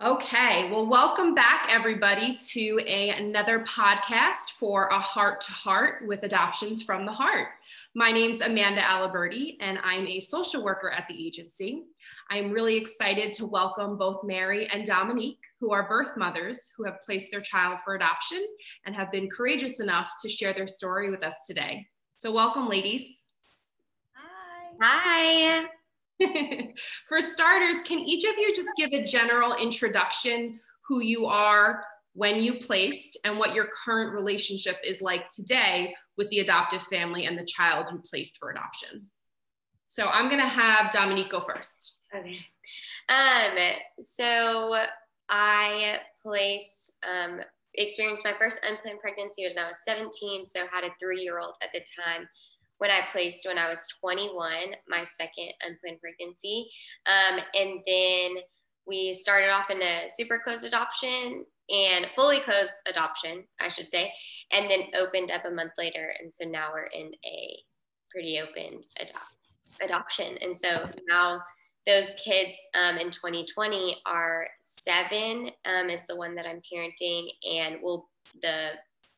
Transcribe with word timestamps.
Okay, 0.00 0.70
well, 0.70 0.86
welcome 0.86 1.34
back, 1.34 1.66
everybody, 1.68 2.32
to 2.32 2.80
a, 2.86 3.08
another 3.08 3.64
podcast 3.64 4.52
for 4.56 4.86
a 4.90 5.00
heart 5.00 5.40
to 5.40 5.50
heart 5.50 6.06
with 6.06 6.22
adoptions 6.22 6.84
from 6.84 7.04
the 7.04 7.10
heart. 7.10 7.48
My 7.96 8.12
name's 8.12 8.40
Amanda 8.40 8.80
Aliberti, 8.80 9.56
and 9.58 9.76
I'm 9.82 10.06
a 10.06 10.20
social 10.20 10.62
worker 10.62 10.88
at 10.88 11.08
the 11.08 11.26
agency. 11.26 11.86
I'm 12.30 12.52
really 12.52 12.76
excited 12.76 13.32
to 13.32 13.46
welcome 13.46 13.98
both 13.98 14.22
Mary 14.22 14.68
and 14.68 14.86
Dominique, 14.86 15.42
who 15.58 15.72
are 15.72 15.88
birth 15.88 16.16
mothers 16.16 16.72
who 16.76 16.84
have 16.84 17.02
placed 17.02 17.32
their 17.32 17.40
child 17.40 17.80
for 17.84 17.96
adoption 17.96 18.46
and 18.86 18.94
have 18.94 19.10
been 19.10 19.28
courageous 19.28 19.80
enough 19.80 20.12
to 20.22 20.28
share 20.28 20.52
their 20.52 20.68
story 20.68 21.10
with 21.10 21.24
us 21.24 21.44
today. 21.44 21.88
So, 22.18 22.30
welcome, 22.30 22.68
ladies. 22.68 23.24
Hi. 24.14 24.76
Hi. 24.80 25.68
For 27.06 27.20
starters, 27.20 27.82
can 27.82 28.00
each 28.00 28.24
of 28.24 28.36
you 28.38 28.54
just 28.54 28.70
give 28.76 28.92
a 28.92 29.04
general 29.04 29.54
introduction 29.54 30.58
who 30.86 31.00
you 31.00 31.26
are, 31.26 31.84
when 32.14 32.42
you 32.42 32.54
placed, 32.54 33.18
and 33.24 33.38
what 33.38 33.54
your 33.54 33.68
current 33.84 34.12
relationship 34.12 34.76
is 34.84 35.00
like 35.00 35.28
today 35.28 35.94
with 36.16 36.28
the 36.30 36.40
adoptive 36.40 36.82
family 36.84 37.26
and 37.26 37.38
the 37.38 37.44
child 37.44 37.86
you 37.92 38.02
placed 38.04 38.38
for 38.38 38.50
adoption? 38.50 39.06
So 39.86 40.06
I'm 40.08 40.28
gonna 40.28 40.48
have 40.48 40.90
Dominique 40.90 41.30
go 41.30 41.40
first. 41.40 42.02
Okay. 42.14 42.38
Um, 43.08 43.76
so 44.00 44.84
I 45.28 46.00
placed, 46.22 46.98
um, 47.08 47.40
experienced 47.74 48.24
my 48.24 48.34
first 48.38 48.60
unplanned 48.68 49.00
pregnancy 49.00 49.46
when 49.46 49.64
I 49.64 49.68
was 49.68 49.84
17, 49.84 50.46
so 50.46 50.60
had 50.72 50.84
a 50.84 50.90
three-year-old 50.98 51.54
at 51.62 51.70
the 51.72 51.80
time 52.02 52.28
when 52.78 52.90
I 52.90 53.00
placed 53.10 53.46
when 53.46 53.58
I 53.58 53.68
was 53.68 53.86
21, 54.00 54.50
my 54.88 55.04
second 55.04 55.52
unplanned 55.62 56.00
pregnancy. 56.00 56.70
Um, 57.06 57.40
and 57.54 57.80
then 57.86 58.42
we 58.86 59.12
started 59.12 59.50
off 59.50 59.70
in 59.70 59.82
a 59.82 60.08
super 60.08 60.40
closed 60.42 60.64
adoption 60.64 61.44
and 61.70 62.06
fully 62.16 62.40
closed 62.40 62.72
adoption, 62.86 63.44
I 63.60 63.68
should 63.68 63.90
say, 63.90 64.12
and 64.52 64.70
then 64.70 64.84
opened 64.96 65.30
up 65.30 65.44
a 65.44 65.50
month 65.50 65.72
later. 65.76 66.14
And 66.20 66.32
so 66.32 66.48
now 66.48 66.70
we're 66.72 66.84
in 66.84 67.12
a 67.26 67.58
pretty 68.10 68.40
open 68.40 68.80
adop- 69.00 69.84
adoption. 69.84 70.38
And 70.40 70.56
so 70.56 70.88
now 71.08 71.42
those 71.86 72.14
kids 72.22 72.60
um, 72.74 72.96
in 72.96 73.10
2020 73.10 73.96
are 74.06 74.46
seven 74.64 75.50
um, 75.64 75.90
is 75.90 76.06
the 76.06 76.16
one 76.16 76.34
that 76.34 76.46
I'm 76.46 76.60
parenting 76.72 77.28
and 77.50 77.76
will 77.82 78.08
the 78.42 78.72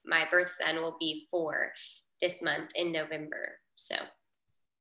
my 0.07 0.25
birth 0.31 0.51
son 0.51 0.77
will 0.77 0.97
be 0.99 1.27
four 1.31 1.73
this 2.21 2.43
month 2.43 2.71
in 2.75 2.93
November. 2.93 3.59
So 3.77 3.97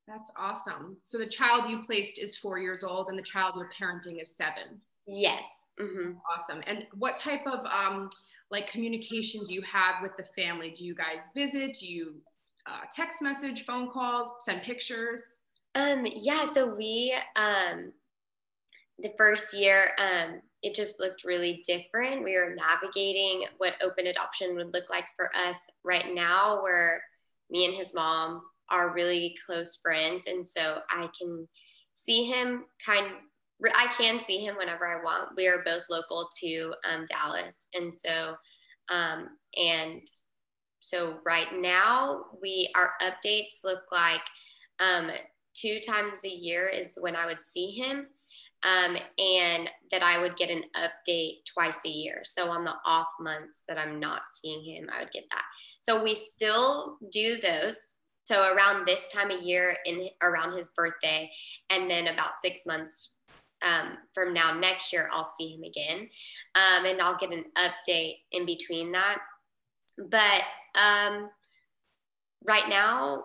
that's 0.08 0.32
awesome. 0.36 0.98
So 1.00 1.18
the 1.18 1.28
child 1.28 1.70
you 1.70 1.84
placed 1.86 2.20
is 2.20 2.38
four 2.38 2.58
years 2.58 2.84
old 2.84 3.10
and 3.10 3.18
the 3.18 3.24
child 3.24 3.54
you're 3.56 3.70
parenting 3.80 4.22
is 4.22 4.36
seven. 4.36 4.82
Yes. 5.06 5.68
Mm-hmm. 5.80 6.14
Awesome. 6.34 6.62
And 6.68 6.86
what 6.98 7.16
type 7.16 7.46
of 7.46 7.66
um, 7.66 8.10
like 8.52 8.72
communication 8.72 9.42
do 9.46 9.54
you 9.54 9.62
have 9.62 10.02
with 10.02 10.12
the 10.18 10.26
family? 10.36 10.72
Do 10.72 10.84
you 10.84 10.96
guys 10.96 11.30
visit? 11.36 11.78
Do 11.80 11.88
you 11.88 12.16
uh, 12.68 12.86
text 12.92 13.22
message, 13.22 13.66
phone 13.66 13.90
calls, 13.90 14.32
send 14.42 14.64
pictures? 14.64 15.40
Um, 15.76 16.06
yeah. 16.06 16.46
So 16.46 16.74
we, 16.76 17.16
um, 17.36 17.94
the 18.98 19.14
first 19.18 19.54
year, 19.56 19.92
um, 19.98 20.42
it 20.62 20.76
just 20.76 21.00
looked 21.00 21.24
really 21.24 21.64
different. 21.66 22.24
We 22.24 22.36
were 22.36 22.56
navigating 22.56 23.46
what 23.60 23.76
open 23.82 24.08
adoption 24.08 24.56
would 24.56 24.74
look 24.74 24.90
like 24.90 25.06
for 25.16 25.30
us 25.36 25.68
right 25.84 26.14
now, 26.14 26.62
where 26.62 27.02
me 27.50 27.66
and 27.66 27.76
his 27.76 27.94
mom 27.94 28.42
are 28.70 28.94
really 28.94 29.36
close 29.46 29.78
friends. 29.78 30.28
And 30.28 30.46
so 30.46 30.80
I 30.92 31.10
can 31.20 31.48
see 31.94 32.24
him 32.24 32.66
kind 32.86 33.08
I 33.76 33.88
can 33.98 34.20
see 34.20 34.38
him 34.38 34.56
whenever 34.56 34.88
I 34.88 35.04
want. 35.04 35.32
We 35.36 35.48
are 35.48 35.64
both 35.66 35.84
local 35.90 36.30
to 36.42 36.74
um, 36.90 37.06
Dallas. 37.10 37.68
And 37.74 37.94
so, 37.96 38.36
um, 38.90 39.30
and 39.58 40.02
so 40.80 41.20
right 41.26 41.48
now 41.60 42.26
we, 42.42 42.72
our 42.76 42.92
updates 43.02 43.64
look 43.64 43.84
like 43.92 44.22
um, 44.80 45.12
two 45.54 45.80
times 45.86 46.24
a 46.24 46.30
year 46.30 46.70
is 46.70 46.98
when 47.02 47.16
I 47.16 47.26
would 47.26 47.44
see 47.44 47.72
him. 47.72 48.08
Um, 48.64 48.98
and 49.18 49.70
that 49.92 50.04
I 50.04 50.22
would 50.22 50.36
get 50.36 50.50
an 50.50 50.64
update 50.76 51.46
twice 51.46 51.86
a 51.86 51.90
year. 51.90 52.22
So 52.26 52.50
on 52.50 52.64
the 52.64 52.76
off 52.86 53.08
months 53.20 53.64
that 53.70 53.78
I'm 53.78 54.02
not 54.02 54.24
seeing 54.28 54.62
him, 54.64 54.90
I 54.94 55.00
would 55.00 55.14
get 55.14 55.24
that. 55.32 55.44
So 55.80 56.04
we 56.04 56.14
still 56.14 56.98
do 57.12 57.40
those. 57.40 57.96
So 58.26 58.54
around 58.54 58.86
this 58.86 59.10
time 59.12 59.32
of 59.32 59.42
year, 59.42 59.78
in 59.86 60.10
around 60.22 60.56
his 60.56 60.70
birthday, 60.70 61.32
and 61.70 61.90
then 61.90 62.08
about 62.08 62.42
six 62.42 62.66
months 62.66 63.20
um, 63.62 63.98
from 64.14 64.34
now 64.34 64.54
next 64.54 64.94
year, 64.94 65.10
I'll 65.12 65.32
see 65.38 65.56
him 65.56 65.64
again, 65.64 66.10
um, 66.56 66.86
and 66.86 67.02
I'll 67.02 67.18
get 67.18 67.32
an 67.32 67.46
update 67.58 68.18
in 68.32 68.46
between 68.46 68.92
that. 68.92 69.20
But 69.98 70.42
um, 70.80 71.30
right 72.46 72.70
now, 72.70 73.24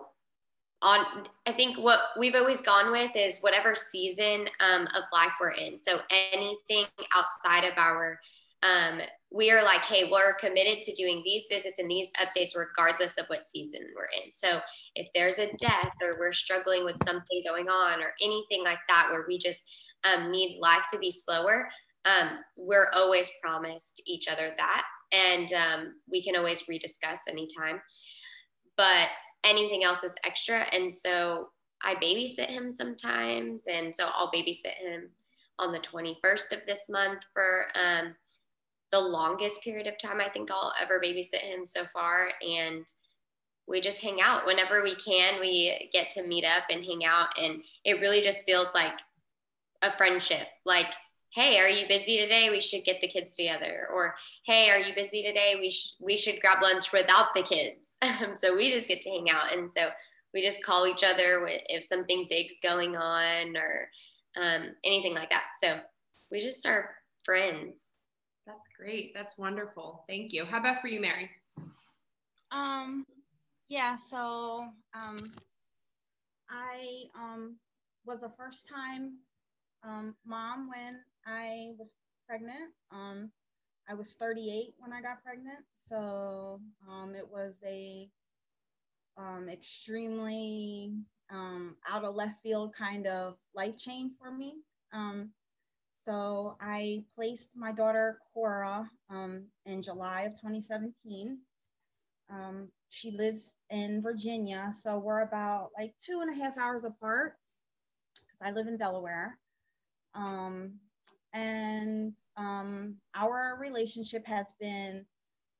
on 0.81 1.05
I 1.45 1.51
think 1.51 1.77
what 1.77 1.99
we've 2.19 2.35
always 2.35 2.61
gone 2.61 2.91
with 2.91 3.15
is 3.15 3.39
whatever 3.39 3.75
season 3.75 4.47
um, 4.59 4.87
of 4.95 5.03
life 5.13 5.31
we're 5.39 5.51
in. 5.51 5.79
So 5.79 5.99
anything 6.33 6.85
outside 7.15 7.63
of 7.63 7.77
our 7.77 8.19
um, 8.63 8.99
we 9.31 9.51
are 9.51 9.63
like, 9.63 9.83
hey, 9.83 10.09
we're 10.11 10.35
committed 10.35 10.81
to 10.83 10.93
doing 10.93 11.21
these 11.25 11.45
visits 11.51 11.79
and 11.79 11.89
these 11.89 12.11
updates 12.21 12.55
regardless 12.55 13.17
of 13.17 13.25
what 13.27 13.45
season 13.45 13.81
we're 13.95 14.23
in. 14.23 14.31
So 14.31 14.59
if 14.95 15.09
there's 15.13 15.39
a 15.39 15.51
death 15.59 15.91
or 16.01 16.17
we're 16.17 16.33
struggling 16.33 16.85
with 16.85 16.95
something 17.05 17.43
going 17.45 17.67
on 17.67 18.01
or 18.01 18.13
anything 18.21 18.63
like 18.63 18.79
that, 18.87 19.09
where 19.11 19.25
we 19.27 19.37
just 19.37 19.69
um, 20.03 20.31
need 20.31 20.59
life 20.61 20.85
to 20.91 20.99
be 20.99 21.11
slower, 21.11 21.67
um, 22.05 22.39
we're 22.55 22.89
always 22.93 23.29
promised 23.41 24.01
each 24.05 24.27
other 24.27 24.53
that. 24.57 24.85
And 25.11 25.51
um, 25.53 25.95
we 26.09 26.23
can 26.23 26.35
always 26.35 26.63
rediscuss 26.63 27.27
anytime. 27.29 27.81
But 28.77 29.09
anything 29.45 29.83
else 29.83 30.03
is 30.03 30.15
extra. 30.25 30.65
And 30.73 30.93
so 30.93 31.49
I 31.83 31.95
babysit 31.95 32.49
him 32.49 32.71
sometimes. 32.71 33.65
And 33.67 33.95
so 33.95 34.09
I'll 34.13 34.31
babysit 34.31 34.75
him 34.79 35.09
on 35.59 35.71
the 35.71 35.79
21st 35.79 36.53
of 36.53 36.65
this 36.65 36.89
month 36.89 37.21
for 37.33 37.67
um, 37.75 38.15
the 38.91 38.99
longest 38.99 39.61
period 39.61 39.87
of 39.87 39.97
time 39.97 40.19
I 40.19 40.29
think 40.29 40.51
I'll 40.51 40.73
ever 40.81 40.99
babysit 40.99 41.41
him 41.41 41.65
so 41.65 41.83
far. 41.93 42.29
And 42.45 42.85
we 43.67 43.81
just 43.81 44.01
hang 44.01 44.21
out 44.21 44.45
whenever 44.45 44.83
we 44.83 44.95
can. 44.95 45.39
We 45.39 45.89
get 45.93 46.09
to 46.11 46.27
meet 46.27 46.45
up 46.45 46.63
and 46.69 46.85
hang 46.85 47.05
out. 47.05 47.29
And 47.41 47.63
it 47.83 48.01
really 48.01 48.21
just 48.21 48.45
feels 48.45 48.73
like 48.73 48.99
a 49.81 49.95
friendship. 49.97 50.47
Like, 50.65 50.87
hey, 51.35 51.59
are 51.59 51.67
you 51.67 51.85
busy 51.85 52.17
today? 52.17 52.47
We 52.49 52.61
should 52.61 52.85
get 52.85 53.01
the 53.01 53.09
kids 53.09 53.35
together. 53.35 53.89
Or, 53.93 54.15
hey, 54.45 54.69
are 54.69 54.79
you 54.79 54.95
busy 54.95 55.21
today? 55.21 55.55
We, 55.59 55.69
sh- 55.69 55.95
we 55.99 56.15
should 56.15 56.39
grab 56.39 56.61
lunch 56.61 56.93
without 56.93 57.33
the 57.35 57.43
kids. 57.43 57.97
so 58.39 58.55
we 58.55 58.71
just 58.71 58.87
get 58.87 59.01
to 59.01 59.09
hang 59.09 59.29
out. 59.29 59.51
And 59.51 59.69
so 59.69 59.89
we 60.33 60.41
just 60.41 60.63
call 60.63 60.87
each 60.87 61.03
other 61.03 61.45
if 61.67 61.83
something 61.83 62.27
big's 62.29 62.53
going 62.63 62.95
on 62.95 63.57
or 63.57 63.89
um, 64.41 64.69
anything 64.85 65.13
like 65.13 65.29
that. 65.29 65.43
So 65.61 65.79
we 66.31 66.39
just 66.39 66.65
are 66.65 66.91
friends. 67.25 67.93
That's 68.47 68.69
great. 68.79 69.13
That's 69.13 69.37
wonderful. 69.37 70.05
Thank 70.07 70.31
you. 70.31 70.45
How 70.45 70.61
about 70.61 70.79
for 70.79 70.87
you, 70.87 71.01
Mary? 71.01 71.29
Um, 72.49 73.05
yeah, 73.67 73.97
so 74.09 74.69
um, 74.93 75.17
I 76.49 77.03
um, 77.13 77.57
was 78.05 78.23
a 78.23 78.29
first 78.37 78.69
time 78.69 79.17
um, 79.83 80.15
mom 80.25 80.69
when 80.69 80.99
I 81.25 81.71
was 81.77 81.93
pregnant. 82.27 82.71
Um, 82.91 83.31
I 83.89 83.93
was 83.93 84.15
38 84.15 84.73
when 84.77 84.93
I 84.93 85.01
got 85.01 85.23
pregnant. 85.23 85.59
So 85.73 86.59
um, 86.89 87.13
it 87.15 87.27
was 87.29 87.61
a 87.65 88.09
um, 89.17 89.47
extremely 89.49 90.93
um, 91.31 91.75
out 91.89 92.03
of 92.03 92.15
left 92.15 92.41
field 92.43 92.73
kind 92.75 93.07
of 93.07 93.35
life 93.55 93.77
change 93.77 94.13
for 94.19 94.31
me. 94.31 94.55
Um, 94.93 95.31
so 95.95 96.57
I 96.61 97.03
placed 97.15 97.57
my 97.57 97.71
daughter 97.71 98.19
Cora 98.33 98.89
um, 99.09 99.45
in 99.65 99.81
July 99.81 100.21
of 100.23 100.33
2017. 100.33 101.39
Um, 102.29 102.69
she 102.89 103.11
lives 103.11 103.57
in 103.69 104.01
Virginia, 104.01 104.71
so 104.73 104.97
we're 104.97 105.23
about 105.23 105.69
like 105.77 105.93
two 106.03 106.21
and 106.21 106.29
a 106.29 106.43
half 106.43 106.57
hours 106.57 106.85
apart 106.85 107.33
because 108.13 108.39
I 108.41 108.51
live 108.51 108.67
in 108.67 108.77
Delaware. 108.77 109.37
Um, 110.13 110.79
and 111.35 112.13
um, 112.37 112.95
our 113.15 113.57
relationship 113.59 114.25
has 114.25 114.53
been 114.59 115.05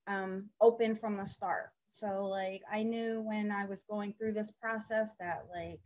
um, 0.08 0.50
open 0.62 0.96
from 0.96 1.18
the 1.18 1.26
start. 1.26 1.72
So 1.86 2.26
like 2.26 2.62
I 2.72 2.84
knew 2.84 3.22
when 3.22 3.52
I 3.52 3.66
was 3.66 3.84
going 3.84 4.14
through 4.14 4.34
this 4.34 4.54
process 4.54 5.16
that 5.20 5.44
like 5.54 5.80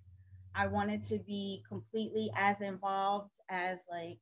I 0.55 0.67
wanted 0.67 1.03
to 1.07 1.19
be 1.19 1.63
completely 1.67 2.31
as 2.37 2.61
involved 2.61 3.35
as 3.49 3.83
like 3.91 4.19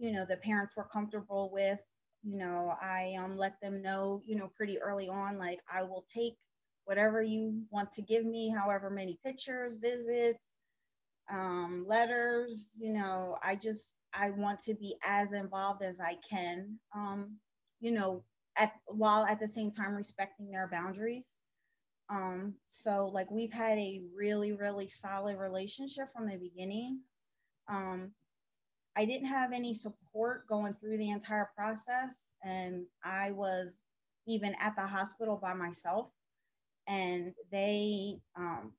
you 0.00 0.10
know 0.10 0.24
the 0.28 0.38
parents 0.38 0.74
were 0.76 0.88
comfortable 0.90 1.50
with 1.52 1.80
you 2.24 2.36
know 2.36 2.74
i 2.80 3.14
um, 3.18 3.36
let 3.36 3.60
them 3.60 3.80
know 3.82 4.22
you 4.26 4.34
know 4.34 4.50
pretty 4.56 4.80
early 4.80 5.08
on 5.08 5.38
like 5.38 5.60
i 5.72 5.82
will 5.82 6.04
take 6.12 6.34
whatever 6.84 7.22
you 7.22 7.62
want 7.70 7.92
to 7.92 8.02
give 8.02 8.24
me 8.24 8.50
however 8.50 8.90
many 8.90 9.18
pictures 9.24 9.76
visits 9.76 10.56
um, 11.30 11.84
letters 11.86 12.74
you 12.80 12.92
know 12.92 13.36
i 13.42 13.54
just 13.54 13.96
I 14.14 14.30
want 14.30 14.60
to 14.64 14.74
be 14.74 14.96
as 15.06 15.32
involved 15.32 15.82
as 15.82 16.00
I 16.00 16.16
can, 16.28 16.78
um, 16.94 17.36
you 17.80 17.92
know, 17.92 18.24
at 18.58 18.72
while 18.86 19.24
at 19.26 19.40
the 19.40 19.48
same 19.48 19.70
time 19.70 19.94
respecting 19.94 20.50
their 20.50 20.68
boundaries. 20.68 21.38
Um, 22.08 22.54
so 22.64 23.06
like 23.06 23.30
we've 23.30 23.52
had 23.52 23.78
a 23.78 24.02
really, 24.16 24.52
really 24.52 24.88
solid 24.88 25.38
relationship 25.38 26.08
from 26.12 26.26
the 26.26 26.36
beginning. 26.36 27.02
Um, 27.68 28.12
I 28.96 29.04
didn't 29.04 29.28
have 29.28 29.52
any 29.52 29.72
support 29.72 30.48
going 30.48 30.74
through 30.74 30.98
the 30.98 31.10
entire 31.10 31.48
process, 31.56 32.34
and 32.42 32.86
I 33.04 33.30
was 33.30 33.82
even 34.26 34.54
at 34.60 34.74
the 34.76 34.86
hospital 34.86 35.38
by 35.40 35.54
myself. 35.54 36.10
And 36.88 37.32
they, 37.52 38.16
um, 38.36 38.72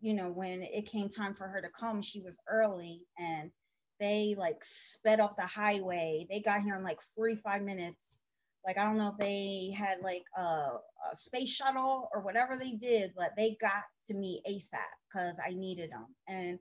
you 0.00 0.14
know, 0.14 0.30
when 0.30 0.62
it 0.62 0.90
came 0.90 1.08
time 1.08 1.34
for 1.34 1.46
her 1.46 1.60
to 1.62 1.68
come, 1.68 2.02
she 2.02 2.20
was 2.20 2.40
early 2.48 3.02
and 3.18 3.52
they 4.00 4.34
like 4.36 4.64
sped 4.64 5.20
off 5.20 5.36
the 5.36 5.42
highway. 5.42 6.26
They 6.28 6.40
got 6.40 6.62
here 6.62 6.74
in 6.74 6.82
like 6.82 7.00
45 7.00 7.62
minutes. 7.62 8.22
Like, 8.66 8.78
I 8.78 8.84
don't 8.84 8.98
know 8.98 9.10
if 9.12 9.18
they 9.18 9.72
had 9.76 9.98
like 10.02 10.24
a, 10.36 10.40
a 10.40 11.14
space 11.14 11.54
shuttle 11.54 12.08
or 12.12 12.22
whatever 12.22 12.56
they 12.56 12.72
did, 12.72 13.12
but 13.16 13.32
they 13.36 13.56
got 13.60 13.84
to 14.06 14.14
me 14.14 14.42
ASAP 14.48 14.78
because 15.08 15.38
I 15.46 15.52
needed 15.52 15.92
them. 15.92 16.06
And 16.28 16.58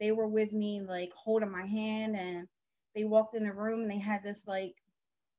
they 0.00 0.12
were 0.12 0.28
with 0.28 0.52
me, 0.52 0.80
like 0.80 1.12
holding 1.12 1.50
my 1.50 1.64
hand. 1.64 2.16
And 2.16 2.48
they 2.94 3.04
walked 3.04 3.34
in 3.34 3.44
the 3.44 3.52
room 3.52 3.82
and 3.82 3.90
they 3.90 3.98
had 3.98 4.22
this 4.22 4.46
like, 4.46 4.74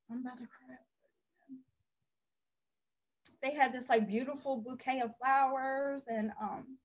I'm 0.09 0.19
about 0.19 0.37
to 0.37 0.45
cry. 0.45 0.75
They 3.43 3.55
had 3.55 3.73
this 3.73 3.89
like 3.89 4.07
beautiful 4.07 4.57
bouquet 4.57 5.01
of 5.01 5.15
flowers 5.17 6.03
and 6.07 6.31
um 6.39 6.77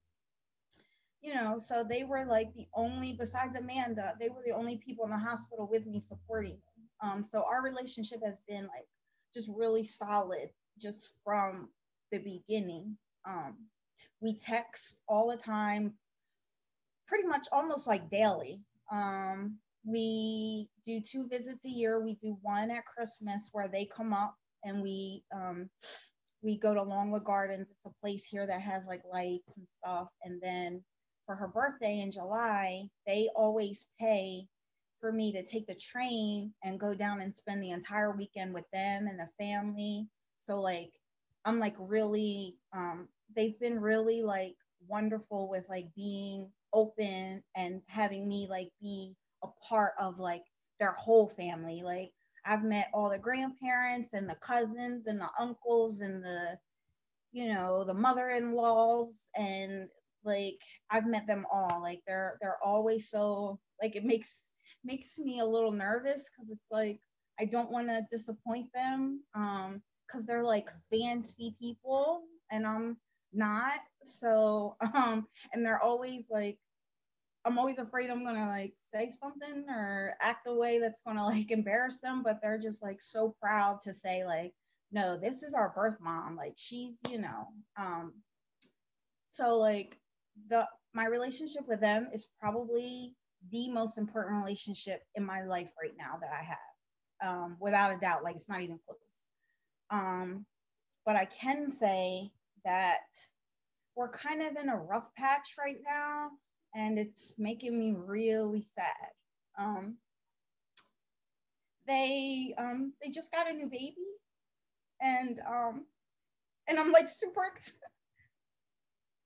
you 1.26 1.34
know, 1.34 1.58
so 1.58 1.82
they 1.82 2.05
were 2.05 2.25
like 2.25 2.55
the 2.55 2.67
only, 2.73 3.12
besides 3.12 3.56
Amanda, 3.58 4.14
they 4.20 4.28
were 4.28 4.43
the 4.46 4.55
only 4.55 4.76
people 4.76 5.05
in 5.05 5.11
the 5.11 5.19
hospital 5.19 5.69
with 5.69 5.84
me 5.84 5.99
supporting 5.99 6.52
me. 6.52 6.84
Um, 7.02 7.25
so 7.25 7.43
our 7.50 7.64
relationship 7.64 8.20
has 8.25 8.44
been 8.49 8.62
like 8.62 8.87
just 9.34 9.50
really 9.58 9.82
solid 9.82 10.50
just 10.81 11.17
from 11.25 11.69
the 12.12 12.19
beginning. 12.19 12.96
Um, 13.26 13.56
we 14.23 14.38
text 14.38 15.02
all 15.08 15.28
the 15.28 15.37
time, 15.37 15.94
pretty 17.08 17.26
much 17.26 17.49
almost 17.52 17.88
like 17.88 18.08
daily. 18.08 18.61
Um, 18.93 19.58
we 19.84 20.69
do 20.84 21.00
two 21.00 21.26
visits 21.28 21.64
a 21.64 21.70
year. 21.70 22.00
We 22.00 22.14
do 22.14 22.38
one 22.40 22.70
at 22.70 22.87
Christmas 22.87 23.50
where 23.52 23.69
they 23.69 23.84
come 23.84 24.12
up 24.12 24.37
and 24.62 24.81
we 24.81 25.25
um, 25.34 25.70
we 26.40 26.56
go 26.56 26.73
to 26.73 26.82
Longwood 26.82 27.25
Gardens. 27.25 27.73
It's 27.73 27.84
a 27.84 28.00
place 28.00 28.25
here 28.25 28.46
that 28.46 28.61
has 28.61 28.87
like 28.87 29.02
lights 29.12 29.58
and 29.58 29.67
stuff. 29.67 30.06
And 30.23 30.40
then 30.40 30.84
for 31.26 31.34
her 31.34 31.49
birthday 31.49 32.00
in 32.00 32.11
July, 32.11 32.88
they 33.06 33.28
always 33.34 33.87
pay 34.00 34.46
for 34.99 35.12
me 35.12 35.32
to 35.32 35.44
take 35.44 35.67
the 35.67 35.75
train 35.75 36.52
and 36.64 36.81
go 36.81 36.94
down 36.94 37.20
and 37.20 37.34
spend 37.34 37.62
the 37.62 37.70
entire 37.70 38.17
weekend 38.17 38.55
with 38.55 38.64
them 38.73 39.06
and 39.06 39.19
the 39.19 39.28
family. 39.38 40.08
So 40.38 40.61
like 40.61 40.93
I'm 41.44 41.58
like 41.61 41.75
really 41.78 42.56
um 42.73 43.08
they've 43.34 43.58
been 43.61 43.81
really 43.81 44.23
like 44.23 44.55
wonderful 44.88 45.49
with 45.50 45.67
like 45.69 45.87
being 45.94 46.50
open 46.73 47.43
and 47.56 47.82
having 47.88 48.28
me 48.28 48.46
like 48.49 48.70
be 48.81 49.14
a 49.43 49.49
part 49.69 49.93
of 50.00 50.19
like 50.19 50.44
their 50.81 50.93
whole 50.93 51.28
family. 51.28 51.82
Like 51.84 52.12
I've 52.46 52.64
met 52.64 52.88
all 52.94 53.11
the 53.11 53.19
grandparents 53.19 54.14
and 54.14 54.28
the 54.28 54.37
cousins 54.37 55.06
and 55.06 55.20
the 55.20 55.28
uncles 55.38 56.00
and 56.00 56.23
the 56.23 56.58
you 57.32 57.49
know 57.49 57.84
the 57.84 57.94
mother-in-laws 57.94 59.28
and 59.37 59.88
like 60.26 60.56
I've 60.90 61.06
met 61.06 61.26
them 61.26 61.46
all. 61.52 61.81
Like 61.81 62.00
they're 62.06 62.38
they're 62.40 62.58
always 62.64 63.08
so 63.11 63.58
like 63.82 63.96
it 63.96 64.05
makes 64.05 64.52
makes 64.84 65.19
me 65.19 65.40
a 65.40 65.46
little 65.46 65.73
nervous 65.73 66.31
because 66.31 66.50
it's 66.50 66.69
like 66.70 67.00
I 67.40 67.44
don't 67.46 67.70
want 67.73 67.88
to 67.88 68.06
disappoint 68.11 68.73
them 68.75 69.23
um 69.34 69.82
because 70.06 70.26
they're 70.26 70.44
like 70.44 70.69
fancy 70.90 71.55
people 71.58 72.23
and 72.50 72.67
I'm 72.67 72.99
not. 73.32 73.78
So 74.02 74.76
um 74.94 75.26
and 75.52 75.64
they're 75.64 75.82
always 75.82 76.28
like 76.31 76.58
I'm 77.46 77.58
always 77.58 77.78
afraid 77.78 78.11
I'm 78.11 78.25
gonna 78.25 78.49
like 78.49 78.75
say 78.76 79.08
something 79.08 79.67
or 79.69 80.14
act 80.20 80.49
a 80.49 80.55
way 80.55 80.81
that's 80.81 81.02
gonna 81.06 81.25
like 81.25 81.50
embarrass 81.52 82.00
them, 82.00 82.23
but 82.23 82.40
they're 82.43 82.58
just 82.58 82.82
like 82.82 83.00
so 83.00 83.37
proud 83.40 83.81
to 83.82 83.94
say 83.94 84.25
like, 84.25 84.52
no, 84.90 85.17
this 85.17 85.43
is 85.44 85.55
our 85.55 85.73
birth 85.75 85.99
mom. 86.00 86.37
Like 86.37 86.55
she's, 86.56 86.99
you 87.08 87.19
know, 87.20 87.49
um, 87.76 88.14
so 89.28 89.58
like 89.58 89.99
the 90.48 90.66
my 90.94 91.06
relationship 91.06 91.62
with 91.68 91.80
them 91.80 92.08
is 92.12 92.28
probably 92.40 93.14
the 93.50 93.68
most 93.70 93.98
important 93.98 94.38
relationship 94.38 95.02
in 95.14 95.24
my 95.24 95.42
life 95.42 95.70
right 95.80 95.94
now 95.98 96.18
that 96.20 96.30
I 96.32 96.42
have, 96.42 97.28
um, 97.28 97.56
without 97.60 97.94
a 97.94 97.98
doubt. 97.98 98.24
Like 98.24 98.36
it's 98.36 98.48
not 98.48 98.62
even 98.62 98.78
close. 98.84 98.98
Um, 99.90 100.46
but 101.04 101.16
I 101.16 101.26
can 101.26 101.70
say 101.70 102.32
that 102.64 103.06
we're 103.94 104.10
kind 104.10 104.42
of 104.42 104.56
in 104.56 104.68
a 104.68 104.76
rough 104.76 105.14
patch 105.14 105.54
right 105.58 105.78
now, 105.88 106.30
and 106.74 106.98
it's 106.98 107.34
making 107.38 107.78
me 107.78 107.94
really 107.96 108.62
sad. 108.62 109.10
Um, 109.58 109.96
they 111.86 112.54
um, 112.58 112.92
they 113.02 113.10
just 113.10 113.32
got 113.32 113.48
a 113.48 113.52
new 113.52 113.68
baby, 113.68 113.96
and 115.00 115.40
um, 115.48 115.86
and 116.68 116.78
I'm 116.78 116.90
like 116.92 117.08
super 117.08 117.42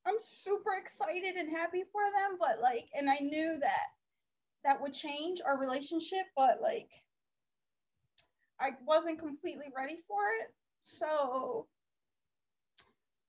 I'm 0.07 0.19
super 0.19 0.75
excited 0.81 1.35
and 1.37 1.51
happy 1.51 1.83
for 1.93 2.03
them, 2.19 2.39
but 2.39 2.61
like, 2.63 2.89
and 2.97 3.09
I 3.11 3.19
knew 3.21 3.59
that 3.61 3.87
that 4.65 4.81
would 4.81 4.93
change 4.93 5.41
our 5.47 5.59
relationship, 5.59 6.27
but 6.37 6.61
like, 6.63 6.91
I 8.61 8.71
wasn't 8.87 9.19
completely 9.19 9.67
ready 9.77 9.97
for 10.07 10.21
it. 10.41 10.49
So, 10.81 11.67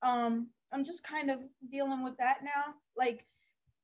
um, 0.02 0.48
I'm 0.74 0.84
just 0.84 1.04
kind 1.04 1.30
of 1.30 1.40
dealing 1.70 2.04
with 2.04 2.18
that 2.18 2.40
now. 2.44 2.76
Like, 2.98 3.26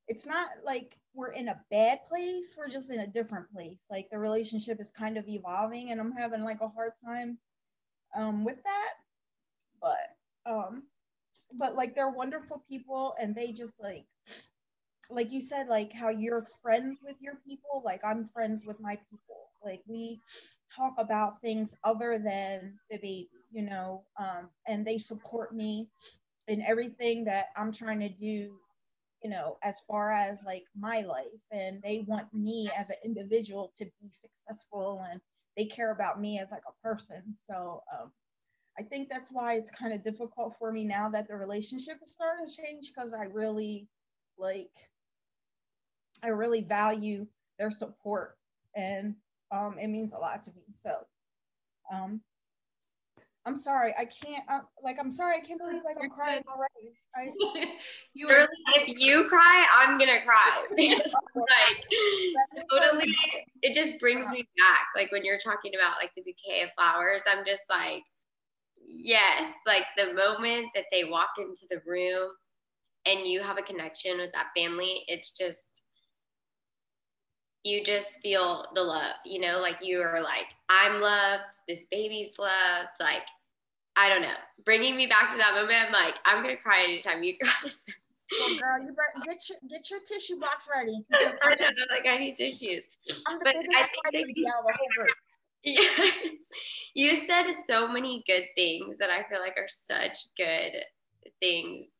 it's 0.07 0.25
not 0.25 0.50
like 0.66 0.98
we're 1.13 1.31
in 1.31 1.50
a 1.50 1.62
bad 1.69 2.00
place, 2.07 2.56
we're 2.57 2.69
just 2.69 2.92
in 2.92 3.00
a 3.00 3.07
different 3.07 3.51
place. 3.51 3.86
Like, 3.89 4.10
the 4.10 4.19
relationship 4.19 4.80
is 4.80 4.92
kind 4.92 5.18
of 5.18 5.28
evolving, 5.28 5.92
and 5.92 6.00
I'm 6.00 6.12
having 6.12 6.44
like 6.44 6.62
a 6.62 6.69
hard 6.69 6.94
time 7.06 7.38
um, 8.16 8.44
with 8.44 8.63
that. 8.63 8.94
But, 9.81 10.51
um, 10.51 10.84
but 11.53 11.75
like 11.75 11.95
they're 11.95 12.11
wonderful 12.11 12.63
people 12.69 13.15
and 13.21 13.35
they 13.35 13.51
just 13.51 13.81
like 13.81 14.05
like 15.09 15.31
you 15.31 15.39
said 15.39 15.67
like 15.67 15.94
how 15.94 16.09
you're 16.09 16.44
friends 16.61 16.99
with 17.03 17.15
your 17.21 17.35
people 17.45 17.81
like 17.85 18.01
i'm 18.05 18.25
friends 18.25 18.63
with 18.65 18.79
my 18.79 18.95
people. 19.09 19.23
Like 19.65 19.81
we 19.88 20.21
talk 20.73 20.94
about 20.97 21.41
things 21.41 21.75
other 21.83 22.19
than 22.24 22.77
the 22.91 22.98
baby 22.98 23.29
you 23.51 23.63
know 23.63 24.03
um, 24.19 24.50
and 24.67 24.86
they 24.86 24.98
support 24.98 25.53
me 25.53 25.88
in 26.48 26.62
everything 26.62 27.25
that 27.25 27.48
i'm 27.57 27.72
trying 27.72 28.00
to 28.00 28.10
do 28.10 28.60
you 29.24 29.29
know 29.29 29.57
as 29.63 29.81
far 29.81 30.13
as 30.13 30.43
like 30.45 30.63
my 30.77 31.01
life. 31.01 31.43
And 31.51 31.81
they 31.81 32.05
want 32.07 32.33
me 32.33 32.69
as 32.77 32.89
an 32.89 32.98
individual 33.03 33.72
to 33.77 33.86
be 33.86 34.10
successful 34.10 35.03
and 35.10 35.19
they 35.55 35.65
care 35.65 35.91
about 35.91 36.22
me 36.22 36.39
as 36.39 36.51
like 36.51 36.62
a 36.67 36.88
person. 36.88 37.33
So 37.36 37.81
um, 37.93 38.12
I 38.79 38.84
think 38.84 39.10
that's 39.10 39.31
why 39.31 39.55
it's 39.55 39.72
kind 39.72 39.93
of 39.93 40.03
difficult 40.03 40.55
for 40.57 40.72
me 40.72 40.86
now 40.86 41.10
that 41.10 41.27
the 41.27 41.36
relationship 41.36 41.98
is 42.03 42.13
starting 42.13 42.46
to 42.46 42.51
change 42.51 42.91
because 42.93 43.13
I 43.13 43.24
really 43.24 43.88
like 44.38 44.72
I 46.24 46.29
really 46.29 46.62
value 46.62 47.27
their 47.57 47.72
support 47.72 48.38
and 48.75 49.15
um, 49.51 49.77
it 49.79 49.88
means 49.88 50.13
a 50.13 50.17
lot 50.17 50.43
to 50.43 50.51
me. 50.51 50.63
So 50.72 50.91
um, 51.91 52.22
I'm 53.48 53.55
sorry, 53.55 53.93
I 53.98 54.05
can't 54.05 54.43
uh, 54.50 54.60
like 54.84 54.98
I'm 55.00 55.10
sorry, 55.10 55.38
I 55.38 55.39
can't 55.39 55.60
believe 55.60 55.81
like 55.84 55.98
I'm 56.01 56.10
crying 56.10 56.43
already. 56.48 56.98
I, 57.15 57.31
you 58.13 58.27
were, 58.27 58.48
if 58.75 59.00
you 59.00 59.24
cry, 59.24 59.67
I'm 59.75 59.98
gonna 59.98 60.22
cry. 60.24 60.65
like 60.77 61.86
totally, 62.69 63.12
it 63.62 63.74
just 63.74 64.00
brings 64.00 64.29
me 64.29 64.48
back. 64.57 64.88
Like 64.96 65.12
when 65.12 65.24
you're 65.24 65.39
talking 65.39 65.74
about 65.75 65.93
like 66.00 66.12
the 66.15 66.22
bouquet 66.22 66.63
of 66.63 66.69
flowers, 66.75 67.24
I'm 67.27 67.46
just 67.46 67.63
like 67.69 68.03
yes, 68.88 69.53
like 69.65 69.84
the 69.98 70.13
moment 70.13 70.67
that 70.74 70.86
they 70.91 71.03
walk 71.03 71.32
into 71.38 71.65
the 71.70 71.82
room 71.86 72.32
and 73.06 73.27
you 73.27 73.41
have 73.41 73.58
a 73.58 73.62
connection 73.62 74.17
with 74.17 74.32
that 74.34 74.48
family, 74.56 75.03
it's 75.08 75.32
just, 75.32 75.84
you 77.63 77.84
just 77.84 78.20
feel 78.22 78.65
the 78.75 78.82
love, 78.82 79.15
you 79.25 79.39
know, 79.39 79.60
like 79.60 79.77
you 79.82 80.01
are 80.01 80.22
like, 80.22 80.46
I'm 80.70 81.01
loved, 81.01 81.50
this 81.67 81.86
baby's 81.91 82.36
loved. 82.39 82.89
Like, 83.00 83.24
I 83.98 84.10
don't 84.10 84.22
know, 84.22 84.38
bringing 84.63 84.96
me 84.96 85.08
back 85.08 85.32
to 85.32 85.38
that 85.38 85.53
moment. 85.53 85.88
I'm 85.88 85.91
like, 85.91 86.15
I'm 86.25 86.44
going 86.44 86.56
to 86.56 86.62
cry 86.62 86.84
anytime 86.84 87.24
you 87.24 87.36
cry. 87.41 87.51
well, 88.39 88.50
girl, 88.60 88.79
you 88.86 88.96
better 88.96 89.25
get 89.25 89.50
your 89.50 89.58
get 89.70 89.89
your 89.89 90.00
tissue 90.01 90.39
box 90.39 90.70
ready. 90.74 91.03
I 91.44 91.56
know, 91.56 91.67
like 91.89 92.06
I 92.08 92.17
need 92.17 92.38
tissues. 92.38 92.86
I'm 93.27 93.39
the 93.39 93.44
but 93.44 93.56
I 93.56 93.62
think 94.12 94.36
they, 94.36 94.44
out 94.48 94.60
of 94.60 94.65
the 94.67 94.77
whole 94.77 94.88
group. 94.96 95.10
Yes. 95.63 96.13
You 96.93 97.15
said 97.17 97.51
so 97.53 97.87
many 97.87 98.23
good 98.25 98.45
things 98.55 98.97
that 98.97 99.09
I 99.09 99.23
feel 99.29 99.39
like 99.39 99.57
are 99.57 99.67
such 99.67 100.17
good 100.35 100.71
things 101.39 101.91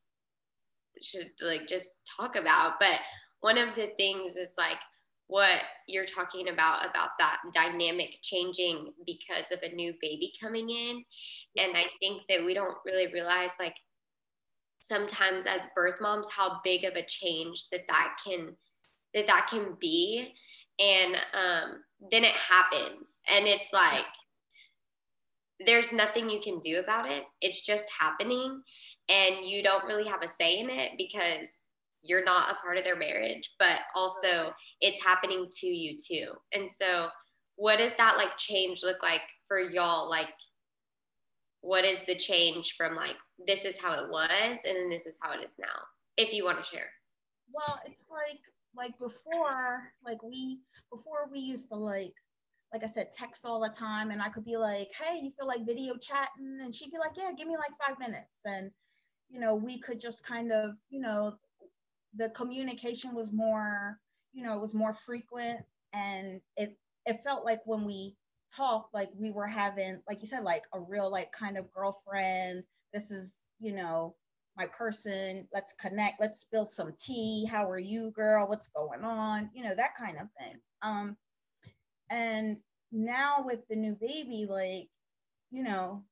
should 1.02 1.32
like 1.42 1.68
just 1.68 2.02
talk 2.18 2.36
about. 2.36 2.74
But 2.80 3.00
one 3.42 3.58
of 3.58 3.76
the 3.76 3.88
things 3.98 4.36
is 4.36 4.54
like 4.58 4.78
what 5.28 5.62
you're 5.88 6.06
talking 6.06 6.48
about 6.50 6.90
about 6.90 7.10
that 7.20 7.38
dynamic 7.54 8.18
changing 8.22 8.94
because 9.06 9.52
of 9.52 9.60
a 9.62 9.76
new 9.76 9.94
baby 10.02 10.32
coming 10.42 10.70
in 10.70 11.04
and 11.58 11.76
i 11.76 11.84
think 12.00 12.22
that 12.30 12.46
we 12.46 12.54
don't 12.54 12.78
really 12.86 13.12
realize 13.12 13.52
like 13.60 13.76
sometimes 14.80 15.46
as 15.46 15.68
birth 15.76 15.96
moms 16.02 16.30
how 16.30 16.60
big 16.64 16.84
of 16.84 16.94
a 16.96 17.06
change 17.06 17.70
that 17.72 17.82
that 17.88 18.16
can 18.26 18.56
that 19.14 19.28
that 19.28 19.48
can 19.50 19.76
be 19.82 20.34
and 20.80 21.16
um, 21.34 21.84
then 22.12 22.24
it 22.24 22.34
happens. 22.34 23.18
And 23.30 23.48
it's 23.48 23.72
like 23.74 24.06
there's 25.66 25.92
nothing 25.92 26.30
you 26.30 26.40
can 26.40 26.60
do 26.60 26.80
about 26.80 27.10
it. 27.10 27.24
It's 27.42 27.66
just 27.66 27.86
happening. 28.00 28.62
And 29.10 29.46
you 29.46 29.64
don't 29.64 29.86
really 29.86 30.08
have 30.08 30.22
a 30.22 30.28
say 30.28 30.60
in 30.60 30.70
it 30.70 30.92
because 30.98 31.50
you're 32.04 32.24
not 32.24 32.52
a 32.52 32.62
part 32.62 32.78
of 32.78 32.84
their 32.84 32.96
marriage 32.96 33.50
but 33.60 33.80
also 33.96 34.54
it's 34.82 35.04
happening 35.04 35.48
to 35.52 35.68
you 35.68 35.98
too. 35.98 36.32
And 36.54 36.70
so 36.70 37.08
what 37.56 37.78
does 37.78 37.94
that 37.98 38.18
like 38.18 38.38
change 38.38 38.84
look 38.84 39.02
like 39.02 39.22
for 39.48 39.60
y'all? 39.60 40.10
Like 40.10 40.30
what 41.62 41.86
is 41.86 42.00
the 42.06 42.16
change 42.16 42.76
from 42.78 42.96
like 42.96 43.16
this 43.46 43.66
is 43.66 43.80
how 43.80 43.94
it 43.94 44.10
was 44.10 44.60
and 44.66 44.78
then 44.78 44.90
this 44.90 45.06
is 45.06 45.20
how 45.22 45.32
it 45.34 45.44
is 45.44 45.56
now 45.60 45.68
if 46.18 46.34
you 46.34 46.46
want 46.46 46.64
to 46.64 46.70
share? 46.70 46.90
Well 47.52 47.80
it's 47.86 48.08
like 48.12 48.40
like 48.78 48.98
before 49.00 49.92
like 50.06 50.22
we 50.24 50.60
before 50.92 51.28
we 51.32 51.40
used 51.40 51.70
to 51.70 51.76
like 51.76 52.14
like 52.74 52.84
I 52.84 52.88
said, 52.88 53.12
text 53.12 53.46
all 53.46 53.62
the 53.62 53.70
time. 53.70 54.12
And 54.12 54.22
I 54.22 54.30
could 54.30 54.46
be 54.46 54.58
like, 54.58 54.90
hey, 55.00 55.20
you 55.22 55.32
feel 55.32 55.48
like 55.48 55.66
video 55.66 55.96
chatting? 55.96 56.60
And 56.62 56.74
she'd 56.74 56.92
be 56.92 56.98
like, 56.98 57.12
yeah, 57.18 57.32
give 57.38 57.48
me 57.48 57.56
like 57.56 57.72
five 57.78 58.00
minutes. 58.00 58.42
And, 58.46 58.72
you 59.30 59.40
know, 59.40 59.56
we 59.56 59.80
could 59.80 60.00
just 60.00 60.26
kind 60.26 60.52
of, 60.52 60.78
you 60.90 61.00
know, 61.00 61.38
the 62.16 62.30
communication 62.30 63.14
was 63.14 63.32
more, 63.32 64.00
you 64.34 64.44
know, 64.44 64.58
it 64.58 64.62
was 64.62 64.74
more 64.74 64.94
frequent. 64.94 65.62
And 65.94 66.42
it, 66.58 66.78
it 67.06 67.18
felt 67.24 67.46
like 67.46 67.60
when 67.66 67.86
we 67.86 68.16
talked, 68.54 68.94
like 68.94 69.10
we 69.16 69.32
were 69.32 69.48
having, 69.48 70.02
like 70.08 70.20
you 70.22 70.28
said, 70.28 70.44
like 70.44 70.64
a 70.74 70.80
real, 70.80 71.12
like 71.12 71.32
kind 71.32 71.58
of 71.58 71.72
girlfriend. 71.72 72.64
This 72.94 73.12
is, 73.12 73.46
you 73.60 73.74
know, 73.74 74.16
my 74.58 74.68
person. 74.78 75.48
Let's 75.54 75.74
connect. 75.74 76.20
Let's 76.20 76.40
spill 76.40 76.66
some 76.66 76.94
tea. 76.98 77.46
How 77.50 77.70
are 77.70 77.80
you, 77.80 78.12
girl? 78.12 78.48
What's 78.48 78.70
going 78.70 79.04
on? 79.04 79.50
You 79.54 79.64
know, 79.64 79.76
that 79.76 79.96
kind 79.98 80.18
of 80.18 80.28
thing. 80.40 80.60
Um, 80.82 81.16
and 82.10 82.58
now 82.92 83.44
with 83.46 83.60
the 83.70 83.76
new 83.76 83.96
baby, 84.00 84.48
like, 84.50 84.90
you 85.52 85.64
know, 85.64 86.04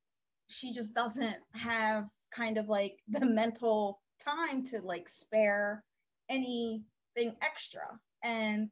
she 0.48 0.72
just 0.72 0.94
doesn't 0.94 1.38
have 1.56 2.08
kind 2.32 2.58
of 2.58 2.70
like 2.70 3.00
the 3.08 3.26
mental 3.26 4.02
time 4.24 4.64
to 4.66 4.80
like 4.82 5.10
spare 5.10 5.84
anything 6.30 7.36
extra. 7.42 8.00
And 8.24 8.70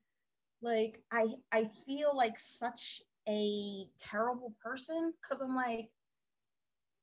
like 0.62 1.02
I 1.12 1.26
I 1.52 1.66
feel 1.86 2.16
like 2.16 2.38
such 2.38 3.02
a 3.28 3.86
terrible 4.00 4.54
person 4.64 5.14
because 5.22 5.42
I'm 5.42 5.56
like, 5.56 5.90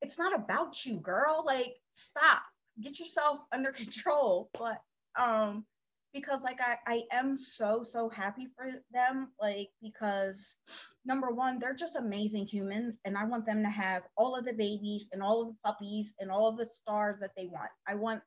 it's 0.03 0.19
not 0.19 0.35
about 0.35 0.85
you, 0.87 0.97
girl. 0.99 1.43
Like, 1.47 1.77
stop. 1.91 2.43
Get 2.81 2.99
yourself 2.99 3.43
under 3.53 3.73
control. 3.73 4.51
But 4.59 4.81
um 5.19 5.65
because 6.13 6.43
like 6.43 6.61
I, 6.61 6.77
I 6.87 7.03
am 7.13 7.37
so 7.37 7.83
so 7.83 8.09
happy 8.09 8.49
for 8.57 8.67
them 8.93 9.29
like 9.41 9.69
because 9.83 10.59
number 11.05 11.31
one 11.31 11.59
they're 11.59 11.75
just 11.75 11.97
amazing 11.97 12.47
humans 12.47 12.99
and 13.05 13.17
i 13.17 13.25
want 13.25 13.47
them 13.47 13.63
to 13.63 13.71
have 13.71 14.03
all 14.17 14.37
of 14.37 14.45
the 14.45 14.53
babies 14.53 15.09
and 15.13 15.23
all 15.23 15.43
of 15.43 15.49
the 15.49 15.57
puppies 15.65 16.15
and 16.19 16.31
all 16.31 16.49
of 16.49 16.57
the 16.57 16.67
stars 16.67 17.19
that 17.21 17.31
they 17.37 17.47
want 17.47 17.71
i 17.89 17.95
want 17.95 18.21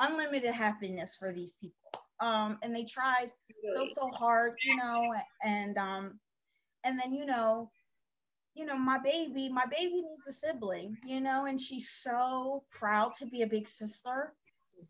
unlimited 0.00 0.52
happiness 0.52 1.16
for 1.16 1.32
these 1.32 1.56
people 1.60 1.74
um 2.20 2.58
and 2.62 2.74
they 2.74 2.84
tried 2.84 3.30
so 3.74 3.86
so 3.86 4.08
hard 4.08 4.52
you 4.64 4.76
know 4.76 5.12
and 5.42 5.78
um 5.78 6.18
and 6.84 6.98
then 6.98 7.12
you 7.12 7.24
know 7.24 7.70
you 8.54 8.64
know 8.64 8.78
my 8.78 8.98
baby 9.02 9.48
my 9.48 9.64
baby 9.70 10.02
needs 10.02 10.26
a 10.28 10.32
sibling 10.32 10.96
you 11.04 11.20
know 11.20 11.46
and 11.46 11.60
she's 11.60 11.90
so 11.90 12.64
proud 12.70 13.12
to 13.12 13.26
be 13.26 13.42
a 13.42 13.46
big 13.46 13.66
sister 13.66 14.32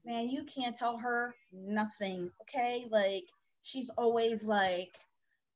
man, 0.04 0.28
you 0.28 0.44
can't 0.44 0.76
tell 0.76 0.98
her 0.98 1.34
nothing. 1.52 2.30
Okay. 2.42 2.86
Like 2.90 3.24
she's 3.62 3.90
always 3.96 4.44
like, 4.44 4.94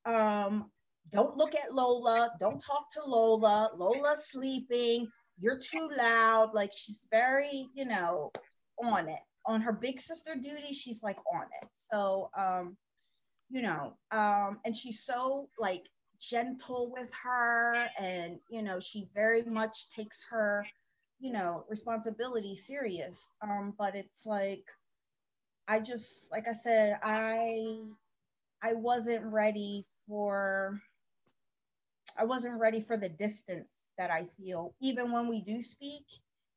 um, 0.06 0.70
don't 1.10 1.36
look 1.36 1.54
at 1.54 1.72
Lola. 1.72 2.30
Don't 2.38 2.62
talk 2.64 2.90
to 2.92 3.00
Lola. 3.04 3.70
Lola's 3.76 4.30
sleeping. 4.30 5.08
You're 5.40 5.58
too 5.58 5.90
loud. 5.96 6.50
Like 6.54 6.70
she's 6.72 7.08
very, 7.10 7.68
you 7.74 7.84
know, 7.84 8.30
on 8.82 9.08
it. 9.08 9.20
On 9.46 9.60
her 9.62 9.72
big 9.72 9.98
sister 9.98 10.34
duty, 10.34 10.74
she's 10.74 11.02
like 11.02 11.16
on 11.32 11.46
it. 11.62 11.68
So, 11.72 12.30
um, 12.36 12.76
you 13.48 13.62
know, 13.62 13.94
um, 14.10 14.58
and 14.66 14.76
she's 14.76 15.04
so 15.04 15.48
like 15.58 15.84
gentle 16.20 16.90
with 16.92 17.12
her, 17.24 17.88
and 18.00 18.38
you 18.50 18.62
know, 18.62 18.80
she 18.80 19.06
very 19.14 19.42
much 19.42 19.90
takes 19.90 20.24
her 20.30 20.66
you 21.20 21.32
know 21.32 21.64
responsibility 21.68 22.54
serious. 22.54 23.32
Um 23.42 23.74
but 23.78 23.94
it's 23.94 24.26
like 24.26 24.64
i 25.66 25.78
just 25.78 26.30
like 26.32 26.48
i 26.48 26.52
said 26.52 26.98
i 27.02 27.76
i 28.62 28.72
wasn't 28.74 29.24
ready 29.24 29.84
for 30.06 30.80
i 32.18 32.24
wasn't 32.24 32.60
ready 32.60 32.80
for 32.80 32.96
the 32.96 33.08
distance 33.08 33.90
that 33.98 34.10
i 34.10 34.24
feel. 34.38 34.74
Even 34.80 35.12
when 35.12 35.28
we 35.28 35.42
do 35.42 35.60
speak 35.60 36.04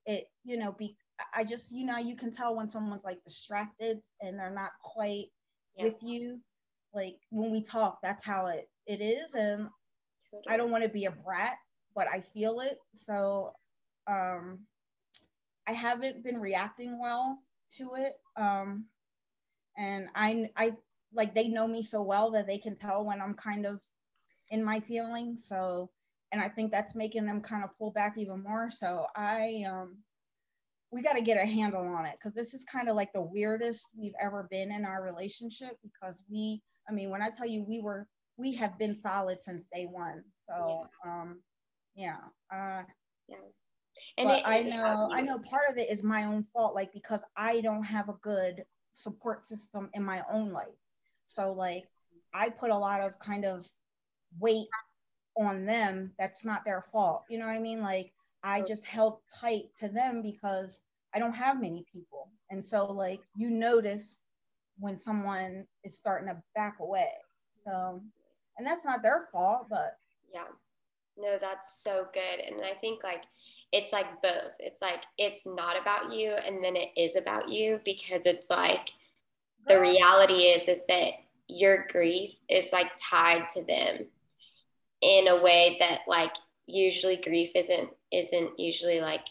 it 0.07 0.25
you 0.43 0.57
know 0.57 0.71
be 0.71 0.95
i 1.35 1.43
just 1.43 1.71
you 1.71 1.85
know 1.85 1.97
you 1.97 2.15
can 2.15 2.31
tell 2.31 2.55
when 2.55 2.69
someone's 2.69 3.05
like 3.05 3.21
distracted 3.21 3.99
and 4.21 4.39
they're 4.39 4.53
not 4.53 4.71
quite 4.83 5.25
yeah. 5.77 5.83
with 5.83 5.99
you 6.01 6.39
like 6.93 7.17
when 7.29 7.51
we 7.51 7.63
talk 7.63 7.99
that's 8.01 8.25
how 8.25 8.47
it 8.47 8.69
it 8.87 9.01
is 9.01 9.33
and 9.33 9.69
totally. 10.31 10.53
i 10.53 10.57
don't 10.57 10.71
want 10.71 10.83
to 10.83 10.89
be 10.89 11.05
a 11.05 11.11
brat 11.11 11.57
but 11.95 12.07
i 12.09 12.19
feel 12.19 12.59
it 12.59 12.77
so 12.93 13.53
um, 14.07 14.59
I 15.67 15.73
haven't 15.73 16.23
been 16.23 16.39
reacting 16.39 16.99
well 16.99 17.39
to 17.77 17.91
it. 17.97 18.13
Um, 18.35 18.85
and 19.77 20.07
I, 20.15 20.49
I 20.57 20.71
like 21.13 21.33
they 21.33 21.47
know 21.47 21.67
me 21.67 21.81
so 21.81 22.01
well 22.01 22.31
that 22.31 22.47
they 22.47 22.57
can 22.57 22.75
tell 22.75 23.05
when 23.05 23.21
I'm 23.21 23.33
kind 23.33 23.65
of 23.65 23.81
in 24.49 24.63
my 24.63 24.79
feelings. 24.79 25.45
So, 25.47 25.89
and 26.31 26.41
I 26.41 26.47
think 26.47 26.71
that's 26.71 26.95
making 26.95 27.25
them 27.25 27.41
kind 27.41 27.63
of 27.63 27.77
pull 27.77 27.91
back 27.91 28.15
even 28.17 28.43
more. 28.43 28.71
So 28.71 29.05
I, 29.15 29.63
um, 29.69 29.97
we 30.91 31.01
got 31.01 31.13
to 31.13 31.23
get 31.23 31.41
a 31.41 31.47
handle 31.47 31.85
on 31.87 32.05
it 32.05 32.15
because 32.19 32.33
this 32.33 32.53
is 32.53 32.65
kind 32.65 32.89
of 32.89 32.95
like 32.95 33.13
the 33.13 33.21
weirdest 33.21 33.91
we've 33.97 34.15
ever 34.21 34.47
been 34.51 34.71
in 34.71 34.85
our 34.85 35.03
relationship 35.03 35.77
because 35.83 36.25
we, 36.29 36.61
I 36.91 36.93
mean, 36.93 37.09
when 37.09 37.21
I 37.21 37.29
tell 37.29 37.47
you 37.47 37.63
we 37.67 37.79
were, 37.79 38.07
we 38.37 38.53
have 38.55 38.77
been 38.77 38.95
solid 38.95 39.39
since 39.39 39.67
day 39.73 39.87
one. 39.89 40.23
So, 40.35 40.87
yeah. 41.05 41.11
um, 41.11 41.41
yeah. 41.95 42.17
Uh, 42.51 42.83
yeah. 43.27 43.37
And 44.17 44.27
but 44.27 44.39
it, 44.39 44.43
I 44.45 44.61
know, 44.61 45.09
I 45.11 45.21
know 45.21 45.37
part 45.39 45.63
of 45.69 45.77
it 45.77 45.89
is 45.89 46.03
my 46.03 46.23
own 46.25 46.43
fault, 46.43 46.75
like 46.75 46.93
because 46.93 47.23
I 47.35 47.61
don't 47.61 47.83
have 47.83 48.09
a 48.09 48.17
good 48.21 48.63
support 48.91 49.41
system 49.41 49.89
in 49.93 50.03
my 50.03 50.21
own 50.31 50.51
life. 50.51 50.67
So 51.25 51.53
like 51.53 51.85
I 52.33 52.49
put 52.49 52.71
a 52.71 52.77
lot 52.77 53.01
of 53.01 53.19
kind 53.19 53.45
of 53.45 53.65
weight 54.39 54.67
on 55.37 55.65
them 55.65 56.13
that's 56.17 56.43
not 56.43 56.65
their 56.65 56.81
fault. 56.81 57.23
You 57.29 57.37
know 57.39 57.45
what 57.45 57.55
I 57.55 57.59
mean? 57.59 57.81
Like 57.81 58.11
I 58.43 58.61
just 58.61 58.85
held 58.85 59.19
tight 59.39 59.65
to 59.79 59.87
them 59.87 60.21
because 60.21 60.81
I 61.13 61.19
don't 61.19 61.35
have 61.35 61.61
many 61.61 61.85
people. 61.91 62.29
And 62.49 62.63
so 62.63 62.85
like 62.91 63.21
you 63.35 63.49
notice 63.49 64.23
when 64.81 64.95
someone 64.95 65.65
is 65.83 65.97
starting 65.97 66.27
to 66.27 66.41
back 66.55 66.77
away. 66.81 67.11
So 67.51 68.01
and 68.57 68.67
that's 68.67 68.85
not 68.85 69.01
their 69.01 69.29
fault, 69.31 69.67
but 69.69 69.97
yeah. 70.33 70.43
No, 71.17 71.37
that's 71.39 71.83
so 71.83 72.07
good. 72.13 72.45
And 72.45 72.65
I 72.65 72.73
think 72.81 73.03
like 73.03 73.23
it's 73.71 73.93
like 73.93 74.21
both. 74.21 74.51
It's 74.59 74.81
like 74.81 75.03
it's 75.17 75.45
not 75.45 75.79
about 75.79 76.11
you 76.11 76.31
and 76.31 76.63
then 76.63 76.75
it 76.75 76.89
is 76.97 77.15
about 77.15 77.47
you 77.47 77.79
because 77.85 78.25
it's 78.25 78.49
like 78.49 78.89
the 79.67 79.79
reality 79.79 80.33
is 80.33 80.67
is 80.67 80.81
that 80.89 81.13
your 81.47 81.85
grief 81.89 82.31
is 82.49 82.73
like 82.73 82.91
tied 82.97 83.47
to 83.49 83.63
them 83.65 84.07
in 85.01 85.27
a 85.27 85.41
way 85.41 85.77
that 85.79 86.01
like 86.07 86.33
usually 86.65 87.17
grief 87.17 87.51
isn't 87.55 87.89
isn't 88.11 88.59
usually 88.59 89.01
like 89.01 89.25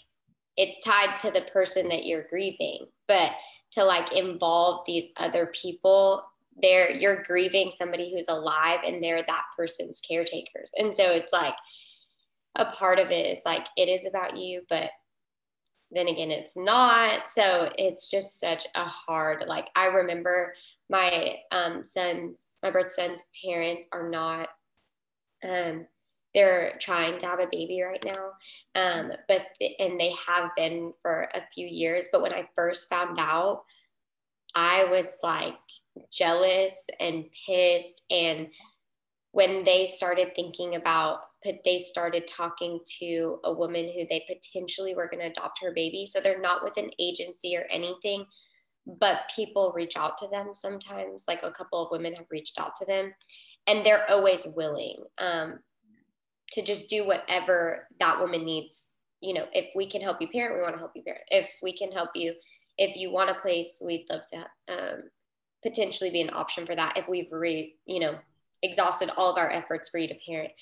it's 0.57 0.79
tied 0.85 1.17
to 1.17 1.31
the 1.31 1.41
person 1.53 1.89
that 1.89 2.05
you're 2.05 2.27
grieving 2.29 2.87
but 3.09 3.31
to 3.73 3.85
like 3.85 4.13
involve 4.15 4.85
these 4.87 5.11
other 5.17 5.47
people 5.47 6.25
they're 6.63 6.91
you're 6.91 7.23
grieving 7.23 7.71
somebody 7.71 8.13
who's 8.13 8.29
alive 8.29 8.81
and 8.87 9.03
they're 9.03 9.23
that 9.23 9.45
person's 9.57 10.01
caretakers. 10.01 10.71
And 10.77 10.95
so 10.95 11.11
it's 11.11 11.33
like 11.33 11.55
a 12.57 12.67
part 12.67 12.99
of 12.99 13.11
it 13.11 13.27
is 13.27 13.43
like 13.45 13.67
it 13.77 13.89
is 13.89 14.07
about 14.07 14.37
you, 14.37 14.63
but 14.69 14.91
then 15.91 16.09
again 16.09 16.31
it's 16.31 16.57
not. 16.57 17.29
So 17.29 17.71
it's 17.79 18.11
just 18.11 18.41
such 18.41 18.67
a 18.75 18.85
hard 18.85 19.45
like 19.47 19.69
i 19.75 19.87
remember 19.87 20.55
my 20.89 21.37
um 21.53 21.85
son's 21.85 22.57
my 22.63 22.71
birth 22.71 22.93
son's 22.93 23.23
parents 23.45 23.89
are 23.93 24.09
not 24.09 24.49
um 25.49 25.87
they're 26.35 26.75
trying 26.81 27.19
to 27.19 27.27
have 27.27 27.41
a 27.41 27.49
baby 27.51 27.83
right 27.83 28.05
now. 28.05 28.33
Um 28.75 29.13
but 29.29 29.47
and 29.79 30.01
they 30.01 30.13
have 30.27 30.51
been 30.57 30.93
for 31.03 31.29
a 31.35 31.43
few 31.53 31.67
years 31.67 32.09
but 32.13 32.23
when 32.23 32.33
i 32.33 32.49
first 32.55 32.89
found 32.89 33.19
out 33.19 33.63
i 34.55 34.85
was 34.85 35.19
like 35.23 35.57
jealous 36.13 36.87
and 36.99 37.25
pissed. 37.47 38.05
And 38.11 38.49
when 39.33 39.65
they 39.65 39.87
started 39.87 40.35
thinking 40.35 40.75
about 40.75 41.21
they 41.65 41.79
started 41.79 42.27
talking 42.27 42.81
to 42.99 43.39
a 43.45 43.53
woman 43.53 43.87
who 43.87 44.07
they 44.07 44.27
potentially 44.29 44.95
were 44.95 45.09
going 45.09 45.21
to 45.21 45.31
adopt 45.31 45.63
her 45.63 45.73
baby. 45.75 46.05
So 46.05 46.21
they're 46.21 46.41
not 46.41 46.63
with 46.63 46.77
an 46.77 46.91
agency 46.99 47.57
or 47.57 47.65
anything 47.71 48.27
but 48.99 49.31
people 49.35 49.73
reach 49.75 49.97
out 49.97 50.17
to 50.19 50.27
them 50.29 50.51
sometimes. 50.55 51.27
Like 51.29 51.43
a 51.43 51.53
couple 51.53 51.85
of 51.85 51.91
women 51.93 52.15
have 52.15 52.27
reached 52.31 52.59
out 52.59 52.75
to 52.77 52.87
them 52.87 53.13
and 53.67 53.85
they're 53.85 54.09
always 54.11 54.47
willing. 54.57 54.97
Um, 55.19 55.61
to 56.53 56.63
just 56.63 56.89
do 56.89 57.07
whatever 57.07 57.89
that 57.99 58.19
woman 58.21 58.45
needs. 58.45 58.91
You 59.21 59.35
know 59.35 59.47
if 59.53 59.69
we 59.75 59.87
can 59.87 60.01
help 60.01 60.21
you 60.21 60.29
parent 60.29 60.57
we 60.57 60.63
want 60.63 60.75
to 60.75 60.79
help 60.79 60.93
you 60.95 61.03
parent. 61.03 61.25
If 61.31 61.51
we 61.63 61.77
can 61.77 61.93
help 61.93 62.11
you 62.15 62.35
if 62.79 62.97
you 62.97 63.13
want 63.13 63.31
a 63.31 63.35
place 63.35 63.81
we'd 63.85 64.07
love 64.09 64.23
to 64.33 64.39
um, 64.69 65.03
potentially 65.63 66.11
be 66.11 66.23
an 66.23 66.31
option 66.33 66.65
for 66.65 66.75
that 66.75 66.97
if 66.97 67.09
we've 67.09 67.31
re 67.31 67.75
you 67.87 68.01
know 68.01 68.19
exhausted 68.63 69.11
all 69.17 69.31
of 69.31 69.39
our 69.39 69.51
efforts 69.51 69.89
for 69.89 69.99
you 69.99 70.09
to 70.09 70.17
parent. 70.27 70.53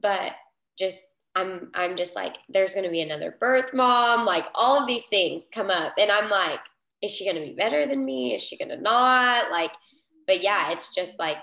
But 0.00 0.32
just 0.78 1.06
i'm 1.34 1.70
i'm 1.74 1.96
just 1.96 2.14
like 2.14 2.36
there's 2.50 2.74
going 2.74 2.84
to 2.84 2.90
be 2.90 3.00
another 3.00 3.36
birth 3.40 3.72
mom 3.72 4.26
like 4.26 4.46
all 4.54 4.78
of 4.78 4.86
these 4.86 5.06
things 5.06 5.46
come 5.50 5.70
up 5.70 5.94
and 5.98 6.10
i'm 6.10 6.28
like 6.28 6.60
is 7.02 7.10
she 7.10 7.24
going 7.24 7.36
to 7.36 7.42
be 7.42 7.54
better 7.54 7.84
than 7.84 8.04
me? 8.04 8.34
Is 8.34 8.42
she 8.42 8.56
going 8.56 8.68
to 8.68 8.80
not? 8.80 9.50
Like 9.50 9.72
but 10.26 10.42
yeah 10.42 10.70
it's 10.70 10.94
just 10.94 11.18
like 11.18 11.42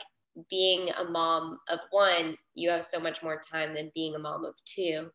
being 0.49 0.89
a 0.97 1.03
mom 1.03 1.57
of 1.69 1.79
one 1.91 2.35
you 2.55 2.69
have 2.69 2.83
so 2.83 2.99
much 2.99 3.23
more 3.23 3.39
time 3.39 3.73
than 3.73 3.91
being 3.95 4.15
a 4.15 4.19
mom 4.19 4.45
of 4.45 4.55
two. 4.65 5.09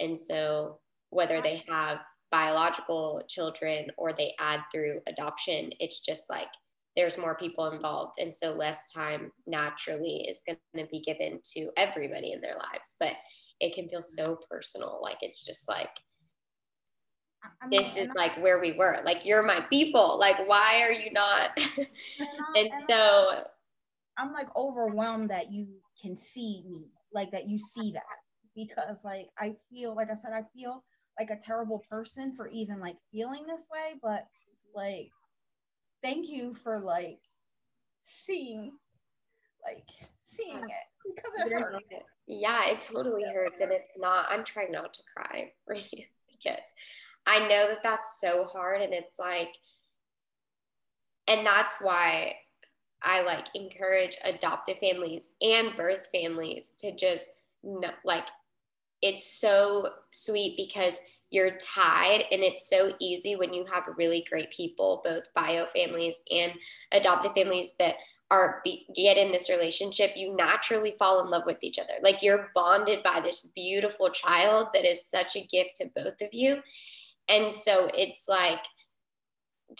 And 0.00 0.18
so 0.18 0.80
whether 1.10 1.40
they 1.40 1.62
have 1.68 2.00
biological 2.30 3.22
children 3.28 3.86
or 3.96 4.12
they 4.12 4.34
add 4.38 4.62
through 4.70 5.00
adoption 5.06 5.70
it's 5.80 6.00
just 6.00 6.28
like 6.28 6.48
there's 6.96 7.16
more 7.16 7.36
people 7.36 7.70
involved. 7.70 8.16
And 8.20 8.34
so 8.34 8.54
less 8.54 8.92
time 8.92 9.30
naturally 9.46 10.26
is 10.28 10.42
going 10.44 10.58
to 10.76 10.90
be 10.90 11.00
given 11.00 11.38
to 11.54 11.70
everybody 11.76 12.32
in 12.32 12.40
their 12.40 12.56
lives 12.56 12.96
but 12.98 13.14
it 13.60 13.74
can 13.74 13.88
feel 13.88 14.02
so 14.02 14.38
personal. 14.50 15.00
Like 15.02 15.18
it's 15.22 15.44
just 15.44 15.68
like 15.68 15.90
I 17.62 17.66
mean, 17.66 17.78
this 17.78 17.96
is 17.96 18.08
like 18.16 18.36
where 18.42 18.60
we 18.60 18.72
were. 18.72 19.00
Like 19.04 19.24
you're 19.24 19.42
my 19.42 19.60
people. 19.70 20.18
Like 20.18 20.48
why 20.48 20.82
are 20.82 20.92
you 20.92 21.12
not? 21.12 21.58
And, 21.76 21.86
and 22.56 22.70
so 22.88 23.44
i'm 24.18 24.32
like 24.32 24.48
overwhelmed 24.56 25.30
that 25.30 25.52
you 25.52 25.68
can 26.00 26.16
see 26.16 26.62
me 26.68 26.86
like 27.12 27.30
that 27.32 27.48
you 27.48 27.58
see 27.58 27.92
that. 27.92 28.02
Because 28.54 29.04
like 29.04 29.28
i 29.38 29.54
feel 29.70 29.94
like 29.94 30.10
i 30.10 30.14
said 30.14 30.32
i 30.32 30.42
feel 30.56 30.82
like 31.18 31.30
a 31.30 31.40
terrible 31.40 31.84
person 31.90 32.32
for 32.32 32.48
even 32.48 32.80
like 32.80 32.96
feeling 33.12 33.46
this 33.46 33.66
way. 33.72 33.98
But 34.02 34.24
like 34.74 35.10
thank 36.02 36.28
you 36.28 36.54
for 36.54 36.80
like 36.80 37.20
seeing 38.00 38.72
like 39.64 39.88
seeing 40.16 40.58
it 40.58 41.14
because 41.14 41.46
it 41.46 41.52
hurts. 41.52 41.84
Yeah, 42.26 42.68
it 42.68 42.80
totally 42.80 43.24
hurts 43.24 43.60
and 43.60 43.72
it's 43.72 43.90
not 43.96 44.26
I'm 44.28 44.44
trying 44.44 44.72
not 44.72 44.92
to 44.94 45.00
cry 45.14 45.52
for 45.66 45.74
you 45.74 46.04
because 46.30 46.72
I 47.26 47.40
know 47.40 47.68
that 47.68 47.82
that's 47.82 48.20
so 48.20 48.44
hard 48.44 48.80
and 48.80 48.92
it's 48.92 49.18
like 49.18 49.54
and 51.26 51.46
that's 51.46 51.76
why 51.80 52.34
I 53.02 53.22
like 53.22 53.46
encourage 53.54 54.16
adoptive 54.24 54.78
families 54.78 55.30
and 55.40 55.76
birth 55.76 56.08
families 56.12 56.74
to 56.78 56.94
just 56.94 57.30
know, 57.62 57.90
like 58.04 58.28
it's 59.02 59.40
so 59.40 59.90
sweet 60.10 60.56
because 60.56 61.02
you're 61.30 61.58
tied 61.58 62.24
and 62.32 62.42
it's 62.42 62.68
so 62.68 62.92
easy 63.00 63.36
when 63.36 63.52
you 63.52 63.64
have 63.72 63.84
really 63.96 64.24
great 64.30 64.50
people 64.50 65.02
both 65.04 65.32
bio 65.34 65.66
families 65.66 66.22
and 66.30 66.52
adoptive 66.92 67.32
families 67.34 67.74
that 67.78 67.94
are 68.30 68.60
be, 68.64 68.86
get 68.94 69.16
in 69.16 69.32
this 69.32 69.48
relationship 69.48 70.12
you 70.16 70.34
naturally 70.36 70.94
fall 70.98 71.24
in 71.24 71.30
love 71.30 71.44
with 71.46 71.62
each 71.62 71.78
other. 71.78 71.94
Like 72.02 72.22
you're 72.22 72.50
bonded 72.54 73.02
by 73.02 73.20
this 73.20 73.50
beautiful 73.54 74.10
child 74.10 74.68
that 74.74 74.84
is 74.84 75.06
such 75.06 75.36
a 75.36 75.46
gift 75.46 75.76
to 75.76 75.90
both 75.94 76.20
of 76.20 76.28
you. 76.32 76.60
And 77.28 77.50
so 77.50 77.90
it's 77.94 78.28
like 78.28 78.60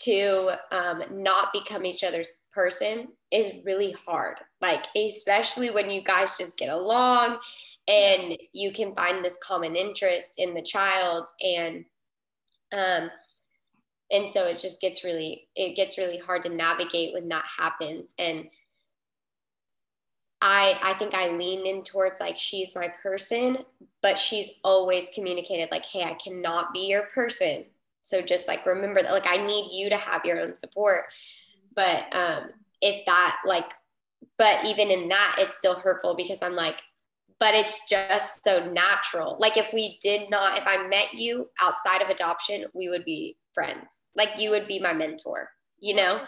to 0.00 0.50
um, 0.70 1.02
not 1.10 1.52
become 1.52 1.84
each 1.84 2.04
other's 2.04 2.30
person 2.58 3.06
is 3.30 3.58
really 3.64 3.92
hard. 3.92 4.38
Like 4.60 4.84
especially 4.96 5.70
when 5.70 5.90
you 5.90 6.02
guys 6.02 6.36
just 6.36 6.58
get 6.58 6.70
along 6.70 7.38
and 7.86 8.36
you 8.52 8.72
can 8.72 8.96
find 8.96 9.24
this 9.24 9.38
common 9.40 9.76
interest 9.76 10.40
in 10.40 10.54
the 10.54 10.62
child 10.62 11.28
and 11.40 11.84
um 12.72 13.10
and 14.10 14.28
so 14.28 14.48
it 14.48 14.58
just 14.58 14.80
gets 14.80 15.04
really 15.04 15.46
it 15.54 15.76
gets 15.76 15.98
really 15.98 16.18
hard 16.18 16.42
to 16.42 16.48
navigate 16.48 17.14
when 17.14 17.28
that 17.28 17.44
happens. 17.58 18.14
And 18.18 18.48
i 20.40 20.78
i 20.82 20.92
think 20.94 21.14
i 21.14 21.30
lean 21.30 21.66
in 21.66 21.82
towards 21.82 22.20
like 22.20 22.38
she's 22.38 22.76
my 22.76 22.86
person 23.02 23.58
but 24.02 24.16
she's 24.16 24.60
always 24.62 25.10
communicated 25.12 25.68
like 25.72 25.84
hey 25.84 26.02
i 26.02 26.14
cannot 26.14 26.72
be 26.72 26.88
your 26.88 27.04
person. 27.14 27.64
So 28.02 28.22
just 28.22 28.48
like 28.48 28.66
remember 28.66 29.02
that 29.02 29.12
like 29.12 29.28
i 29.28 29.46
need 29.46 29.70
you 29.72 29.88
to 29.90 29.96
have 29.96 30.24
your 30.24 30.40
own 30.40 30.56
support 30.56 31.04
but 31.78 32.04
um 32.12 32.50
if 32.82 33.06
that 33.06 33.36
like 33.46 33.70
but 34.36 34.64
even 34.64 34.90
in 34.90 35.08
that 35.08 35.36
it's 35.38 35.56
still 35.56 35.76
hurtful 35.76 36.16
because 36.16 36.42
i'm 36.42 36.56
like 36.56 36.82
but 37.40 37.54
it's 37.54 37.84
just 37.88 38.44
so 38.44 38.70
natural. 38.72 39.36
Like 39.38 39.56
if 39.56 39.72
we 39.72 39.98
did 40.02 40.28
not, 40.30 40.58
if 40.58 40.64
I 40.66 40.86
met 40.88 41.14
you 41.14 41.48
outside 41.60 42.02
of 42.02 42.08
adoption, 42.08 42.64
we 42.74 42.88
would 42.88 43.04
be 43.04 43.36
friends. 43.54 44.04
Like 44.16 44.30
you 44.38 44.50
would 44.50 44.66
be 44.66 44.80
my 44.80 44.92
mentor, 44.92 45.48
you 45.78 45.94
know? 45.94 46.20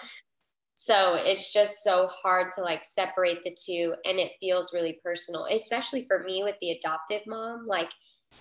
So 0.77 1.17
it's 1.19 1.53
just 1.53 1.83
so 1.83 2.09
hard 2.23 2.53
to 2.53 2.63
like 2.63 2.85
separate 2.85 3.43
the 3.43 3.55
two 3.55 3.95
and 4.05 4.19
it 4.19 4.33
feels 4.41 4.73
really 4.73 4.99
personal, 5.05 5.47
especially 5.51 6.07
for 6.07 6.23
me 6.23 6.43
with 6.43 6.57
the 6.61 6.71
adoptive 6.71 7.23
mom. 7.27 7.67
Like 7.67 7.91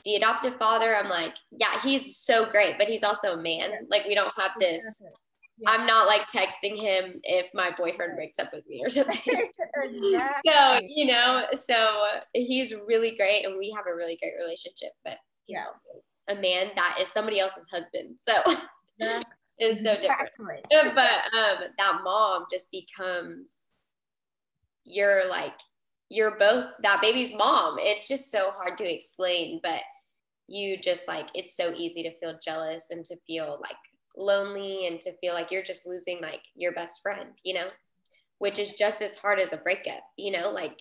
the 0.05 0.15
adoptive 0.15 0.55
father, 0.57 0.95
I'm 0.95 1.09
like, 1.09 1.35
yeah, 1.51 1.81
he's 1.81 2.17
so 2.17 2.49
great, 2.49 2.77
but 2.77 2.87
he's 2.87 3.03
also 3.03 3.33
a 3.33 3.41
man. 3.41 3.71
Like 3.89 4.05
we 4.07 4.15
don't 4.15 4.31
have 4.37 4.51
this 4.59 5.01
yeah. 5.59 5.71
I'm 5.71 5.85
not 5.85 6.07
like 6.07 6.27
texting 6.29 6.79
him 6.79 7.19
if 7.23 7.47
my 7.53 7.71
boyfriend 7.77 8.15
breaks 8.15 8.39
up 8.39 8.53
with 8.53 8.67
me 8.67 8.81
or 8.83 8.89
something. 8.89 9.19
exactly. 9.75 10.51
So, 10.51 10.79
you 10.87 11.05
know, 11.05 11.45
so 11.53 12.03
he's 12.33 12.73
really 12.87 13.15
great 13.15 13.45
and 13.45 13.57
we 13.57 13.71
have 13.75 13.85
a 13.91 13.95
really 13.95 14.17
great 14.21 14.33
relationship, 14.39 14.91
but 15.03 15.17
he's 15.45 15.57
yeah. 15.57 15.65
also 15.65 16.01
a 16.29 16.35
man 16.35 16.69
that 16.75 16.97
is 17.01 17.07
somebody 17.09 17.39
else's 17.39 17.67
husband. 17.69 18.17
So 18.17 18.33
yeah. 18.99 19.21
it's 19.57 19.83
so 19.83 19.95
different. 19.95 20.65
But 20.71 21.35
um 21.35 21.69
that 21.77 21.99
mom 22.03 22.45
just 22.51 22.71
becomes 22.71 23.65
you're 24.85 25.27
like 25.29 25.55
you're 26.09 26.37
both 26.37 26.65
that 26.81 27.01
baby's 27.01 27.33
mom. 27.35 27.77
It's 27.79 28.07
just 28.07 28.31
so 28.31 28.51
hard 28.51 28.77
to 28.77 28.91
explain, 28.91 29.59
but 29.61 29.81
you 30.47 30.77
just 30.77 31.07
like 31.07 31.27
it's 31.35 31.55
so 31.55 31.73
easy 31.75 32.03
to 32.03 32.17
feel 32.19 32.39
jealous 32.43 32.87
and 32.91 33.05
to 33.05 33.15
feel 33.27 33.59
like 33.61 33.75
lonely 34.19 34.87
and 34.87 34.99
to 35.01 35.13
feel 35.17 35.33
like 35.33 35.51
you're 35.51 35.63
just 35.63 35.87
losing 35.87 36.21
like 36.21 36.41
your 36.55 36.73
best 36.73 37.01
friend, 37.01 37.29
you 37.43 37.53
know, 37.53 37.67
which 38.37 38.59
is 38.59 38.73
just 38.73 39.01
as 39.01 39.17
hard 39.17 39.39
as 39.39 39.53
a 39.53 39.57
breakup, 39.57 40.03
you 40.17 40.31
know, 40.31 40.51
like 40.51 40.79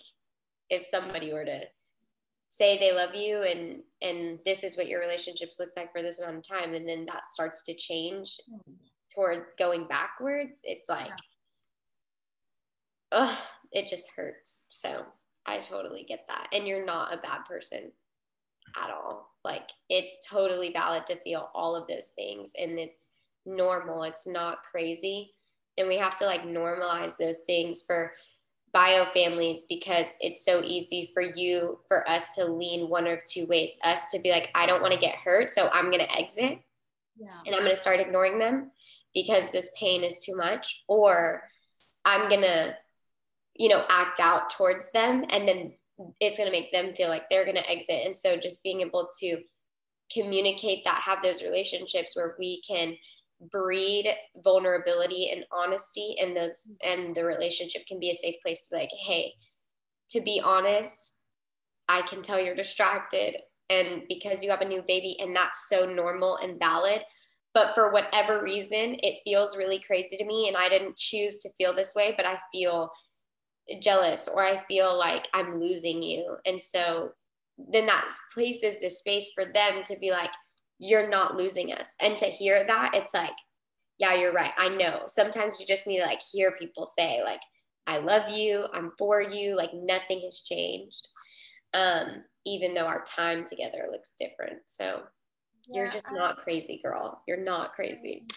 if 0.69 0.83
somebody 0.83 1.33
were 1.33 1.45
to 1.45 1.61
say 2.49 2.77
they 2.77 2.93
love 2.93 3.15
you 3.15 3.41
and 3.43 3.81
and 4.01 4.39
this 4.43 4.63
is 4.63 4.75
what 4.75 4.87
your 4.87 4.99
relationships 4.99 5.59
look 5.59 5.69
like 5.75 5.91
for 5.91 6.01
this 6.01 6.19
amount 6.19 6.37
of 6.37 6.43
time 6.43 6.73
and 6.73 6.87
then 6.87 7.05
that 7.05 7.25
starts 7.27 7.63
to 7.63 7.75
change 7.75 8.37
toward 9.13 9.45
going 9.57 9.87
backwards 9.87 10.61
it's 10.63 10.89
like 10.89 11.11
oh 13.11 13.47
it 13.71 13.87
just 13.87 14.09
hurts. 14.15 14.65
So 14.69 15.05
i 15.45 15.59
totally 15.59 16.05
get 16.07 16.25
that. 16.27 16.47
And 16.53 16.67
you're 16.67 16.85
not 16.85 17.13
a 17.13 17.17
bad 17.17 17.45
person 17.47 17.91
at 18.81 18.89
all. 18.89 19.31
Like 19.43 19.69
it's 19.89 20.27
totally 20.27 20.71
valid 20.71 21.05
to 21.07 21.15
feel 21.17 21.49
all 21.53 21.75
of 21.75 21.87
those 21.87 22.11
things 22.15 22.53
and 22.59 22.77
it's 22.77 23.07
normal. 23.45 24.03
It's 24.03 24.27
not 24.27 24.63
crazy. 24.63 25.33
And 25.77 25.87
we 25.87 25.97
have 25.97 26.17
to 26.17 26.25
like 26.25 26.43
normalize 26.43 27.17
those 27.17 27.39
things 27.47 27.83
for 27.83 28.13
bio 28.73 29.05
families 29.11 29.65
because 29.67 30.15
it's 30.21 30.45
so 30.45 30.61
easy 30.63 31.09
for 31.13 31.23
you, 31.23 31.79
for 31.87 32.07
us 32.09 32.35
to 32.35 32.45
lean 32.45 32.89
one 32.89 33.07
of 33.07 33.23
two 33.25 33.47
ways. 33.47 33.77
Us 33.83 34.11
to 34.11 34.19
be 34.19 34.31
like, 34.31 34.49
I 34.55 34.65
don't 34.65 34.81
want 34.81 34.93
to 34.93 34.99
get 34.99 35.15
hurt, 35.15 35.49
so 35.49 35.69
I'm 35.73 35.85
going 35.85 36.05
to 36.05 36.17
exit 36.17 36.59
yeah. 37.17 37.31
and 37.45 37.55
I'm 37.55 37.61
going 37.61 37.75
to 37.75 37.81
start 37.81 37.99
ignoring 37.99 38.39
them 38.39 38.71
because 39.13 39.49
this 39.49 39.71
pain 39.79 40.03
is 40.03 40.23
too 40.23 40.35
much. 40.35 40.83
Or 40.87 41.43
I'm 42.05 42.29
going 42.29 42.41
to, 42.41 42.75
you 43.55 43.69
know, 43.69 43.83
act 43.89 44.19
out 44.19 44.49
towards 44.49 44.91
them 44.91 45.25
and 45.29 45.47
then 45.47 45.73
it's 46.19 46.37
going 46.37 46.47
to 46.47 46.57
make 46.57 46.71
them 46.71 46.93
feel 46.95 47.09
like 47.09 47.29
they're 47.29 47.43
going 47.43 47.57
to 47.57 47.69
exit. 47.69 48.05
And 48.05 48.15
so 48.15 48.37
just 48.37 48.63
being 48.63 48.81
able 48.81 49.09
to 49.19 49.41
communicate 50.11 50.83
that, 50.85 51.01
have 51.05 51.21
those 51.21 51.43
relationships 51.43 52.15
where 52.15 52.35
we 52.39 52.61
can 52.67 52.95
breed 53.51 54.13
vulnerability 54.43 55.31
and 55.31 55.45
honesty 55.51 56.15
and 56.21 56.35
those 56.35 56.67
mm-hmm. 56.83 57.01
and 57.01 57.15
the 57.15 57.23
relationship 57.23 57.85
can 57.87 57.99
be 57.99 58.09
a 58.09 58.13
safe 58.13 58.35
place 58.41 58.67
to 58.67 58.75
be 58.75 58.79
like 58.81 58.91
hey 58.99 59.33
to 60.09 60.19
be 60.21 60.41
honest 60.43 61.21
i 61.87 62.01
can 62.01 62.21
tell 62.21 62.39
you're 62.39 62.55
distracted 62.55 63.37
and 63.69 64.03
because 64.09 64.43
you 64.43 64.49
have 64.49 64.61
a 64.61 64.67
new 64.67 64.83
baby 64.87 65.15
and 65.21 65.35
that's 65.35 65.69
so 65.69 65.85
normal 65.85 66.37
and 66.37 66.59
valid 66.59 67.03
but 67.53 67.73
for 67.73 67.91
whatever 67.91 68.43
reason, 68.43 68.95
it 69.01 69.21
feels 69.23 69.57
really 69.57 69.79
crazy 69.79 70.17
to 70.17 70.25
me. 70.25 70.47
And 70.47 70.55
I 70.55 70.69
didn't 70.69 70.97
choose 70.97 71.39
to 71.39 71.49
feel 71.57 71.73
this 71.73 71.95
way, 71.95 72.13
but 72.15 72.25
I 72.25 72.37
feel 72.51 72.91
jealous 73.81 74.27
or 74.27 74.43
I 74.43 74.63
feel 74.67 74.97
like 74.97 75.27
I'm 75.33 75.59
losing 75.59 76.01
you. 76.03 76.37
And 76.45 76.61
so 76.61 77.11
then 77.57 77.87
that 77.87 78.07
places 78.33 78.79
the 78.79 78.89
space 78.89 79.31
for 79.33 79.45
them 79.45 79.83
to 79.85 79.97
be 79.99 80.11
like, 80.11 80.31
you're 80.79 81.09
not 81.09 81.35
losing 81.35 81.73
us. 81.73 81.95
And 82.01 82.17
to 82.17 82.25
hear 82.25 82.65
that, 82.65 82.95
it's 82.95 83.13
like, 83.13 83.35
yeah, 83.99 84.15
you're 84.15 84.33
right. 84.33 84.51
I 84.57 84.69
know. 84.69 85.03
Sometimes 85.07 85.59
you 85.59 85.65
just 85.65 85.85
need 85.85 85.99
to 85.99 86.05
like 86.05 86.21
hear 86.31 86.51
people 86.51 86.85
say, 86.85 87.21
like, 87.23 87.41
I 87.85 87.97
love 87.97 88.29
you, 88.29 88.65
I'm 88.73 88.91
for 88.97 89.21
you, 89.21 89.55
like 89.55 89.71
nothing 89.73 90.21
has 90.23 90.41
changed. 90.41 91.07
Um, 91.73 92.23
even 92.45 92.73
though 92.73 92.85
our 92.85 93.03
time 93.03 93.43
together 93.43 93.87
looks 93.91 94.13
different. 94.17 94.59
So 94.67 95.03
yeah, 95.67 95.81
you're 95.81 95.91
just 95.91 96.09
I, 96.09 96.15
not 96.15 96.37
crazy, 96.37 96.79
girl. 96.83 97.21
You're 97.27 97.43
not 97.43 97.73
crazy. 97.73 98.25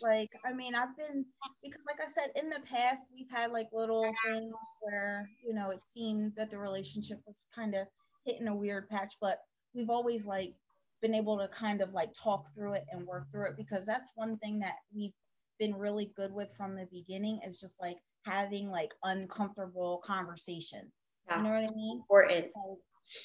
Like, 0.00 0.30
I 0.44 0.52
mean, 0.52 0.74
I've 0.74 0.96
been 0.96 1.24
because 1.62 1.80
like 1.86 1.98
I 2.00 2.08
said, 2.08 2.30
in 2.36 2.48
the 2.50 2.60
past 2.68 3.06
we've 3.14 3.30
had 3.30 3.50
like 3.52 3.68
little 3.72 4.12
things 4.24 4.52
where, 4.80 5.28
you 5.44 5.54
know, 5.54 5.70
it 5.70 5.84
seemed 5.84 6.32
that 6.36 6.50
the 6.50 6.58
relationship 6.58 7.20
was 7.26 7.46
kind 7.54 7.74
of 7.74 7.86
hitting 8.24 8.48
a 8.48 8.54
weird 8.54 8.88
patch, 8.88 9.14
but 9.20 9.38
we've 9.74 9.90
always 9.90 10.26
like 10.26 10.54
been 11.02 11.14
able 11.14 11.36
to 11.38 11.48
kind 11.48 11.82
of 11.82 11.92
like 11.92 12.14
talk 12.14 12.48
through 12.54 12.74
it 12.74 12.84
and 12.90 13.06
work 13.06 13.30
through 13.30 13.46
it 13.46 13.56
because 13.56 13.84
that's 13.84 14.12
one 14.14 14.38
thing 14.38 14.60
that 14.60 14.76
we've 14.94 15.12
been 15.58 15.74
really 15.74 16.12
good 16.16 16.32
with 16.32 16.52
from 16.56 16.76
the 16.76 16.86
beginning 16.90 17.40
is 17.44 17.60
just 17.60 17.80
like 17.80 17.98
having 18.24 18.70
like 18.70 18.94
uncomfortable 19.02 20.00
conversations. 20.04 21.20
Yeah. 21.28 21.38
You 21.38 21.42
know 21.42 21.50
what 21.50 21.70
I 21.70 21.74
mean? 21.74 21.98
Important. 21.98 22.46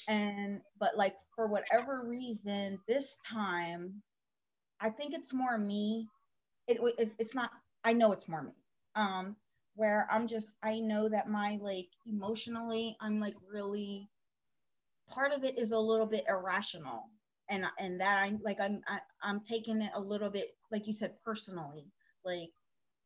and 0.08 0.60
but 0.78 0.96
like 0.96 1.14
for 1.34 1.46
whatever 1.46 2.04
reason, 2.06 2.78
this 2.88 3.18
time, 3.26 4.02
I 4.80 4.90
think 4.90 5.14
it's 5.14 5.32
more 5.32 5.56
me. 5.56 6.08
It, 6.66 6.78
it's 7.18 7.34
not. 7.34 7.50
I 7.84 7.92
know 7.92 8.12
it's 8.12 8.28
more 8.28 8.42
me. 8.42 8.52
Um, 8.94 9.36
where 9.78 10.08
I'm 10.10 10.26
just 10.26 10.56
I 10.62 10.80
know 10.80 11.08
that 11.08 11.28
my 11.28 11.56
like 11.62 11.86
emotionally 12.04 12.96
I'm 13.00 13.20
like 13.20 13.34
really 13.48 14.08
part 15.08 15.32
of 15.32 15.44
it 15.44 15.56
is 15.56 15.70
a 15.70 15.78
little 15.78 16.06
bit 16.06 16.24
irrational 16.28 17.04
and 17.50 17.64
and 17.78 18.00
that 18.00 18.22
i'm 18.22 18.38
like 18.42 18.60
I'm 18.60 18.80
I, 18.88 18.94
am 18.94 19.00
i 19.22 19.30
am 19.30 19.40
taking 19.40 19.82
it 19.82 19.90
a 19.94 20.00
little 20.00 20.30
bit 20.30 20.56
like 20.70 20.86
you 20.86 20.92
said 20.92 21.14
personally. 21.24 21.86
Like 22.24 22.50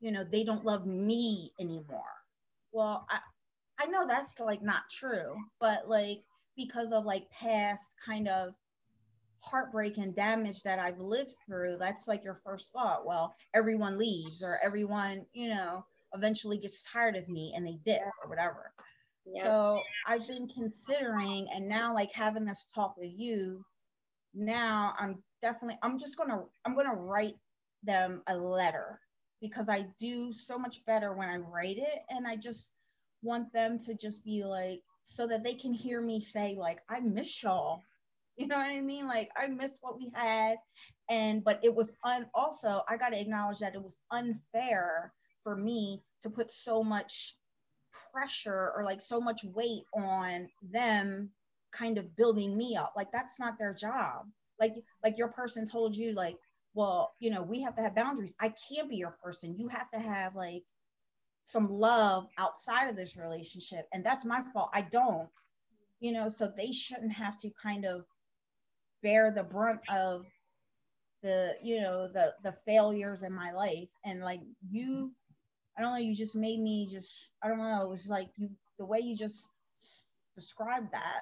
you 0.01 0.11
know 0.11 0.25
they 0.25 0.45
don't 0.45 0.65
love 0.65 0.87
me 0.87 1.51
anymore. 1.61 2.03
Well 2.73 3.07
I 3.11 3.19
I 3.79 3.87
know 3.87 4.07
that's 4.07 4.39
like 4.41 4.63
not 4.63 4.83
true 4.91 5.37
but 5.61 5.89
like 5.89 6.23
because 6.57 6.93
of 6.93 7.05
like 7.05 7.31
past 7.31 7.97
kind 8.05 8.29
of 8.29 8.55
heartbreak 9.43 9.99
and 9.99 10.15
damage 10.15 10.63
that 10.63 10.79
I've 10.79 10.99
lived 10.99 11.33
through 11.47 11.77
that's 11.79 12.09
like 12.09 12.25
your 12.25 12.35
first 12.35 12.73
thought. 12.73 13.07
Well 13.07 13.35
everyone 13.55 13.99
leaves 13.99 14.43
or 14.43 14.59
everyone 14.65 15.27
you 15.33 15.49
know 15.49 15.85
eventually 16.15 16.59
gets 16.59 16.91
tired 16.91 17.17
of 17.17 17.29
me 17.29 17.53
and 17.57 17.67
they 17.67 17.79
dip 17.85 18.03
or 18.23 18.29
whatever. 18.29 18.73
Yep. 19.27 19.45
So 19.45 19.81
I've 20.07 20.27
been 20.27 20.49
considering, 20.49 21.47
and 21.55 21.69
now 21.69 21.95
like 21.95 22.13
having 22.13 22.45
this 22.45 22.67
talk 22.75 22.97
with 22.97 23.13
you, 23.17 23.65
now 24.35 24.95
I'm 24.99 25.23
definitely 25.40 25.79
I'm 25.83 25.99
just 25.99 26.16
gonna 26.16 26.42
I'm 26.64 26.75
gonna 26.75 26.95
write 26.95 27.37
them 27.83 28.23
a 28.29 28.37
letter 28.37 29.01
because 29.40 29.68
I 29.68 29.87
do 29.99 30.33
so 30.33 30.59
much 30.59 30.85
better 30.87 31.12
when 31.12 31.29
I 31.29 31.37
write 31.37 31.79
it, 31.79 32.01
and 32.09 32.27
I 32.27 32.37
just 32.37 32.75
want 33.23 33.53
them 33.53 33.79
to 33.81 33.95
just 33.95 34.25
be 34.25 34.45
like 34.45 34.83
so 35.03 35.27
that 35.27 35.42
they 35.42 35.55
can 35.55 35.75
hear 35.75 36.01
me 36.01 36.21
say 36.21 36.57
like 36.59 36.81
I 36.88 37.01
miss 37.01 37.42
y'all. 37.42 37.83
You 38.38 38.47
know 38.47 38.57
what 38.57 38.71
I 38.71 38.81
mean? 38.81 39.07
Like 39.07 39.29
I 39.37 39.47
miss 39.47 39.79
what 39.83 39.99
we 39.99 40.11
had, 40.14 40.57
and 41.11 41.45
but 41.45 41.61
it 41.62 41.73
was 41.73 41.92
un 42.03 42.27
also 42.35 42.81
I 42.88 42.97
got 42.97 43.11
to 43.11 43.21
acknowledge 43.21 43.59
that 43.59 43.75
it 43.75 43.83
was 43.83 43.99
unfair 44.11 45.12
for 45.45 45.55
me 45.55 46.01
to 46.23 46.31
put 46.31 46.51
so 46.51 46.83
much 46.83 47.37
pressure 48.11 48.73
or 48.75 48.85
like 48.85 49.03
so 49.03 49.21
much 49.21 49.45
weight 49.45 49.85
on 49.95 50.49
them 50.62 51.31
kind 51.73 51.99
of 51.99 52.17
building 52.17 52.57
me 52.57 52.77
up. 52.77 52.93
Like 52.97 53.11
that's 53.13 53.41
not 53.41 53.59
their 53.59 53.75
job. 53.75 54.27
Like 54.61 54.75
like 55.03 55.19
your 55.19 55.29
person 55.29 55.67
told 55.67 55.97
you 55.97 56.15
like 56.15 56.37
well 56.75 57.15
you 57.19 57.31
know 57.31 57.43
we 57.43 57.63
have 57.63 57.75
to 57.77 57.83
have 57.83 57.95
boundaries. 57.95 58.35
I 58.41 58.53
can't 58.69 58.89
be 58.89 58.97
your 58.97 59.17
person. 59.23 59.57
You 59.59 59.69
have 59.69 59.91
to 59.91 59.99
have 59.99 60.35
like 60.35 60.63
some 61.43 61.69
love 61.69 62.29
outside 62.39 62.89
of 62.89 62.97
this 62.97 63.17
relationship 63.17 63.87
and 63.93 64.05
that's 64.05 64.25
my 64.25 64.41
fault. 64.53 64.71
I 64.73 64.83
don't 64.83 65.29
you 66.01 66.13
know 66.13 66.29
so 66.29 66.49
they 66.57 66.73
shouldn't 66.73 67.13
have 67.13 67.41
to 67.41 67.51
kind 67.51 67.85
of 67.85 68.07
bear 69.03 69.33
the 69.33 69.45
brunt 69.45 69.81
of 69.91 70.27
the 71.23 71.55
you 71.63 71.81
know 71.81 72.09
the 72.09 72.35
the 72.45 72.53
failures 72.53 73.23
in 73.23 73.33
my 73.33 73.51
life. 73.53 73.91
And 74.05 74.21
like 74.21 74.41
you 74.71 75.13
I 75.77 75.81
don't 75.81 75.93
know, 75.93 75.99
you 75.99 76.15
just 76.15 76.37
made 76.37 76.61
me 76.61 76.87
just, 76.91 77.33
I 77.43 77.49
don't 77.49 77.59
know, 77.59 77.85
it 77.85 77.91
was 77.91 78.09
like 78.09 78.29
you, 78.37 78.51
the 78.79 78.85
way 78.85 78.99
you 78.99 79.17
just 79.17 79.51
described 80.35 80.93
that. 80.93 81.21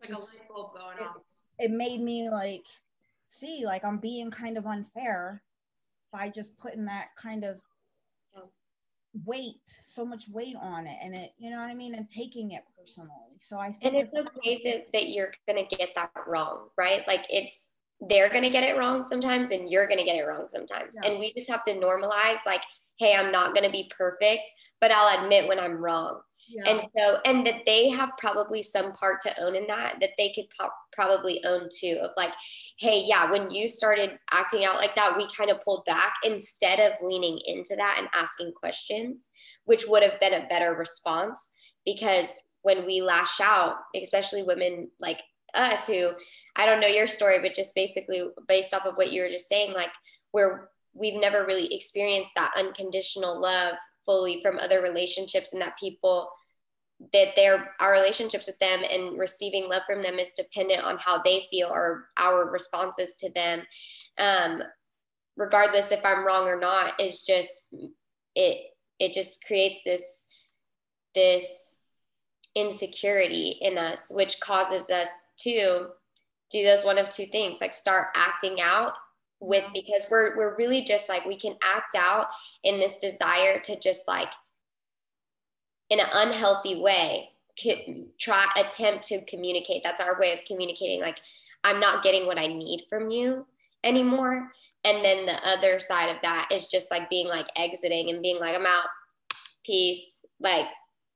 Like 0.00 0.08
just, 0.08 0.40
a 0.40 0.42
light 0.42 0.48
bulb 0.48 0.74
going 0.74 0.98
it, 0.98 1.02
off. 1.02 1.16
It 1.58 1.70
made 1.70 2.00
me 2.00 2.30
like 2.30 2.66
see, 3.30 3.64
like 3.64 3.84
I'm 3.84 3.98
being 3.98 4.30
kind 4.30 4.58
of 4.58 4.66
unfair 4.66 5.42
by 6.12 6.30
just 6.30 6.58
putting 6.58 6.84
that 6.86 7.08
kind 7.16 7.44
of 7.44 7.60
oh. 8.36 8.50
weight, 9.24 9.60
so 9.64 10.04
much 10.04 10.24
weight 10.28 10.56
on 10.60 10.86
it. 10.86 10.96
And 11.02 11.14
it, 11.14 11.30
you 11.38 11.50
know 11.50 11.58
what 11.58 11.70
I 11.70 11.74
mean? 11.74 11.94
And 11.94 12.08
taking 12.08 12.50
it 12.50 12.62
personally. 12.76 13.36
So 13.38 13.58
I 13.58 13.70
think. 13.70 13.84
And 13.84 13.96
it's 13.96 14.12
okay 14.14 14.60
that, 14.64 14.92
that 14.92 15.08
you're 15.10 15.32
going 15.46 15.64
to 15.64 15.76
get 15.76 15.90
that 15.94 16.10
wrong, 16.26 16.68
right? 16.76 17.06
Like 17.06 17.24
it's, 17.30 17.72
they're 18.00 18.30
going 18.30 18.42
to 18.42 18.50
get 18.50 18.64
it 18.64 18.76
wrong 18.76 19.04
sometimes 19.04 19.50
and 19.50 19.70
you're 19.70 19.86
going 19.86 19.98
to 19.98 20.04
get 20.04 20.16
it 20.16 20.26
wrong 20.26 20.48
sometimes. 20.48 20.96
Yeah. 21.00 21.10
And 21.10 21.20
we 21.20 21.32
just 21.34 21.50
have 21.50 21.62
to 21.64 21.74
normalize 21.74 22.38
like, 22.46 22.62
hey, 22.98 23.14
I'm 23.14 23.30
not 23.30 23.54
going 23.54 23.64
to 23.64 23.70
be 23.70 23.90
perfect, 23.96 24.50
but 24.80 24.90
I'll 24.90 25.22
admit 25.22 25.46
when 25.48 25.60
I'm 25.60 25.76
wrong. 25.76 26.20
Yeah. 26.52 26.68
And 26.68 26.80
so, 26.96 27.18
and 27.26 27.46
that 27.46 27.64
they 27.64 27.90
have 27.90 28.10
probably 28.18 28.60
some 28.60 28.90
part 28.92 29.20
to 29.20 29.40
own 29.40 29.54
in 29.54 29.68
that, 29.68 29.98
that 30.00 30.10
they 30.18 30.32
could 30.32 30.46
po- 30.58 30.70
probably 30.92 31.42
own 31.44 31.68
too 31.72 31.98
of 32.02 32.10
like, 32.16 32.32
hey, 32.76 33.04
yeah, 33.06 33.30
when 33.30 33.52
you 33.52 33.68
started 33.68 34.18
acting 34.32 34.64
out 34.64 34.74
like 34.76 34.96
that, 34.96 35.16
we 35.16 35.28
kind 35.36 35.50
of 35.50 35.60
pulled 35.60 35.84
back 35.84 36.14
instead 36.24 36.80
of 36.80 36.98
leaning 37.02 37.38
into 37.46 37.76
that 37.76 37.96
and 37.98 38.08
asking 38.14 38.52
questions, 38.52 39.30
which 39.64 39.84
would 39.86 40.02
have 40.02 40.18
been 40.18 40.34
a 40.34 40.48
better 40.48 40.74
response. 40.74 41.54
Because 41.84 42.42
when 42.62 42.84
we 42.84 43.00
lash 43.00 43.40
out, 43.40 43.76
especially 43.94 44.42
women 44.42 44.90
like 44.98 45.22
us 45.54 45.86
who, 45.86 46.10
I 46.56 46.66
don't 46.66 46.80
know 46.80 46.88
your 46.88 47.06
story, 47.06 47.38
but 47.40 47.54
just 47.54 47.76
basically 47.76 48.24
based 48.48 48.74
off 48.74 48.86
of 48.86 48.96
what 48.96 49.12
you 49.12 49.22
were 49.22 49.28
just 49.28 49.48
saying, 49.48 49.72
like, 49.72 49.90
we're 50.32 50.68
we've 50.94 51.20
never 51.20 51.46
really 51.46 51.72
experienced 51.72 52.32
that 52.34 52.52
unconditional 52.58 53.40
love 53.40 53.76
fully 54.04 54.40
from 54.42 54.58
other 54.58 54.82
relationships 54.82 55.52
and 55.52 55.62
that 55.62 55.78
people 55.78 56.28
that 57.12 57.34
their 57.34 57.74
our 57.80 57.92
relationships 57.92 58.46
with 58.46 58.58
them 58.58 58.82
and 58.90 59.18
receiving 59.18 59.68
love 59.68 59.82
from 59.86 60.02
them 60.02 60.18
is 60.18 60.32
dependent 60.36 60.82
on 60.84 60.98
how 60.98 61.20
they 61.22 61.46
feel 61.50 61.68
or 61.68 62.08
our 62.18 62.50
responses 62.50 63.16
to 63.16 63.30
them. 63.32 63.62
Um, 64.18 64.62
regardless 65.40 65.90
if 65.90 66.04
i'm 66.04 66.24
wrong 66.24 66.46
or 66.46 66.58
not 66.58 67.00
is 67.00 67.22
just 67.22 67.68
it 68.34 68.58
it 68.98 69.12
just 69.12 69.44
creates 69.46 69.80
this 69.84 70.26
this 71.14 71.78
insecurity 72.54 73.56
in 73.62 73.78
us 73.78 74.10
which 74.10 74.38
causes 74.40 74.90
us 74.90 75.08
to 75.38 75.86
do 76.50 76.64
those 76.64 76.84
one 76.84 76.98
of 76.98 77.08
two 77.08 77.26
things 77.26 77.60
like 77.60 77.72
start 77.72 78.08
acting 78.14 78.56
out 78.60 78.92
with 79.40 79.64
because 79.72 80.04
we're 80.10 80.36
we're 80.36 80.56
really 80.56 80.82
just 80.82 81.08
like 81.08 81.24
we 81.24 81.38
can 81.38 81.56
act 81.62 81.94
out 81.96 82.26
in 82.64 82.78
this 82.78 82.98
desire 82.98 83.58
to 83.60 83.78
just 83.80 84.06
like 84.06 84.28
in 85.90 86.00
an 86.00 86.06
unhealthy 86.12 86.80
way 86.80 87.30
try 88.18 88.46
attempt 88.56 89.04
to 89.04 89.22
communicate. 89.26 89.82
That's 89.84 90.00
our 90.00 90.18
way 90.18 90.32
of 90.32 90.38
communicating 90.46 91.00
like 91.00 91.18
i'm 91.62 91.78
not 91.78 92.02
getting 92.02 92.26
what 92.26 92.38
i 92.38 92.46
need 92.46 92.84
from 92.88 93.10
you 93.10 93.46
anymore. 93.84 94.50
And 94.84 95.04
then 95.04 95.26
the 95.26 95.46
other 95.46 95.78
side 95.78 96.08
of 96.08 96.16
that 96.22 96.48
is 96.50 96.68
just 96.68 96.90
like 96.90 97.10
being 97.10 97.28
like 97.28 97.48
exiting 97.56 98.10
and 98.10 98.22
being 98.22 98.40
like 98.40 98.56
i'm 98.56 98.66
out. 98.66 98.86
Peace. 99.64 100.20
Like 100.38 100.66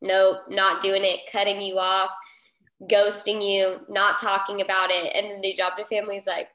nope 0.02 0.38
not 0.50 0.82
doing 0.82 1.02
it. 1.04 1.20
Cutting 1.32 1.62
you 1.62 1.78
off. 1.78 2.10
Ghosting 2.90 3.42
you. 3.42 3.80
Not 3.88 4.18
talking 4.18 4.60
about 4.60 4.90
it. 4.90 5.14
And 5.14 5.26
then 5.26 5.40
the 5.40 5.54
job 5.54 5.76
to 5.76 5.84
family 5.87 6.16
is 6.16 6.26
like 6.26 6.48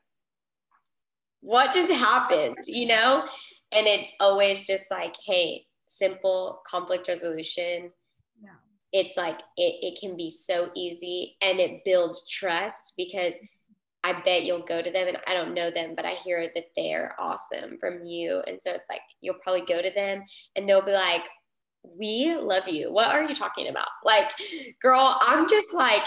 what 1.41 1.71
just 1.71 1.91
happened, 1.91 2.57
you 2.65 2.87
know? 2.87 3.25
And 3.71 3.87
it's 3.87 4.11
always 4.19 4.67
just 4.67 4.91
like, 4.91 5.15
hey, 5.25 5.65
simple 5.87 6.61
conflict 6.67 7.07
resolution. 7.07 7.91
It's 8.91 9.17
like 9.17 9.39
it, 9.57 9.95
it 9.95 9.99
can 9.99 10.17
be 10.17 10.29
so 10.29 10.69
easy 10.75 11.37
and 11.41 11.59
it 11.59 11.83
builds 11.85 12.27
trust 12.27 12.93
because 12.97 13.35
I 14.03 14.21
bet 14.21 14.45
you'll 14.45 14.63
go 14.63 14.81
to 14.81 14.89
them 14.89 15.07
and 15.07 15.17
I 15.27 15.33
don't 15.33 15.53
know 15.53 15.69
them, 15.69 15.93
but 15.95 16.05
I 16.05 16.13
hear 16.13 16.47
that 16.55 16.65
they're 16.75 17.15
awesome 17.19 17.77
from 17.79 18.05
you. 18.05 18.41
And 18.47 18.61
so 18.61 18.71
it's 18.71 18.89
like 18.89 19.01
you'll 19.21 19.35
probably 19.43 19.65
go 19.65 19.81
to 19.81 19.91
them 19.91 20.23
and 20.55 20.67
they'll 20.67 20.85
be 20.85 20.93
like, 20.93 21.21
we 21.83 22.35
love 22.35 22.67
you. 22.67 22.91
What 22.91 23.09
are 23.09 23.23
you 23.23 23.33
talking 23.33 23.67
about? 23.69 23.87
Like, 24.03 24.31
girl, 24.81 25.17
I'm 25.21 25.47
just 25.47 25.73
like 25.73 26.05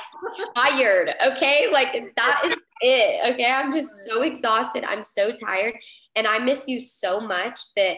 tired. 0.54 1.10
Okay. 1.26 1.68
Like, 1.72 1.92
that 1.92 2.42
is 2.44 2.56
it. 2.80 3.34
Okay. 3.34 3.50
I'm 3.50 3.72
just 3.72 4.04
so 4.04 4.22
exhausted. 4.22 4.84
I'm 4.84 5.02
so 5.02 5.30
tired. 5.30 5.74
And 6.14 6.26
I 6.26 6.38
miss 6.38 6.68
you 6.68 6.78
so 6.78 7.20
much 7.20 7.58
that 7.76 7.96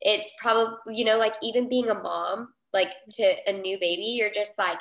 it's 0.00 0.32
probably, 0.40 0.76
you 0.94 1.04
know, 1.04 1.18
like 1.18 1.34
even 1.42 1.68
being 1.68 1.90
a 1.90 1.94
mom, 1.94 2.48
like 2.72 2.92
to 3.12 3.34
a 3.46 3.52
new 3.52 3.78
baby, 3.78 4.02
you're 4.02 4.30
just 4.30 4.58
like, 4.58 4.78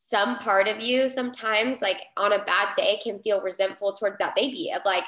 some 0.00 0.38
part 0.38 0.68
of 0.68 0.80
you 0.80 1.08
sometimes, 1.08 1.82
like 1.82 2.00
on 2.16 2.32
a 2.32 2.44
bad 2.44 2.74
day, 2.74 2.98
can 3.02 3.20
feel 3.20 3.42
resentful 3.42 3.92
towards 3.92 4.18
that 4.20 4.34
baby 4.34 4.72
of 4.74 4.80
like, 4.84 5.04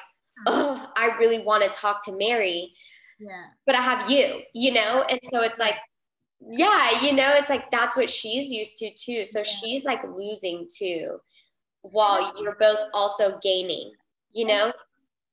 oh, 0.46 0.90
I 0.96 1.16
really 1.18 1.42
want 1.42 1.62
to 1.62 1.70
talk 1.70 2.04
to 2.04 2.12
Mary. 2.12 2.74
Yeah. 3.18 3.46
But 3.66 3.76
I 3.76 3.82
have 3.82 4.10
you, 4.10 4.42
you 4.52 4.72
know? 4.72 5.04
And 5.08 5.20
so 5.32 5.42
it's 5.42 5.58
like, 5.58 5.76
yeah, 6.40 7.00
you 7.00 7.12
know, 7.12 7.32
it's 7.34 7.50
like 7.50 7.70
that's 7.70 7.96
what 7.96 8.10
she's 8.10 8.50
used 8.50 8.78
to 8.78 8.90
too. 8.92 9.24
So 9.24 9.38
yeah. 9.38 9.44
she's 9.44 9.84
like 9.84 10.02
losing 10.14 10.66
too 10.74 11.18
while 11.82 12.34
you're 12.42 12.56
both 12.58 12.80
also 12.92 13.38
gaining, 13.42 13.92
you 14.32 14.46
know? 14.46 14.72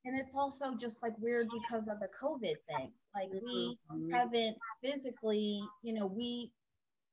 And 0.05 0.17
it's 0.17 0.35
also 0.35 0.75
just 0.75 1.01
like 1.01 1.17
weird 1.19 1.47
because 1.49 1.87
of 1.87 1.99
the 1.99 2.07
COVID 2.07 2.55
thing. 2.69 2.91
Like 3.15 3.29
we 3.31 3.77
mm-hmm. 3.91 4.11
haven't 4.11 4.57
physically, 4.83 5.61
you 5.83 5.93
know, 5.93 6.07
we 6.07 6.51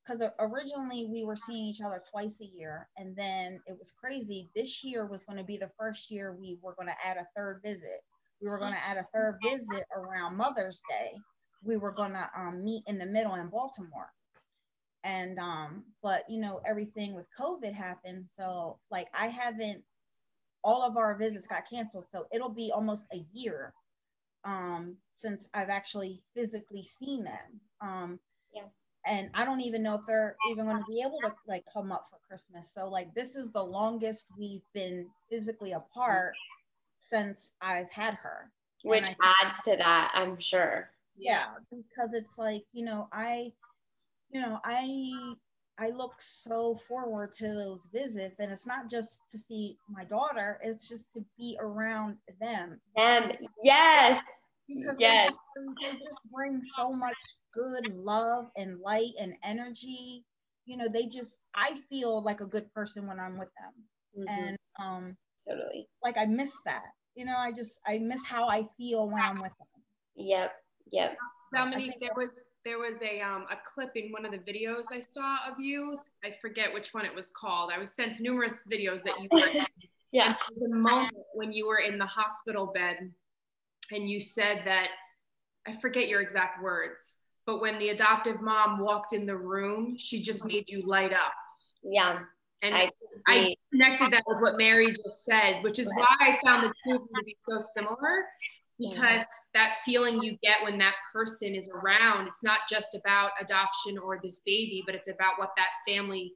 because 0.04 0.22
originally 0.38 1.06
we 1.10 1.24
were 1.24 1.36
seeing 1.36 1.64
each 1.64 1.80
other 1.80 2.00
twice 2.10 2.40
a 2.42 2.56
year 2.56 2.88
and 2.98 3.16
then 3.16 3.60
it 3.66 3.76
was 3.78 3.92
crazy 3.98 4.50
this 4.54 4.84
year 4.84 5.06
was 5.06 5.24
going 5.24 5.38
to 5.38 5.44
be 5.44 5.56
the 5.56 5.70
first 5.78 6.10
year 6.10 6.36
we 6.38 6.58
were 6.62 6.74
going 6.74 6.88
to 6.88 7.06
add 7.06 7.16
a 7.16 7.24
third 7.34 7.60
visit. 7.64 8.00
We 8.42 8.48
were 8.48 8.58
going 8.58 8.74
to 8.74 8.86
add 8.86 8.98
a 8.98 9.04
third 9.14 9.38
visit 9.42 9.84
around 9.96 10.36
mother's 10.36 10.82
day. 10.90 11.12
We 11.62 11.78
were 11.78 11.92
going 11.92 12.12
to 12.12 12.26
um, 12.36 12.62
meet 12.62 12.82
in 12.86 12.98
the 12.98 13.06
middle 13.06 13.36
in 13.36 13.48
baltimore. 13.48 14.10
And 15.04 15.38
um 15.38 15.84
but 16.02 16.22
you 16.30 16.40
know 16.40 16.62
everything 16.66 17.14
with 17.14 17.28
covid 17.38 17.74
happened 17.74 18.24
so 18.26 18.78
like 18.90 19.06
i 19.12 19.26
haven't 19.26 19.82
all 20.64 20.82
of 20.82 20.96
our 20.96 21.18
visits 21.18 21.46
got 21.46 21.68
canceled 21.68 22.06
so 22.08 22.24
it'll 22.32 22.48
be 22.48 22.72
almost 22.74 23.06
a 23.12 23.18
year 23.34 23.74
um 24.44 24.96
since 25.10 25.48
i've 25.54 25.70
actually 25.70 26.20
physically 26.34 26.82
seen 26.82 27.24
them 27.24 27.60
um 27.80 28.18
yeah 28.54 28.64
and 29.06 29.30
I 29.34 29.44
don't 29.44 29.60
even 29.60 29.82
know 29.82 29.96
if 29.96 30.06
they're 30.06 30.36
even 30.50 30.64
going 30.64 30.78
to 30.78 30.84
be 30.88 31.02
able 31.02 31.20
to 31.22 31.32
like 31.46 31.64
come 31.72 31.92
up 31.92 32.06
for 32.08 32.18
Christmas. 32.26 32.70
So 32.70 32.88
like 32.88 33.14
this 33.14 33.36
is 33.36 33.52
the 33.52 33.62
longest 33.62 34.28
we've 34.38 34.64
been 34.72 35.06
physically 35.28 35.72
apart 35.72 36.34
since 36.96 37.52
I've 37.60 37.90
had 37.90 38.14
her. 38.14 38.50
Which 38.82 39.08
adds 39.22 39.62
to 39.64 39.76
that, 39.76 40.12
I'm 40.14 40.38
sure. 40.38 40.90
Yeah, 41.16 41.46
because 41.70 42.12
it's 42.12 42.38
like, 42.38 42.64
you 42.72 42.84
know, 42.84 43.08
I 43.12 43.52
you 44.30 44.40
know, 44.40 44.58
I 44.64 45.34
I 45.78 45.90
look 45.90 46.14
so 46.18 46.74
forward 46.74 47.32
to 47.34 47.48
those 47.48 47.88
visits 47.92 48.38
and 48.38 48.52
it's 48.52 48.66
not 48.66 48.88
just 48.88 49.28
to 49.30 49.38
see 49.38 49.76
my 49.88 50.04
daughter, 50.04 50.58
it's 50.62 50.88
just 50.88 51.12
to 51.12 51.24
be 51.36 51.56
around 51.60 52.16
them. 52.40 52.80
Them. 52.96 53.32
Yes 53.62 54.20
because 54.68 54.96
yes. 54.98 55.24
they, 55.24 55.26
just, 55.26 55.38
they 55.82 55.98
just 55.98 56.20
bring 56.32 56.62
so 56.62 56.92
much 56.92 57.16
good 57.52 57.94
love 57.94 58.46
and 58.56 58.80
light 58.80 59.12
and 59.20 59.34
energy 59.44 60.24
you 60.66 60.76
know 60.76 60.88
they 60.92 61.06
just 61.06 61.38
i 61.54 61.74
feel 61.88 62.22
like 62.22 62.40
a 62.40 62.46
good 62.46 62.72
person 62.72 63.06
when 63.06 63.20
i'm 63.20 63.38
with 63.38 63.50
them 63.60 64.26
mm-hmm. 64.26 64.42
and 64.42 64.56
um 64.80 65.16
totally 65.46 65.86
like 66.02 66.16
i 66.18 66.24
miss 66.24 66.56
that 66.64 66.84
you 67.14 67.24
know 67.24 67.36
i 67.36 67.52
just 67.52 67.80
i 67.86 67.98
miss 67.98 68.26
how 68.26 68.48
i 68.48 68.62
feel 68.76 69.08
when 69.08 69.22
i'm 69.22 69.40
with 69.40 69.52
them 69.58 69.82
yep 70.16 70.52
yep 70.90 71.16
dominique 71.54 71.94
there 72.00 72.10
was 72.16 72.30
there 72.64 72.78
was 72.78 72.96
a 73.02 73.20
um 73.20 73.46
a 73.50 73.56
clip 73.66 73.92
in 73.94 74.10
one 74.10 74.24
of 74.24 74.32
the 74.32 74.38
videos 74.38 74.84
i 74.92 75.00
saw 75.00 75.36
of 75.50 75.58
you. 75.58 75.98
I 76.24 76.34
forget 76.40 76.72
which 76.72 76.94
one 76.94 77.04
it 77.04 77.14
was 77.14 77.30
called. 77.30 77.70
I 77.74 77.78
was 77.78 77.92
sent 77.92 78.20
numerous 78.20 78.66
videos 78.70 79.02
that 79.02 79.20
you 79.20 79.28
were 79.30 79.64
yeah. 80.12 80.34
The 80.60 80.74
moment 80.74 81.14
when 81.34 81.52
you 81.52 81.66
were 81.66 81.78
in 81.78 81.98
the 81.98 82.06
hospital 82.06 82.66
bed 82.74 83.10
and 83.92 84.08
you 84.08 84.20
said 84.20 84.62
that 84.64 84.88
I 85.66 85.74
forget 85.74 86.08
your 86.08 86.20
exact 86.20 86.62
words, 86.62 87.22
but 87.46 87.60
when 87.60 87.78
the 87.78 87.90
adoptive 87.90 88.40
mom 88.40 88.78
walked 88.78 89.12
in 89.12 89.26
the 89.26 89.36
room, 89.36 89.96
she 89.98 90.22
just 90.22 90.40
mm-hmm. 90.40 90.48
made 90.48 90.64
you 90.68 90.82
light 90.86 91.12
up. 91.12 91.32
Yeah. 91.82 92.20
And 92.62 92.74
I, 92.74 92.90
I 93.26 93.54
connected 93.70 94.10
that 94.12 94.22
with 94.26 94.40
what 94.40 94.56
Mary 94.56 94.86
just 94.86 95.24
said, 95.24 95.62
which 95.62 95.78
is 95.78 95.92
why 95.94 96.06
I 96.18 96.38
found 96.42 96.64
the 96.64 96.72
two 96.86 96.98
to 96.98 97.24
be 97.26 97.36
so 97.46 97.58
similar 97.58 98.24
because 98.78 99.26
that 99.54 99.76
feeling 99.84 100.22
you 100.22 100.36
get 100.42 100.62
when 100.62 100.78
that 100.78 100.94
person 101.12 101.54
is 101.54 101.68
around, 101.68 102.26
it's 102.26 102.42
not 102.42 102.60
just 102.68 102.94
about 102.94 103.30
adoption 103.40 103.98
or 103.98 104.18
this 104.22 104.40
baby, 104.40 104.82
but 104.84 104.94
it's 104.94 105.08
about 105.08 105.38
what 105.38 105.50
that 105.56 105.68
family 105.86 106.32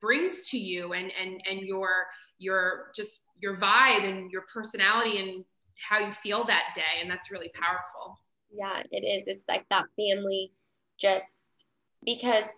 brings 0.00 0.48
to 0.48 0.58
you 0.58 0.94
and 0.94 1.12
and 1.20 1.40
and 1.48 1.60
your 1.60 2.06
your 2.38 2.90
just 2.94 3.26
your 3.38 3.56
vibe 3.56 4.08
and 4.08 4.30
your 4.30 4.44
personality 4.52 5.18
and 5.18 5.44
how 5.88 5.98
you 5.98 6.12
feel 6.12 6.44
that 6.44 6.72
day. 6.74 7.00
And 7.00 7.10
that's 7.10 7.30
really 7.30 7.50
powerful. 7.54 8.18
Yeah 8.52 8.82
it 8.90 9.04
is. 9.04 9.28
It's 9.28 9.44
like 9.48 9.66
that 9.70 9.84
family 9.96 10.52
just 10.98 11.46
because 12.04 12.56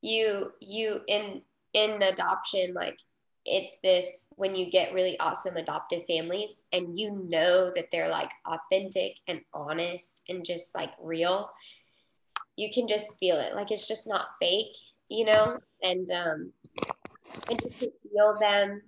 you 0.00 0.50
you 0.60 1.00
in 1.08 1.42
in 1.72 2.02
adoption 2.02 2.72
like 2.74 2.98
it's 3.44 3.78
this 3.82 4.26
when 4.36 4.54
you 4.54 4.70
get 4.70 4.94
really 4.94 5.18
awesome 5.20 5.56
adoptive 5.56 6.02
families 6.06 6.62
and 6.72 6.98
you 6.98 7.26
know 7.28 7.70
that 7.74 7.90
they're 7.92 8.08
like 8.08 8.30
authentic 8.46 9.18
and 9.28 9.40
honest 9.52 10.22
and 10.28 10.44
just 10.44 10.74
like 10.74 10.90
real 11.00 11.50
you 12.56 12.70
can 12.72 12.86
just 12.86 13.18
feel 13.18 13.36
it 13.36 13.54
like 13.54 13.70
it's 13.70 13.88
just 13.88 14.08
not 14.08 14.28
fake 14.40 14.74
you 15.08 15.24
know 15.24 15.58
and 15.82 16.10
um 16.10 16.52
and 17.50 17.60
you 17.62 17.70
to 17.70 17.92
feel 18.10 18.36
them 18.40 18.80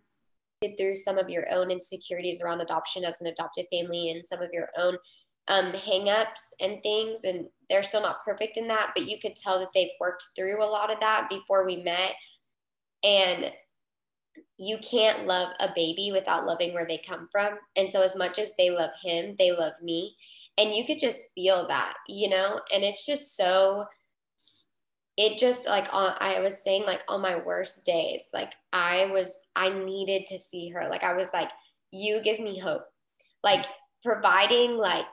through 0.76 0.94
some 0.94 1.18
of 1.18 1.28
your 1.28 1.44
own 1.52 1.70
insecurities 1.70 2.40
around 2.42 2.60
adoption 2.60 3.04
as 3.04 3.20
an 3.20 3.28
adoptive 3.28 3.66
family 3.70 4.10
and 4.10 4.26
some 4.26 4.40
of 4.40 4.50
your 4.52 4.68
own 4.78 4.96
um, 5.48 5.72
hangups 5.72 6.52
and 6.60 6.82
things. 6.82 7.24
And 7.24 7.46
they're 7.68 7.82
still 7.82 8.02
not 8.02 8.24
perfect 8.24 8.56
in 8.56 8.68
that, 8.68 8.92
but 8.94 9.06
you 9.06 9.18
could 9.20 9.36
tell 9.36 9.58
that 9.60 9.68
they've 9.74 9.90
worked 10.00 10.24
through 10.34 10.62
a 10.62 10.66
lot 10.66 10.90
of 10.90 11.00
that 11.00 11.28
before 11.28 11.66
we 11.66 11.82
met. 11.82 12.14
And 13.04 13.52
you 14.58 14.78
can't 14.78 15.26
love 15.26 15.52
a 15.60 15.68
baby 15.74 16.10
without 16.12 16.46
loving 16.46 16.72
where 16.72 16.86
they 16.86 16.98
come 16.98 17.28
from. 17.30 17.58
And 17.76 17.88
so, 17.88 18.02
as 18.02 18.16
much 18.16 18.38
as 18.38 18.54
they 18.56 18.70
love 18.70 18.92
him, 19.02 19.34
they 19.38 19.52
love 19.52 19.74
me. 19.82 20.16
And 20.58 20.74
you 20.74 20.86
could 20.86 20.98
just 20.98 21.32
feel 21.34 21.68
that, 21.68 21.94
you 22.08 22.30
know? 22.30 22.60
And 22.72 22.82
it's 22.82 23.04
just 23.04 23.36
so 23.36 23.86
it 25.16 25.38
just 25.38 25.66
like 25.66 25.88
on, 25.92 26.14
I 26.20 26.40
was 26.40 26.62
saying 26.62 26.84
like 26.84 27.02
on 27.08 27.22
my 27.22 27.36
worst 27.36 27.84
days, 27.84 28.28
like 28.34 28.54
I 28.72 29.10
was 29.12 29.46
I 29.56 29.70
needed 29.70 30.26
to 30.26 30.38
see 30.38 30.68
her. 30.70 30.88
Like 30.88 31.04
I 31.04 31.14
was 31.14 31.30
like, 31.32 31.50
you 31.90 32.20
give 32.22 32.38
me 32.38 32.58
hope. 32.58 32.82
Like 33.42 33.66
providing 34.04 34.76
like 34.76 35.06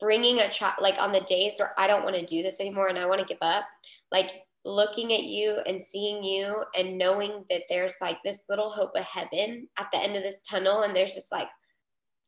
bringing 0.00 0.38
a 0.38 0.50
child 0.50 0.74
like 0.80 1.00
on 1.00 1.12
the 1.12 1.20
days 1.22 1.54
where 1.58 1.74
I 1.78 1.86
don't 1.86 2.04
want 2.04 2.16
to 2.16 2.24
do 2.24 2.42
this 2.42 2.60
anymore 2.60 2.88
and 2.88 2.98
I 2.98 3.06
want 3.06 3.20
to 3.20 3.26
give 3.26 3.42
up, 3.42 3.64
like 4.12 4.43
looking 4.64 5.12
at 5.12 5.24
you 5.24 5.58
and 5.66 5.82
seeing 5.82 6.24
you 6.24 6.64
and 6.76 6.96
knowing 6.96 7.44
that 7.50 7.62
there's 7.68 7.96
like 8.00 8.18
this 8.24 8.44
little 8.48 8.70
hope 8.70 8.92
of 8.96 9.04
heaven 9.04 9.68
at 9.78 9.88
the 9.92 9.98
end 9.98 10.16
of 10.16 10.22
this 10.22 10.40
tunnel 10.42 10.82
and 10.82 10.96
there's 10.96 11.14
just 11.14 11.30
like 11.30 11.48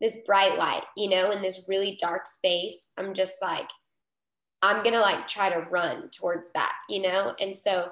this 0.01 0.23
bright 0.27 0.59
light, 0.59 0.85
you 0.97 1.09
know, 1.09 1.31
in 1.31 1.41
this 1.41 1.65
really 1.69 1.97
dark 1.99 2.27
space. 2.27 2.93
I'm 2.99 3.15
just 3.15 3.41
like 3.41 3.69
I'm 4.63 4.83
to 4.83 5.01
like 5.01 5.27
try 5.27 5.51
to 5.51 5.67
run 5.71 6.11
towards 6.11 6.51
that, 6.55 6.73
you 6.89 7.03
know? 7.03 7.35
And 7.41 7.55
so 7.55 7.89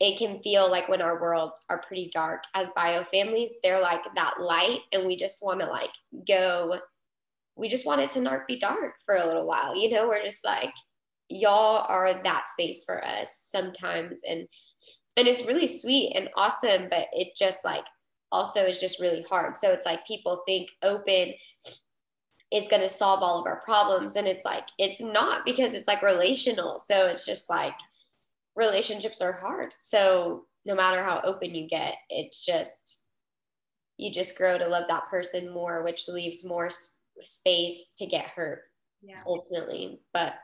it 0.00 0.18
can 0.18 0.40
feel 0.42 0.70
like 0.70 0.88
when 0.88 1.02
our 1.02 1.20
worlds 1.20 1.64
are 1.68 1.82
pretty 1.82 2.10
dark 2.12 2.44
as 2.54 2.68
bio 2.76 3.04
families, 3.04 3.56
they're 3.62 3.80
like 3.80 4.02
that 4.14 4.34
light, 4.40 4.80
and 4.92 5.06
we 5.06 5.16
just 5.16 5.42
want 5.42 5.60
to 5.60 5.66
like 5.66 5.90
go, 6.26 6.78
we 7.56 7.68
just 7.68 7.86
want 7.86 8.00
it 8.00 8.10
to 8.10 8.20
not 8.20 8.46
be 8.46 8.58
dark 8.58 8.94
for 9.04 9.16
a 9.16 9.26
little 9.26 9.46
while, 9.46 9.74
you 9.74 9.90
know? 9.90 10.06
We're 10.06 10.22
just 10.22 10.44
like, 10.44 10.72
y'all 11.28 11.84
are 11.88 12.22
that 12.22 12.48
space 12.48 12.84
for 12.84 13.04
us 13.04 13.48
sometimes. 13.50 14.22
And, 14.28 14.46
and 15.16 15.28
it's 15.28 15.46
really 15.46 15.66
sweet 15.66 16.14
and 16.14 16.28
awesome, 16.36 16.88
but 16.90 17.06
it 17.12 17.36
just 17.36 17.64
like 17.64 17.84
also 18.30 18.64
is 18.64 18.80
just 18.80 19.00
really 19.00 19.22
hard. 19.28 19.56
So 19.56 19.72
it's 19.72 19.86
like 19.86 20.06
people 20.06 20.42
think 20.46 20.70
open 20.82 21.34
is 22.52 22.68
going 22.68 22.82
to 22.82 22.88
solve 22.88 23.22
all 23.22 23.40
of 23.40 23.46
our 23.46 23.60
problems. 23.60 24.16
And 24.16 24.26
it's 24.26 24.44
like 24.44 24.68
it's 24.78 25.00
not 25.00 25.44
because 25.44 25.74
it's 25.74 25.88
like 25.88 26.02
relational. 26.02 26.78
So 26.78 27.06
it's 27.06 27.26
just 27.26 27.50
like 27.50 27.74
relationships 28.56 29.20
are 29.20 29.32
hard. 29.32 29.74
So 29.78 30.46
no 30.66 30.74
matter 30.74 31.02
how 31.02 31.20
open 31.24 31.54
you 31.54 31.66
get 31.66 31.94
it's 32.10 32.44
just 32.44 33.04
you 33.96 34.12
just 34.12 34.36
grow 34.36 34.58
to 34.58 34.68
love 34.68 34.84
that 34.88 35.08
person 35.08 35.52
more 35.52 35.82
which 35.82 36.08
leaves 36.08 36.44
more 36.44 36.68
space 37.22 37.92
to 37.96 38.06
get 38.06 38.26
hurt 38.26 38.62
yeah. 39.02 39.20
ultimately. 39.26 40.00
But 40.12 40.34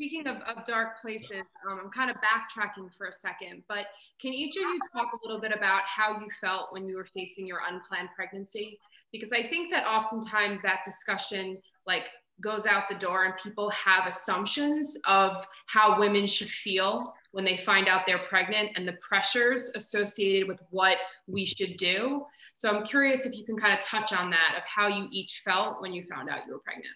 speaking 0.00 0.26
of, 0.26 0.36
of 0.42 0.64
dark 0.64 1.00
places 1.00 1.42
um, 1.68 1.80
i'm 1.84 1.90
kind 1.90 2.10
of 2.10 2.16
backtracking 2.16 2.88
for 2.96 3.06
a 3.06 3.12
second 3.12 3.62
but 3.68 3.86
can 4.20 4.32
each 4.32 4.56
of 4.56 4.62
you 4.62 4.78
talk 4.92 5.08
a 5.12 5.26
little 5.26 5.40
bit 5.40 5.52
about 5.52 5.82
how 5.82 6.18
you 6.18 6.26
felt 6.40 6.72
when 6.72 6.88
you 6.88 6.96
were 6.96 7.08
facing 7.14 7.46
your 7.46 7.60
unplanned 7.68 8.08
pregnancy 8.16 8.78
because 9.12 9.32
I 9.32 9.42
think 9.42 9.70
that 9.70 9.86
oftentimes 9.86 10.60
that 10.62 10.82
discussion 10.84 11.58
like 11.86 12.04
goes 12.40 12.64
out 12.64 12.84
the 12.88 12.94
door 12.94 13.24
and 13.24 13.34
people 13.42 13.68
have 13.70 14.06
assumptions 14.06 14.96
of 15.06 15.46
how 15.66 15.98
women 15.98 16.26
should 16.26 16.48
feel 16.48 17.12
when 17.32 17.44
they 17.44 17.56
find 17.56 17.86
out 17.86 18.02
they're 18.06 18.26
pregnant 18.28 18.70
and 18.76 18.88
the 18.88 18.94
pressures 18.94 19.72
associated 19.76 20.48
with 20.48 20.62
what 20.70 20.96
we 21.26 21.44
should 21.44 21.76
do. 21.76 22.24
So 22.54 22.70
I'm 22.70 22.84
curious 22.84 23.26
if 23.26 23.34
you 23.34 23.44
can 23.44 23.58
kind 23.58 23.74
of 23.74 23.84
touch 23.84 24.12
on 24.12 24.30
that 24.30 24.54
of 24.56 24.64
how 24.64 24.88
you 24.88 25.06
each 25.12 25.42
felt 25.44 25.82
when 25.82 25.92
you 25.92 26.04
found 26.04 26.30
out 26.30 26.46
you 26.46 26.54
were 26.54 26.60
pregnant. 26.60 26.94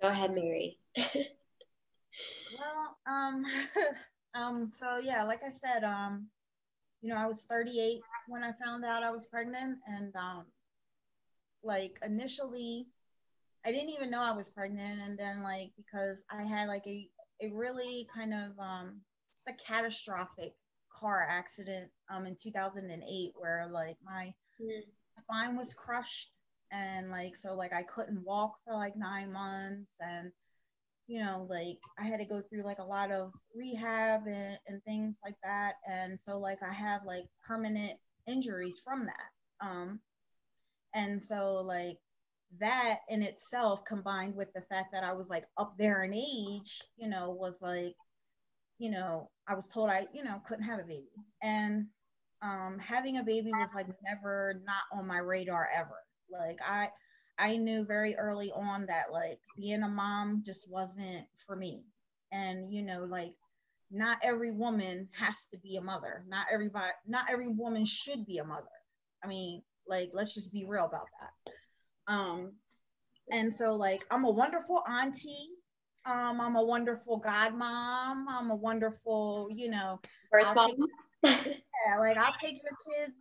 Go 0.00 0.08
ahead, 0.08 0.34
Mary. 0.34 0.78
well, 2.58 2.96
um, 3.06 3.44
um, 4.34 4.70
so 4.70 4.98
yeah, 5.02 5.24
like 5.24 5.40
I 5.44 5.50
said, 5.50 5.84
um, 5.84 6.28
you 7.00 7.08
know, 7.08 7.16
I 7.16 7.26
was 7.26 7.46
38 7.50 8.00
when 8.28 8.44
I 8.44 8.52
found 8.64 8.84
out 8.84 9.02
I 9.02 9.10
was 9.10 9.26
pregnant, 9.26 9.78
and 9.86 10.14
um, 10.16 10.46
like 11.62 11.98
initially, 12.04 12.86
I 13.64 13.72
didn't 13.72 13.90
even 13.90 14.10
know 14.10 14.22
I 14.22 14.36
was 14.36 14.48
pregnant, 14.48 15.00
and 15.02 15.18
then 15.18 15.42
like 15.42 15.72
because 15.76 16.24
I 16.30 16.42
had 16.42 16.68
like 16.68 16.86
a 16.86 17.08
a 17.42 17.50
really 17.52 18.06
kind 18.14 18.32
of 18.32 18.58
um, 18.58 19.00
it's 19.36 19.48
a 19.48 19.64
catastrophic 19.64 20.54
car 21.02 21.26
accident 21.28 21.90
um 22.10 22.26
in 22.26 22.36
2008 22.40 23.32
where 23.36 23.66
like 23.72 23.96
my 24.04 24.32
mm. 24.60 24.82
spine 25.18 25.56
was 25.56 25.74
crushed 25.74 26.38
and 26.70 27.10
like 27.10 27.34
so 27.34 27.54
like 27.54 27.72
I 27.72 27.82
couldn't 27.82 28.24
walk 28.24 28.58
for 28.64 28.74
like 28.74 28.96
nine 28.96 29.32
months 29.32 29.98
and 30.00 30.30
you 31.06 31.20
know, 31.20 31.46
like 31.50 31.78
I 31.98 32.04
had 32.04 32.20
to 32.20 32.26
go 32.26 32.40
through 32.40 32.64
like 32.64 32.78
a 32.78 32.84
lot 32.84 33.10
of 33.10 33.32
rehab 33.54 34.22
and, 34.26 34.58
and 34.66 34.82
things 34.84 35.18
like 35.24 35.36
that. 35.42 35.74
And 35.90 36.18
so 36.18 36.38
like 36.38 36.58
I 36.62 36.72
have 36.72 37.02
like 37.04 37.24
permanent 37.46 37.92
injuries 38.28 38.80
from 38.84 39.06
that. 39.06 39.66
Um, 39.66 40.00
and 40.94 41.22
so 41.22 41.56
like 41.56 41.98
that 42.60 42.98
in 43.08 43.22
itself 43.22 43.84
combined 43.84 44.34
with 44.36 44.52
the 44.54 44.62
fact 44.62 44.92
that 44.92 45.04
I 45.04 45.12
was 45.12 45.30
like 45.30 45.44
up 45.58 45.74
there 45.78 46.04
in 46.04 46.14
age, 46.14 46.80
you 46.96 47.08
know, 47.08 47.30
was 47.30 47.60
like, 47.62 47.94
you 48.78 48.90
know, 48.90 49.30
I 49.48 49.54
was 49.54 49.68
told 49.68 49.90
I, 49.90 50.06
you 50.12 50.22
know, 50.22 50.40
couldn't 50.46 50.64
have 50.64 50.80
a 50.80 50.84
baby. 50.84 51.10
And 51.42 51.86
um 52.42 52.78
having 52.78 53.18
a 53.18 53.22
baby 53.22 53.50
was 53.52 53.70
like 53.74 53.86
never 54.04 54.60
not 54.64 54.98
on 54.98 55.06
my 55.06 55.18
radar 55.18 55.68
ever. 55.74 55.98
Like 56.30 56.58
I 56.66 56.88
I 57.42 57.56
knew 57.56 57.84
very 57.84 58.14
early 58.14 58.52
on 58.52 58.86
that 58.86 59.06
like 59.12 59.40
being 59.58 59.82
a 59.82 59.88
mom 59.88 60.42
just 60.46 60.70
wasn't 60.70 61.26
for 61.44 61.56
me. 61.56 61.82
And 62.30 62.72
you 62.72 62.82
know, 62.82 63.04
like 63.04 63.34
not 63.90 64.18
every 64.22 64.52
woman 64.52 65.08
has 65.18 65.46
to 65.50 65.58
be 65.58 65.76
a 65.76 65.82
mother. 65.82 66.24
Not 66.28 66.46
everybody 66.52 66.92
not 67.04 67.26
every 67.28 67.48
woman 67.48 67.84
should 67.84 68.24
be 68.24 68.38
a 68.38 68.44
mother. 68.44 68.68
I 69.24 69.26
mean, 69.26 69.62
like 69.88 70.10
let's 70.12 70.34
just 70.34 70.52
be 70.52 70.64
real 70.64 70.84
about 70.84 71.08
that. 71.20 72.12
Um 72.14 72.52
and 73.32 73.52
so 73.52 73.74
like 73.74 74.04
I'm 74.12 74.24
a 74.24 74.30
wonderful 74.30 74.80
auntie. 74.88 75.48
Um 76.06 76.40
I'm 76.40 76.54
a 76.54 76.64
wonderful 76.64 77.20
godmom. 77.20 78.24
I'm 78.28 78.50
a 78.52 78.56
wonderful, 78.56 79.48
you 79.50 79.68
know, 79.68 80.00
birth 80.30 80.54
mom. 80.54 80.70
yeah, 81.24 81.98
like 81.98 82.18
I'll 82.18 82.34
take 82.40 82.60
your 82.62 82.76
kids 82.86 83.16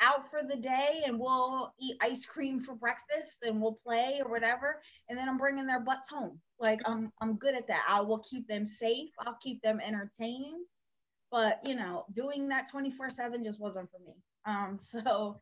out 0.00 0.24
for 0.28 0.42
the 0.42 0.56
day 0.56 1.02
and 1.06 1.18
we'll 1.18 1.72
eat 1.80 1.96
ice 2.02 2.26
cream 2.26 2.60
for 2.60 2.74
breakfast 2.74 3.44
and 3.46 3.60
we'll 3.60 3.78
play 3.82 4.20
or 4.24 4.30
whatever. 4.30 4.80
And 5.08 5.18
then 5.18 5.28
i'm 5.28 5.36
bringing 5.36 5.66
their 5.66 5.80
butts 5.80 6.10
home. 6.10 6.40
Like 6.58 6.80
i'm 6.86 7.12
i'm 7.20 7.36
good 7.36 7.54
at 7.54 7.66
that. 7.68 7.84
I 7.88 8.00
will 8.00 8.18
keep 8.18 8.48
them 8.48 8.66
safe. 8.66 9.10
I'll 9.20 9.38
keep 9.40 9.62
them 9.62 9.80
entertained. 9.80 10.66
But 11.30 11.60
you 11.64 11.74
know 11.74 12.04
doing 12.12 12.48
that 12.48 12.70
24 12.70 13.10
7 13.10 13.42
just 13.42 13.60
wasn't 13.60 13.90
for 13.90 13.98
me. 13.98 14.14
Um 14.44 14.78
so 14.78 15.40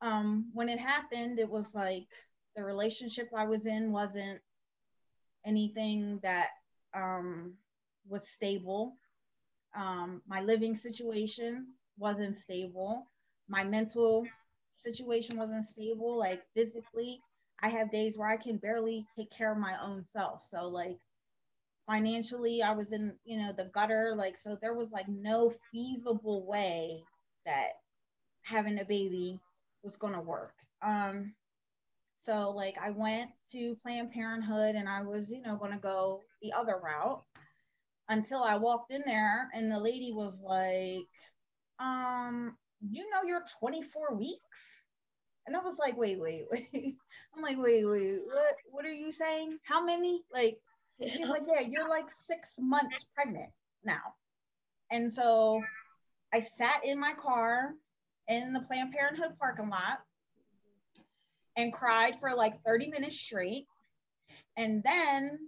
um 0.00 0.50
when 0.52 0.68
it 0.68 0.78
happened 0.78 1.38
it 1.38 1.48
was 1.48 1.74
like 1.74 2.08
the 2.56 2.64
relationship 2.64 3.28
i 3.36 3.44
was 3.44 3.66
in 3.66 3.92
wasn't 3.92 4.40
anything 5.46 6.18
that 6.22 6.48
um 6.94 7.54
was 8.08 8.28
stable. 8.28 8.96
Um 9.74 10.22
my 10.26 10.40
living 10.40 10.74
situation 10.74 11.68
wasn't 11.98 12.36
stable 12.36 13.11
my 13.48 13.64
mental 13.64 14.26
situation 14.68 15.36
wasn't 15.36 15.64
stable 15.64 16.18
like 16.18 16.42
physically 16.54 17.20
i 17.62 17.68
have 17.68 17.90
days 17.90 18.16
where 18.16 18.30
i 18.30 18.36
can 18.36 18.56
barely 18.56 19.04
take 19.14 19.30
care 19.30 19.52
of 19.52 19.58
my 19.58 19.76
own 19.82 20.04
self. 20.04 20.42
So 20.42 20.68
like 20.68 20.98
financially 21.86 22.62
i 22.62 22.72
was 22.72 22.92
in 22.92 23.16
you 23.24 23.36
know 23.36 23.52
the 23.52 23.70
gutter 23.74 24.14
like 24.16 24.36
so 24.36 24.56
there 24.60 24.74
was 24.74 24.92
like 24.92 25.08
no 25.08 25.50
feasible 25.72 26.46
way 26.46 27.02
that 27.44 27.70
having 28.44 28.78
a 28.78 28.84
baby 28.84 29.40
was 29.82 29.96
to 30.12 30.20
work. 30.20 30.54
Um 30.82 31.34
so 32.16 32.50
like 32.50 32.76
i 32.80 32.90
went 32.90 33.30
to 33.50 33.76
planned 33.82 34.12
parenthood 34.12 34.76
and 34.76 34.88
i 34.88 35.02
was 35.02 35.30
you 35.32 35.42
know 35.42 35.56
to 35.72 35.78
go 35.78 36.20
the 36.40 36.52
other 36.52 36.80
route 36.82 37.22
until 38.08 38.42
i 38.44 38.56
walked 38.56 38.92
in 38.92 39.02
there 39.06 39.48
and 39.54 39.70
the 39.70 39.80
lady 39.80 40.12
was 40.12 40.42
like 40.46 41.06
um 41.80 42.56
you 42.90 43.08
know 43.10 43.20
you're 43.26 43.44
24 43.60 44.16
weeks? 44.16 44.86
And 45.46 45.56
i 45.56 45.60
was 45.60 45.76
like 45.78 45.96
wait 45.96 46.20
wait 46.20 46.44
wait. 46.52 46.96
I'm 47.36 47.42
like 47.42 47.56
wait 47.58 47.84
wait 47.84 48.18
what 48.26 48.54
what 48.70 48.84
are 48.84 48.92
you 48.92 49.10
saying? 49.10 49.58
How 49.64 49.84
many? 49.84 50.22
Like 50.32 50.58
she's 51.10 51.28
like 51.28 51.42
yeah 51.46 51.66
you're 51.68 51.88
like 51.88 52.08
six 52.08 52.56
months 52.60 53.10
pregnant 53.14 53.50
now. 53.84 54.14
And 54.90 55.10
so 55.10 55.62
i 56.32 56.40
sat 56.40 56.80
in 56.84 56.98
my 56.98 57.12
car 57.12 57.74
in 58.28 58.52
the 58.52 58.60
planned 58.60 58.92
parenthood 58.92 59.36
parking 59.38 59.68
lot 59.68 59.98
and 61.56 61.72
cried 61.72 62.14
for 62.16 62.34
like 62.34 62.54
30 62.54 62.88
minutes 62.88 63.20
straight. 63.20 63.66
And 64.56 64.82
then 64.84 65.38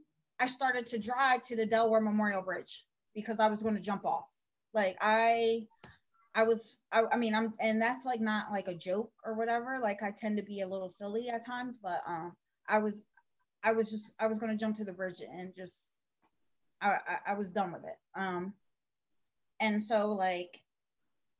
i 0.40 0.46
started 0.46 0.86
to 0.86 0.98
drive 0.98 1.42
to 1.42 1.56
the 1.56 1.66
delaware 1.66 2.00
memorial 2.00 2.42
bridge 2.42 2.84
because 3.14 3.38
i 3.38 3.48
was 3.48 3.62
going 3.62 3.76
to 3.76 3.80
jump 3.80 4.04
off. 4.04 4.28
Like 4.72 4.96
i 5.00 5.66
I 6.34 6.42
was, 6.42 6.78
I, 6.92 7.04
I, 7.12 7.16
mean, 7.16 7.34
I'm, 7.34 7.54
and 7.60 7.80
that's 7.80 8.04
like 8.04 8.20
not 8.20 8.50
like 8.50 8.68
a 8.68 8.74
joke 8.74 9.12
or 9.24 9.34
whatever. 9.34 9.78
Like 9.80 10.02
I 10.02 10.12
tend 10.16 10.36
to 10.36 10.42
be 10.42 10.60
a 10.60 10.66
little 10.66 10.88
silly 10.88 11.28
at 11.28 11.46
times, 11.46 11.78
but 11.82 12.00
um, 12.06 12.34
I 12.68 12.78
was, 12.78 13.04
I 13.62 13.72
was 13.72 13.90
just, 13.90 14.12
I 14.18 14.26
was 14.26 14.38
gonna 14.38 14.56
jump 14.56 14.76
to 14.76 14.84
the 14.84 14.92
bridge 14.92 15.20
and 15.20 15.54
just, 15.54 15.98
I, 16.80 16.96
I, 17.06 17.32
I 17.32 17.34
was 17.34 17.50
done 17.50 17.72
with 17.72 17.84
it. 17.84 17.96
Um, 18.14 18.54
and 19.60 19.80
so 19.80 20.08
like, 20.08 20.60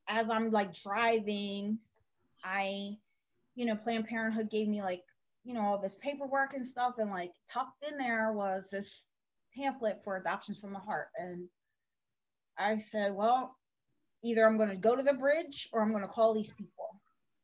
as 0.07 0.29
I'm 0.29 0.51
like 0.51 0.71
driving, 0.81 1.79
I, 2.43 2.97
you 3.55 3.65
know, 3.65 3.75
Planned 3.75 4.07
Parenthood 4.07 4.49
gave 4.49 4.67
me 4.67 4.81
like, 4.81 5.03
you 5.43 5.53
know, 5.53 5.61
all 5.61 5.81
this 5.81 5.95
paperwork 5.95 6.53
and 6.53 6.65
stuff, 6.65 6.95
and 6.97 7.11
like 7.11 7.33
tucked 7.51 7.83
in 7.89 7.97
there 7.97 8.33
was 8.33 8.69
this 8.71 9.09
pamphlet 9.55 9.97
for 10.03 10.17
adoptions 10.17 10.59
from 10.59 10.73
the 10.73 10.79
heart, 10.79 11.09
and 11.17 11.47
I 12.57 12.77
said, 12.77 13.13
well, 13.13 13.54
either 14.25 14.45
I'm 14.45 14.57
going 14.57 14.71
to 14.71 14.77
go 14.77 14.95
to 14.95 15.03
the 15.03 15.13
bridge 15.13 15.69
or 15.71 15.81
I'm 15.81 15.91
going 15.91 16.03
to 16.03 16.09
call 16.09 16.33
these 16.33 16.51
people. 16.53 16.99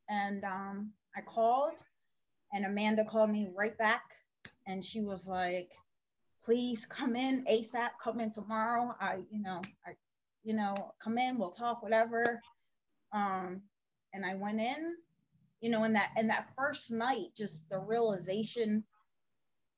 And 0.10 0.44
um, 0.44 0.91
I 1.15 1.22
called, 1.22 1.76
and 2.54 2.65
Amanda 2.65 3.06
called 3.06 3.30
me 3.30 3.50
right 3.56 3.78
back, 3.78 4.04
and 4.67 4.84
she 4.84 5.02
was 5.02 5.28
like, 5.28 5.72
"Please 6.44 6.86
come 6.86 7.15
in 7.15 7.46
ASAP. 7.46 7.89
Come 8.04 8.20
in 8.20 8.32
tomorrow. 8.32 8.94
I, 9.00 9.20
you 9.30 9.41
know, 9.41 9.62
I, 9.86 9.91
you 10.44 10.54
know, 10.54 10.76
come 11.00 11.17
in. 11.17 11.38
We'll 11.38 11.52
talk. 11.52 11.82
Whatever." 11.82 12.41
Um, 13.13 13.62
and 14.13 14.26
I 14.26 14.36
went 14.36 14.60
in, 14.60 14.96
you 15.62 15.70
know, 15.70 15.86
in 15.86 15.94
that 15.94 16.10
in 16.17 16.28
that 16.28 16.50
first 16.58 16.91
night, 16.91 17.28
just 17.38 17.70
the 17.70 17.80
realization 17.80 18.84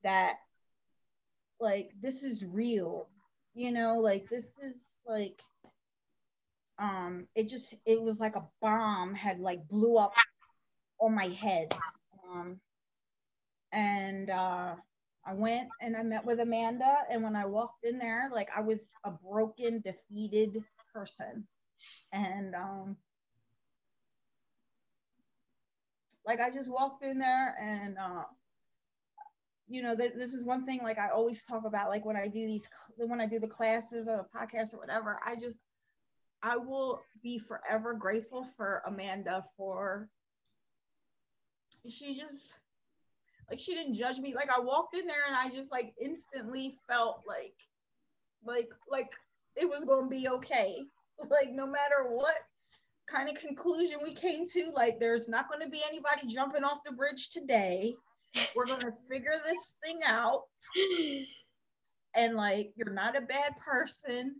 that 0.03 0.37
like 1.59 1.91
this 2.01 2.23
is 2.23 2.45
real 2.51 3.07
you 3.55 3.71
know 3.71 3.97
like 3.97 4.27
this 4.29 4.57
is 4.59 4.99
like 5.07 5.41
um 6.83 7.27
it 7.33 7.47
just 7.47 7.75
it 7.85 8.01
was 8.01 8.19
like 8.19 8.35
a 8.35 8.45
bomb 8.61 9.15
had 9.15 9.39
like 9.39 9.67
blew 9.69 9.97
up 9.97 10.13
on 10.99 11.15
my 11.15 11.25
head. 11.25 11.73
Um 12.29 12.59
and 13.71 14.29
uh 14.29 14.75
I 15.25 15.33
went 15.33 15.69
and 15.81 15.95
I 15.95 16.03
met 16.03 16.25
with 16.25 16.41
Amanda 16.41 16.93
and 17.09 17.23
when 17.23 17.35
I 17.37 17.45
walked 17.45 17.85
in 17.85 17.97
there 17.97 18.29
like 18.33 18.49
I 18.55 18.61
was 18.61 18.93
a 19.05 19.11
broken 19.11 19.79
defeated 19.79 20.61
person. 20.93 21.47
And 22.11 22.53
um 22.53 22.97
like 26.25 26.41
I 26.41 26.51
just 26.51 26.69
walked 26.69 27.03
in 27.03 27.19
there 27.19 27.55
and 27.61 27.97
uh 27.97 28.23
you 29.69 29.81
know 29.81 29.95
th- 29.95 30.13
this 30.15 30.33
is 30.33 30.43
one 30.43 30.65
thing 30.65 30.81
like 30.83 30.99
I 30.99 31.09
always 31.09 31.45
talk 31.45 31.63
about 31.65 31.87
like 31.87 32.03
when 32.03 32.17
I 32.17 32.25
do 32.25 32.45
these 32.45 32.69
when 32.97 33.21
I 33.21 33.27
do 33.27 33.39
the 33.39 33.47
classes 33.47 34.09
or 34.09 34.17
the 34.17 34.37
podcast 34.37 34.73
or 34.73 34.79
whatever 34.79 35.17
I 35.25 35.35
just 35.35 35.61
I 36.43 36.57
will 36.57 37.01
be 37.23 37.39
forever 37.39 37.93
grateful 37.93 38.43
for 38.43 38.83
Amanda 38.85 39.41
for 39.55 40.09
she 41.89 42.15
just 42.15 42.55
like 43.49 43.59
she 43.59 43.73
didn't 43.73 43.93
judge 43.93 44.19
me. 44.19 44.35
Like 44.35 44.49
I 44.51 44.59
walked 44.59 44.95
in 44.95 45.07
there 45.07 45.25
and 45.27 45.35
I 45.35 45.49
just 45.55 45.71
like 45.71 45.93
instantly 46.01 46.73
felt 46.87 47.23
like 47.27 47.55
like 48.45 48.69
like 48.91 49.11
it 49.55 49.69
was 49.69 49.85
gonna 49.85 50.09
be 50.09 50.27
okay. 50.27 50.79
Like 51.29 51.51
no 51.51 51.67
matter 51.67 52.09
what 52.09 52.33
kind 53.07 53.29
of 53.29 53.35
conclusion 53.35 53.99
we 54.01 54.15
came 54.15 54.47
to, 54.47 54.71
like 54.75 54.99
there's 54.99 55.29
not 55.29 55.45
gonna 55.49 55.69
be 55.69 55.79
anybody 55.87 56.25
jumping 56.27 56.63
off 56.63 56.79
the 56.83 56.91
bridge 56.91 57.29
today. 57.29 57.93
We're 58.55 58.65
gonna 58.65 58.91
figure 59.11 59.35
this 59.45 59.75
thing 59.85 59.99
out. 60.05 60.41
And 62.15 62.35
like 62.35 62.73
you're 62.75 62.93
not 62.93 63.15
a 63.15 63.21
bad 63.21 63.53
person 63.63 64.37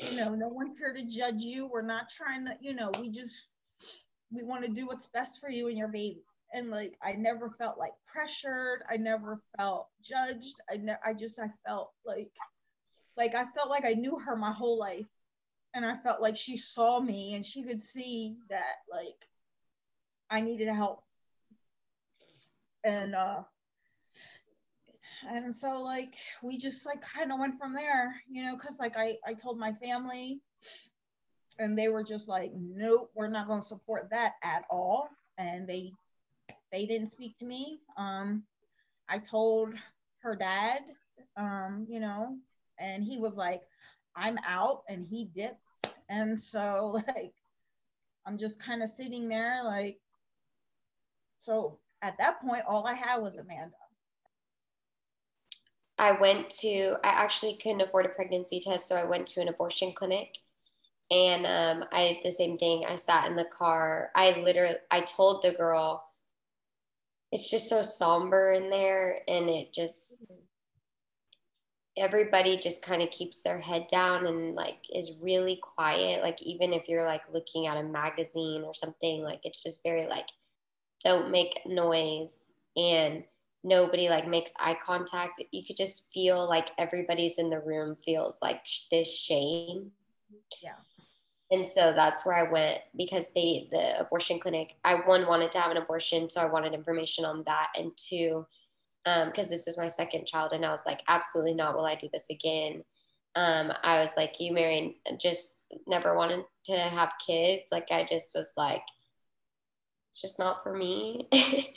you 0.00 0.16
know, 0.16 0.34
no 0.34 0.48
one's 0.48 0.76
here 0.76 0.92
to 0.92 1.04
judge 1.04 1.42
you. 1.42 1.68
We're 1.70 1.82
not 1.82 2.08
trying 2.08 2.46
to, 2.46 2.52
you 2.60 2.74
know, 2.74 2.90
we 3.00 3.10
just 3.10 3.52
we 4.32 4.42
want 4.42 4.64
to 4.64 4.72
do 4.72 4.86
what's 4.86 5.08
best 5.08 5.40
for 5.40 5.48
you 5.48 5.68
and 5.68 5.78
your 5.78 5.88
baby. 5.88 6.22
And 6.52 6.70
like 6.70 6.94
I 7.02 7.12
never 7.12 7.50
felt 7.50 7.78
like 7.78 7.92
pressured. 8.12 8.82
I 8.88 8.96
never 8.96 9.38
felt 9.58 9.88
judged. 10.02 10.56
I 10.70 10.76
ne- 10.76 10.96
I 11.04 11.12
just 11.12 11.38
I 11.38 11.48
felt 11.66 11.92
like 12.04 12.32
like 13.16 13.34
I 13.34 13.44
felt 13.46 13.70
like 13.70 13.84
I 13.84 13.94
knew 13.94 14.18
her 14.18 14.36
my 14.36 14.52
whole 14.52 14.78
life. 14.78 15.06
And 15.74 15.84
I 15.84 15.96
felt 15.96 16.22
like 16.22 16.36
she 16.36 16.56
saw 16.56 17.00
me 17.00 17.34
and 17.34 17.44
she 17.44 17.64
could 17.64 17.80
see 17.80 18.36
that 18.48 18.76
like 18.90 19.28
I 20.30 20.40
needed 20.40 20.68
help. 20.68 21.02
And 22.84 23.14
uh 23.14 23.42
and 25.28 25.54
so 25.54 25.80
like 25.82 26.14
we 26.42 26.58
just 26.58 26.86
like 26.86 27.00
kind 27.00 27.32
of 27.32 27.38
went 27.38 27.58
from 27.58 27.72
there 27.72 28.14
you 28.28 28.42
know 28.42 28.56
because 28.56 28.78
like 28.78 28.94
I, 28.96 29.14
I 29.26 29.34
told 29.34 29.58
my 29.58 29.72
family 29.72 30.40
and 31.58 31.78
they 31.78 31.88
were 31.88 32.02
just 32.02 32.28
like 32.28 32.50
nope 32.54 33.10
we're 33.14 33.28
not 33.28 33.46
going 33.46 33.60
to 33.60 33.66
support 33.66 34.08
that 34.10 34.32
at 34.42 34.64
all 34.70 35.08
and 35.38 35.68
they 35.68 35.90
they 36.72 36.86
didn't 36.86 37.06
speak 37.06 37.36
to 37.38 37.46
me. 37.46 37.78
Um 37.96 38.44
i 39.08 39.18
told 39.18 39.74
her 40.22 40.34
dad 40.34 40.80
um 41.36 41.86
you 41.88 42.00
know 42.00 42.36
and 42.80 43.04
he 43.04 43.18
was 43.18 43.36
like 43.36 43.60
i'm 44.16 44.38
out 44.46 44.82
and 44.88 45.04
he 45.04 45.28
dipped. 45.34 45.58
And 46.08 46.38
so 46.38 46.98
like 47.08 47.34
i'm 48.26 48.38
just 48.38 48.64
kind 48.64 48.82
of 48.82 48.88
sitting 48.88 49.28
there 49.28 49.62
like 49.64 49.98
so 51.38 51.78
at 52.02 52.16
that 52.18 52.40
point 52.40 52.62
all 52.66 52.86
i 52.86 52.94
had 52.94 53.18
was 53.18 53.38
amanda 53.38 53.83
I 55.98 56.12
went 56.12 56.50
to, 56.60 56.96
I 57.04 57.08
actually 57.08 57.56
couldn't 57.56 57.82
afford 57.82 58.06
a 58.06 58.10
pregnancy 58.10 58.60
test, 58.60 58.88
so 58.88 58.96
I 58.96 59.04
went 59.04 59.26
to 59.28 59.40
an 59.40 59.48
abortion 59.48 59.92
clinic. 59.92 60.36
And 61.10 61.46
um, 61.46 61.88
I 61.92 62.14
did 62.14 62.24
the 62.24 62.32
same 62.32 62.56
thing. 62.56 62.84
I 62.88 62.96
sat 62.96 63.28
in 63.28 63.36
the 63.36 63.44
car. 63.44 64.10
I 64.16 64.40
literally, 64.40 64.76
I 64.90 65.02
told 65.02 65.42
the 65.42 65.52
girl, 65.52 66.02
it's 67.30 67.50
just 67.50 67.68
so 67.68 67.82
somber 67.82 68.52
in 68.52 68.70
there. 68.70 69.20
And 69.28 69.48
it 69.48 69.72
just, 69.72 70.24
everybody 71.96 72.58
just 72.58 72.84
kind 72.84 73.02
of 73.02 73.10
keeps 73.10 73.42
their 73.42 73.58
head 73.58 73.86
down 73.88 74.26
and 74.26 74.54
like 74.54 74.78
is 74.92 75.18
really 75.22 75.60
quiet. 75.62 76.22
Like, 76.22 76.42
even 76.42 76.72
if 76.72 76.88
you're 76.88 77.06
like 77.06 77.22
looking 77.32 77.66
at 77.66 77.76
a 77.76 77.82
magazine 77.82 78.62
or 78.64 78.74
something, 78.74 79.22
like 79.22 79.40
it's 79.44 79.62
just 79.62 79.84
very 79.84 80.08
like, 80.08 80.26
don't 81.04 81.30
make 81.30 81.60
noise. 81.66 82.40
And 82.76 83.24
nobody 83.64 84.08
like 84.10 84.28
makes 84.28 84.52
eye 84.60 84.76
contact 84.84 85.42
you 85.50 85.64
could 85.64 85.76
just 85.76 86.12
feel 86.12 86.46
like 86.46 86.70
everybody's 86.78 87.38
in 87.38 87.48
the 87.48 87.58
room 87.58 87.96
feels 87.96 88.40
like 88.42 88.60
this 88.90 89.18
shame. 89.18 89.90
Yeah. 90.62 90.74
And 91.50 91.68
so 91.68 91.92
that's 91.94 92.24
where 92.24 92.36
i 92.36 92.50
went 92.50 92.78
because 92.96 93.30
they 93.34 93.68
the 93.70 94.00
abortion 94.00 94.38
clinic 94.38 94.76
i 94.84 94.94
one 94.94 95.26
wanted 95.26 95.52
to 95.52 95.60
have 95.60 95.70
an 95.70 95.76
abortion 95.76 96.28
so 96.28 96.40
i 96.40 96.46
wanted 96.46 96.72
information 96.72 97.24
on 97.24 97.42
that 97.44 97.68
and 97.76 97.92
two 97.96 98.46
because 99.04 99.46
um, 99.46 99.50
this 99.50 99.66
was 99.66 99.76
my 99.76 99.88
second 99.88 100.26
child 100.26 100.52
and 100.52 100.64
i 100.64 100.70
was 100.70 100.86
like 100.86 101.02
absolutely 101.08 101.54
not 101.54 101.76
will 101.76 101.84
i 101.84 101.94
do 101.94 102.08
this 102.12 102.30
again. 102.30 102.82
Um, 103.36 103.72
i 103.82 104.00
was 104.00 104.12
like 104.16 104.40
you 104.40 104.52
married 104.52 104.94
just 105.18 105.66
never 105.86 106.16
wanted 106.16 106.44
to 106.64 106.76
have 106.76 107.12
kids. 107.24 107.70
Like 107.70 107.88
i 107.90 108.04
just 108.04 108.34
was 108.34 108.50
like 108.56 108.82
it's 110.10 110.22
just 110.22 110.38
not 110.38 110.62
for 110.62 110.74
me 110.74 111.28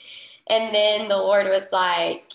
And 0.49 0.73
then 0.73 1.07
the 1.07 1.17
Lord 1.17 1.47
was 1.47 1.71
like, 1.71 2.31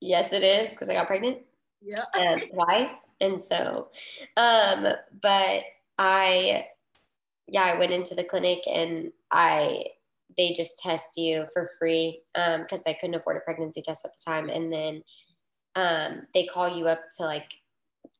yes, 0.00 0.32
it 0.32 0.42
is, 0.42 0.70
because 0.70 0.88
I 0.88 0.94
got 0.94 1.06
pregnant. 1.06 1.38
Yeah. 1.82 2.04
Um, 2.18 2.40
twice. 2.52 3.10
And 3.20 3.40
so, 3.40 3.88
um, 4.36 4.88
but 5.22 5.62
I, 5.96 6.66
yeah, 7.46 7.62
I 7.62 7.78
went 7.78 7.92
into 7.92 8.14
the 8.14 8.24
clinic 8.24 8.60
and 8.66 9.12
I, 9.30 9.84
they 10.36 10.52
just 10.52 10.78
test 10.78 11.16
you 11.16 11.46
for 11.52 11.70
free 11.78 12.20
because 12.34 12.80
um, 12.80 12.84
I 12.86 12.94
couldn't 12.94 13.14
afford 13.14 13.36
a 13.36 13.40
pregnancy 13.40 13.82
test 13.82 14.04
at 14.04 14.12
the 14.12 14.30
time. 14.30 14.48
And 14.48 14.72
then 14.72 15.02
um, 15.74 16.26
they 16.34 16.46
call 16.46 16.76
you 16.76 16.86
up 16.86 17.00
to 17.18 17.24
like 17.24 17.50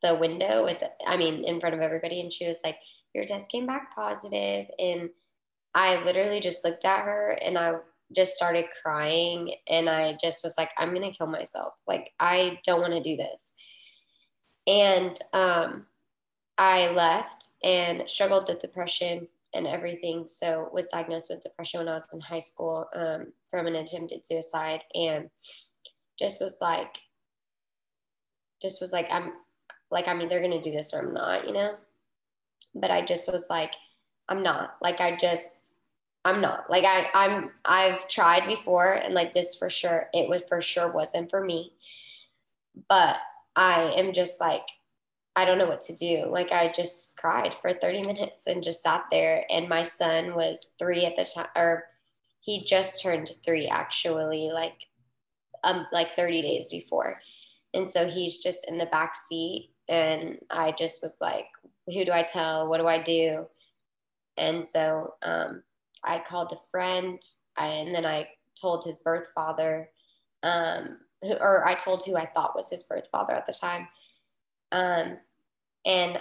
the 0.02 0.14
window 0.14 0.64
with, 0.64 0.82
I 1.06 1.16
mean, 1.16 1.44
in 1.44 1.60
front 1.60 1.74
of 1.74 1.80
everybody. 1.80 2.20
And 2.20 2.32
she 2.32 2.46
was 2.46 2.60
like, 2.64 2.78
your 3.14 3.24
test 3.24 3.50
came 3.50 3.66
back 3.66 3.94
positive. 3.94 4.66
And 4.78 5.10
I 5.74 6.02
literally 6.04 6.40
just 6.40 6.64
looked 6.64 6.84
at 6.84 7.04
her 7.04 7.38
and 7.42 7.58
I 7.58 7.74
just 8.14 8.34
started 8.34 8.66
crying 8.82 9.54
and 9.68 9.88
I 9.88 10.16
just 10.20 10.42
was 10.42 10.56
like, 10.56 10.70
I'm 10.78 10.94
gonna 10.94 11.12
kill 11.12 11.26
myself. 11.26 11.74
Like, 11.86 12.12
I 12.18 12.58
don't 12.64 12.80
want 12.80 12.94
to 12.94 13.02
do 13.02 13.16
this. 13.16 13.54
And 14.66 15.18
um, 15.32 15.86
I 16.58 16.88
left 16.90 17.48
and 17.62 18.08
struggled 18.08 18.48
with 18.48 18.58
depression 18.58 19.28
and 19.54 19.66
everything. 19.66 20.26
So 20.26 20.68
was 20.72 20.86
diagnosed 20.86 21.30
with 21.30 21.42
depression 21.42 21.78
when 21.78 21.88
I 21.88 21.94
was 21.94 22.12
in 22.12 22.20
high 22.20 22.38
school 22.38 22.86
um, 22.94 23.32
from 23.48 23.66
an 23.66 23.76
attempted 23.76 24.26
suicide 24.26 24.84
and 24.94 25.30
just 26.18 26.40
was 26.40 26.58
like, 26.60 26.98
just 28.60 28.80
was 28.80 28.92
like, 28.92 29.08
I'm 29.10 29.32
like, 29.90 30.08
I'm 30.08 30.20
either 30.20 30.40
gonna 30.40 30.60
do 30.60 30.72
this 30.72 30.92
or 30.92 31.00
I'm 31.00 31.14
not, 31.14 31.46
you 31.46 31.52
know? 31.52 31.76
But 32.74 32.90
I 32.90 33.04
just 33.04 33.30
was 33.32 33.48
like, 33.48 33.74
I'm 34.28 34.42
not. 34.42 34.76
Like 34.82 35.00
I 35.00 35.16
just 35.16 35.74
I'm 36.24 36.40
not 36.40 36.68
like 36.68 36.84
I 36.84 37.08
I'm 37.14 37.50
I've 37.64 38.06
tried 38.08 38.46
before 38.46 38.94
and 38.94 39.14
like 39.14 39.34
this 39.34 39.56
for 39.56 39.70
sure 39.70 40.08
it 40.12 40.28
was 40.28 40.42
for 40.48 40.60
sure 40.60 40.90
wasn't 40.90 41.30
for 41.30 41.42
me. 41.44 41.72
But 42.88 43.16
I 43.56 43.92
am 43.96 44.12
just 44.12 44.40
like 44.40 44.66
I 45.36 45.44
don't 45.44 45.58
know 45.58 45.68
what 45.68 45.80
to 45.82 45.94
do. 45.94 46.26
Like 46.28 46.50
I 46.50 46.72
just 46.72 47.16
cried 47.16 47.54
for 47.54 47.72
30 47.72 48.02
minutes 48.02 48.46
and 48.48 48.62
just 48.62 48.82
sat 48.82 49.04
there 49.10 49.44
and 49.48 49.68
my 49.68 49.84
son 49.84 50.34
was 50.34 50.72
3 50.78 51.06
at 51.06 51.16
the 51.16 51.24
time 51.24 51.46
or 51.56 51.84
he 52.40 52.64
just 52.64 53.00
turned 53.02 53.30
3 53.44 53.68
actually 53.68 54.50
like 54.52 54.88
um 55.64 55.86
like 55.92 56.10
30 56.10 56.42
days 56.42 56.68
before. 56.70 57.20
And 57.74 57.88
so 57.88 58.08
he's 58.08 58.38
just 58.38 58.68
in 58.68 58.76
the 58.78 58.86
back 58.86 59.14
seat 59.16 59.70
and 59.88 60.38
I 60.50 60.72
just 60.72 61.02
was 61.02 61.18
like 61.20 61.46
who 61.86 62.04
do 62.04 62.12
I 62.12 62.22
tell? 62.22 62.68
What 62.68 62.78
do 62.78 62.86
I 62.86 63.00
do? 63.00 63.46
And 64.36 64.64
so 64.64 65.14
um 65.22 65.62
I 66.04 66.20
called 66.20 66.52
a 66.52 66.70
friend 66.70 67.20
and 67.56 67.94
then 67.94 68.06
I 68.06 68.28
told 68.60 68.84
his 68.84 68.98
birth 69.00 69.28
father, 69.34 69.90
um, 70.42 70.98
who, 71.22 71.34
or 71.34 71.66
I 71.66 71.74
told 71.74 72.04
who 72.04 72.16
I 72.16 72.26
thought 72.26 72.56
was 72.56 72.70
his 72.70 72.84
birth 72.84 73.08
father 73.10 73.34
at 73.34 73.46
the 73.46 73.52
time. 73.52 73.88
Um, 74.72 75.18
and 75.84 76.20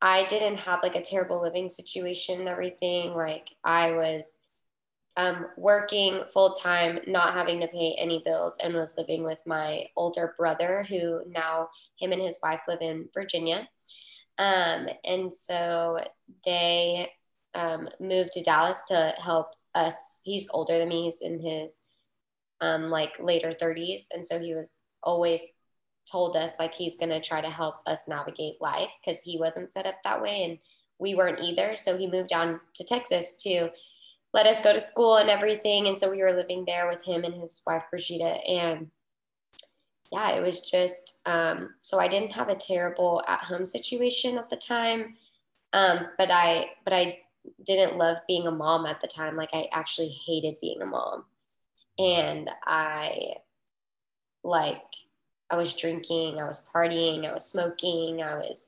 I 0.00 0.26
didn't 0.26 0.58
have 0.60 0.80
like 0.82 0.96
a 0.96 1.02
terrible 1.02 1.40
living 1.40 1.68
situation 1.68 2.40
and 2.40 2.48
everything. 2.48 3.14
Like 3.14 3.50
I 3.64 3.92
was 3.92 4.38
um, 5.16 5.46
working 5.56 6.22
full 6.32 6.54
time, 6.54 6.98
not 7.06 7.34
having 7.34 7.60
to 7.60 7.68
pay 7.68 7.94
any 7.98 8.22
bills, 8.24 8.56
and 8.62 8.74
was 8.74 8.96
living 8.96 9.24
with 9.24 9.38
my 9.46 9.86
older 9.96 10.34
brother, 10.38 10.84
who 10.88 11.20
now 11.28 11.68
him 11.98 12.12
and 12.12 12.22
his 12.22 12.38
wife 12.42 12.60
live 12.66 12.80
in 12.80 13.08
Virginia. 13.12 13.68
Um, 14.38 14.88
and 15.04 15.32
so 15.32 16.00
they 16.44 17.10
um, 17.54 17.88
moved 18.00 18.32
to 18.32 18.42
Dallas 18.42 18.80
to 18.88 19.14
help 19.18 19.48
us. 19.74 20.20
He's 20.24 20.48
older 20.52 20.78
than 20.78 20.88
me. 20.88 21.04
He's 21.04 21.20
in 21.20 21.38
his 21.38 21.82
um, 22.60 22.90
like 22.90 23.12
later 23.20 23.52
30s. 23.52 24.06
And 24.12 24.26
so 24.26 24.38
he 24.38 24.54
was 24.54 24.84
always 25.02 25.42
told 26.10 26.36
us 26.36 26.58
like 26.58 26.74
he's 26.74 26.96
going 26.96 27.10
to 27.10 27.20
try 27.20 27.40
to 27.40 27.50
help 27.50 27.76
us 27.86 28.08
navigate 28.08 28.60
life 28.60 28.88
because 29.04 29.20
he 29.20 29.38
wasn't 29.38 29.72
set 29.72 29.86
up 29.86 29.96
that 30.04 30.20
way 30.20 30.44
and 30.44 30.58
we 30.98 31.14
weren't 31.14 31.40
either. 31.40 31.76
So 31.76 31.96
he 31.98 32.06
moved 32.06 32.28
down 32.28 32.60
to 32.74 32.84
Texas 32.84 33.36
to 33.42 33.70
let 34.32 34.46
us 34.46 34.62
go 34.62 34.72
to 34.72 34.80
school 34.80 35.16
and 35.16 35.28
everything. 35.28 35.88
And 35.88 35.98
so 35.98 36.10
we 36.10 36.22
were 36.22 36.32
living 36.32 36.64
there 36.66 36.88
with 36.88 37.04
him 37.04 37.24
and 37.24 37.34
his 37.34 37.62
wife, 37.66 37.82
Brigida. 37.90 38.38
And 38.48 38.90
yeah, 40.10 40.30
it 40.32 40.42
was 40.42 40.60
just 40.60 41.20
um, 41.26 41.70
so 41.80 42.00
I 42.00 42.08
didn't 42.08 42.32
have 42.32 42.48
a 42.48 42.54
terrible 42.54 43.22
at 43.26 43.40
home 43.40 43.66
situation 43.66 44.38
at 44.38 44.48
the 44.48 44.56
time. 44.56 45.16
Um, 45.72 46.08
but 46.18 46.30
I, 46.30 46.70
but 46.84 46.92
I 46.92 47.20
didn't 47.64 47.98
love 47.98 48.18
being 48.26 48.46
a 48.46 48.50
mom 48.50 48.86
at 48.86 49.00
the 49.00 49.06
time. 49.06 49.36
Like 49.36 49.50
I 49.52 49.68
actually 49.72 50.08
hated 50.08 50.60
being 50.60 50.82
a 50.82 50.86
mom. 50.86 51.24
And 51.98 52.50
I 52.64 53.34
like 54.44 54.82
I 55.50 55.56
was 55.56 55.74
drinking, 55.74 56.40
I 56.40 56.46
was 56.46 56.66
partying, 56.74 57.28
I 57.28 57.34
was 57.34 57.44
smoking, 57.44 58.22
I 58.22 58.34
was 58.34 58.66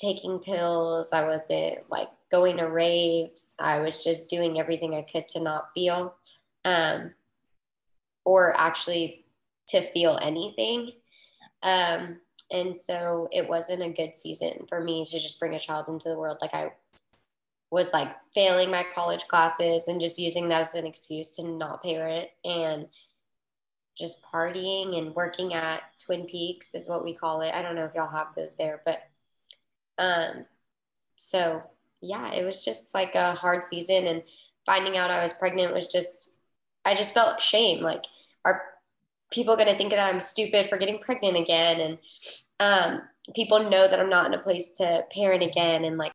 taking 0.00 0.38
pills, 0.38 1.12
I 1.12 1.22
wasn't 1.24 1.78
like 1.90 2.08
going 2.30 2.56
to 2.56 2.64
raves. 2.64 3.54
I 3.58 3.80
was 3.80 4.02
just 4.02 4.30
doing 4.30 4.58
everything 4.58 4.94
I 4.94 5.02
could 5.02 5.28
to 5.28 5.40
not 5.40 5.68
feel 5.74 6.14
um, 6.64 7.12
or 8.24 8.58
actually 8.58 9.26
to 9.68 9.92
feel 9.92 10.18
anything. 10.22 10.92
Um, 11.62 12.18
and 12.50 12.76
so 12.76 13.28
it 13.30 13.48
wasn't 13.48 13.82
a 13.82 13.90
good 13.90 14.16
season 14.16 14.66
for 14.68 14.82
me 14.82 15.04
to 15.04 15.20
just 15.20 15.38
bring 15.38 15.54
a 15.54 15.60
child 15.60 15.88
into 15.88 16.08
the 16.08 16.18
world. 16.18 16.38
Like 16.40 16.54
I 16.54 16.72
was 17.72 17.94
like 17.94 18.14
failing 18.34 18.70
my 18.70 18.84
college 18.94 19.26
classes 19.28 19.88
and 19.88 19.98
just 19.98 20.18
using 20.18 20.46
that 20.46 20.60
as 20.60 20.74
an 20.74 20.84
excuse 20.84 21.30
to 21.30 21.42
not 21.42 21.82
pay 21.82 21.96
rent 21.96 22.28
and 22.44 22.86
just 23.96 24.22
partying 24.22 24.98
and 24.98 25.14
working 25.14 25.54
at 25.54 25.80
Twin 26.04 26.26
Peaks 26.26 26.74
is 26.74 26.86
what 26.86 27.02
we 27.02 27.14
call 27.14 27.40
it. 27.40 27.54
I 27.54 27.62
don't 27.62 27.74
know 27.74 27.86
if 27.86 27.94
y'all 27.94 28.10
have 28.10 28.34
those 28.34 28.52
there, 28.58 28.82
but 28.84 28.98
um, 29.96 30.44
so 31.16 31.62
yeah, 32.02 32.34
it 32.34 32.44
was 32.44 32.62
just 32.62 32.92
like 32.92 33.14
a 33.14 33.34
hard 33.34 33.64
season 33.64 34.06
and 34.06 34.22
finding 34.66 34.98
out 34.98 35.10
I 35.10 35.22
was 35.22 35.32
pregnant 35.32 35.72
was 35.72 35.86
just 35.86 36.34
I 36.84 36.94
just 36.94 37.14
felt 37.14 37.40
shame. 37.40 37.82
Like 37.82 38.04
are 38.44 38.62
people 39.30 39.56
gonna 39.56 39.78
think 39.78 39.92
that 39.92 40.12
I'm 40.12 40.20
stupid 40.20 40.68
for 40.68 40.76
getting 40.76 40.98
pregnant 40.98 41.38
again? 41.38 41.80
And 41.80 41.98
um, 42.60 43.02
people 43.34 43.70
know 43.70 43.88
that 43.88 43.98
I'm 43.98 44.10
not 44.10 44.26
in 44.26 44.34
a 44.34 44.42
place 44.42 44.72
to 44.74 45.06
parent 45.10 45.42
again 45.42 45.86
and 45.86 45.96
like 45.96 46.12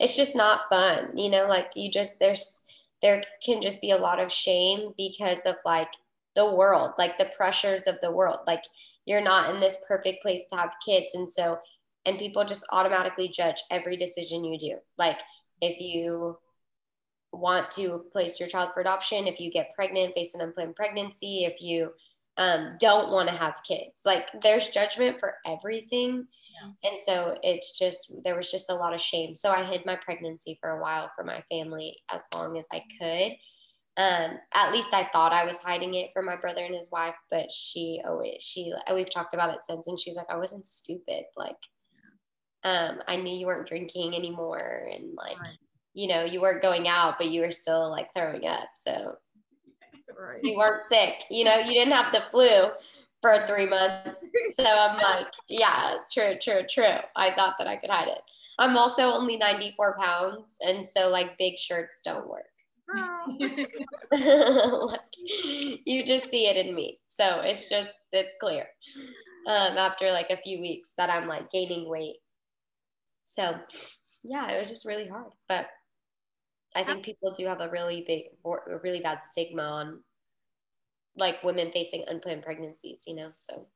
it's 0.00 0.16
just 0.16 0.34
not 0.34 0.68
fun, 0.70 1.16
you 1.16 1.30
know, 1.30 1.46
like 1.46 1.68
you 1.76 1.90
just 1.90 2.18
there's 2.18 2.64
there 3.02 3.22
can 3.44 3.62
just 3.62 3.80
be 3.80 3.90
a 3.90 3.96
lot 3.96 4.18
of 4.18 4.32
shame 4.32 4.92
because 4.96 5.44
of 5.46 5.56
like 5.64 5.92
the 6.34 6.54
world, 6.54 6.92
like 6.98 7.18
the 7.18 7.30
pressures 7.36 7.86
of 7.86 7.98
the 8.02 8.10
world. 8.10 8.38
Like 8.46 8.64
you're 9.04 9.22
not 9.22 9.54
in 9.54 9.60
this 9.60 9.84
perfect 9.86 10.22
place 10.22 10.46
to 10.46 10.56
have 10.56 10.74
kids. 10.84 11.14
And 11.14 11.30
so, 11.30 11.58
and 12.06 12.18
people 12.18 12.44
just 12.44 12.64
automatically 12.72 13.28
judge 13.28 13.60
every 13.70 13.96
decision 13.96 14.44
you 14.44 14.58
do. 14.58 14.76
Like 14.98 15.20
if 15.60 15.80
you 15.80 16.38
want 17.32 17.70
to 17.72 18.04
place 18.12 18.40
your 18.40 18.48
child 18.48 18.70
for 18.72 18.80
adoption, 18.80 19.26
if 19.26 19.38
you 19.38 19.50
get 19.50 19.74
pregnant, 19.74 20.14
face 20.14 20.34
an 20.34 20.40
unplanned 20.40 20.76
pregnancy, 20.76 21.44
if 21.44 21.60
you 21.60 21.92
um, 22.40 22.76
don't 22.80 23.12
want 23.12 23.28
to 23.28 23.34
have 23.34 23.62
kids, 23.62 24.02
like 24.04 24.24
there's 24.42 24.68
judgment 24.68 25.20
for 25.20 25.34
everything. 25.46 26.26
And 26.84 26.98
so 26.98 27.38
it's 27.42 27.78
just, 27.78 28.12
there 28.22 28.36
was 28.36 28.50
just 28.50 28.68
a 28.68 28.74
lot 28.74 28.92
of 28.92 29.00
shame. 29.00 29.34
So 29.34 29.50
I 29.50 29.64
hid 29.64 29.86
my 29.86 29.96
pregnancy 29.96 30.58
for 30.60 30.70
a 30.70 30.82
while 30.82 31.10
for 31.16 31.24
my 31.24 31.42
family 31.50 31.96
as 32.12 32.22
long 32.34 32.58
as 32.58 32.66
I 32.70 32.82
could. 32.98 33.32
Um, 33.96 34.38
at 34.52 34.72
least 34.72 34.92
I 34.92 35.08
thought 35.10 35.32
I 35.32 35.46
was 35.46 35.62
hiding 35.62 35.94
it 35.94 36.10
from 36.12 36.26
my 36.26 36.36
brother 36.36 36.62
and 36.62 36.74
his 36.74 36.90
wife, 36.90 37.14
but 37.30 37.50
she 37.50 38.02
always, 38.06 38.42
she, 38.42 38.72
we've 38.92 39.08
talked 39.08 39.32
about 39.32 39.54
it 39.54 39.64
since, 39.64 39.88
and 39.88 39.98
she's 39.98 40.16
like, 40.16 40.28
I 40.28 40.36
wasn't 40.36 40.66
stupid. 40.66 41.24
Like, 41.34 41.56
um, 42.62 43.00
I 43.06 43.16
knew 43.16 43.34
you 43.34 43.46
weren't 43.46 43.68
drinking 43.68 44.14
anymore. 44.14 44.86
And 44.92 45.14
like, 45.14 45.40
right. 45.40 45.56
you 45.94 46.08
know, 46.08 46.24
you 46.24 46.42
weren't 46.42 46.62
going 46.62 46.88
out, 46.88 47.14
but 47.16 47.30
you 47.30 47.40
were 47.40 47.50
still 47.50 47.90
like 47.90 48.08
throwing 48.14 48.46
up. 48.46 48.68
So 48.76 49.14
right. 50.20 50.40
you 50.42 50.56
weren't 50.56 50.82
sick, 50.82 51.24
you 51.30 51.44
know, 51.44 51.56
you 51.58 51.72
didn't 51.72 51.92
have 51.92 52.12
the 52.12 52.22
flu 52.30 52.70
for 53.20 53.44
three 53.46 53.66
months. 53.66 54.26
So 54.54 54.64
I'm 54.64 54.96
like, 55.02 55.32
yeah, 55.48 55.96
true, 56.12 56.34
true, 56.40 56.62
true. 56.68 56.98
I 57.16 57.32
thought 57.32 57.56
that 57.58 57.68
I 57.68 57.76
could 57.76 57.90
hide 57.90 58.08
it. 58.08 58.22
I'm 58.58 58.76
also 58.76 59.02
only 59.12 59.36
94 59.36 59.96
pounds. 59.98 60.56
And 60.60 60.86
so 60.86 61.08
like 61.08 61.38
big 61.38 61.58
shirts 61.58 62.00
don't 62.04 62.28
work. 62.28 62.44
like, 64.10 65.00
you 65.86 66.04
just 66.04 66.30
see 66.30 66.46
it 66.46 66.56
in 66.56 66.74
me. 66.74 66.98
So 67.08 67.40
it's 67.40 67.68
just, 67.68 67.92
it's 68.12 68.34
clear 68.40 68.66
um, 69.46 69.78
after 69.78 70.10
like 70.10 70.30
a 70.30 70.36
few 70.36 70.60
weeks 70.60 70.92
that 70.96 71.08
I'm 71.08 71.28
like 71.28 71.50
gaining 71.50 71.88
weight. 71.88 72.16
So 73.24 73.54
yeah, 74.22 74.50
it 74.50 74.58
was 74.58 74.68
just 74.68 74.84
really 74.84 75.06
hard. 75.06 75.32
But 75.48 75.66
I 76.76 76.84
think 76.84 77.04
people 77.04 77.32
do 77.32 77.46
have 77.46 77.60
a 77.60 77.70
really 77.70 78.04
big, 78.06 78.24
a 78.44 78.78
really 78.82 79.00
bad 79.00 79.24
stigma 79.24 79.62
on 79.62 80.00
like 81.16 81.42
women 81.42 81.70
facing 81.70 82.04
unplanned 82.08 82.42
pregnancies, 82.42 83.04
you 83.06 83.14
know? 83.14 83.30
So, 83.34 83.66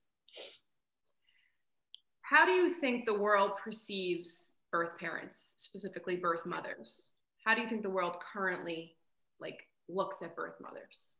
how 2.22 2.46
do 2.46 2.52
you 2.52 2.70
think 2.70 3.04
the 3.04 3.18
world 3.18 3.52
perceives 3.62 4.54
birth 4.72 4.98
parents, 4.98 5.54
specifically 5.58 6.16
birth 6.16 6.46
mothers? 6.46 7.12
How 7.44 7.54
do 7.54 7.60
you 7.60 7.68
think 7.68 7.82
the 7.82 7.90
world 7.90 8.16
currently 8.32 8.96
like 9.40 9.58
looks 9.88 10.22
at 10.22 10.34
birth 10.34 10.54
mothers? 10.60 11.12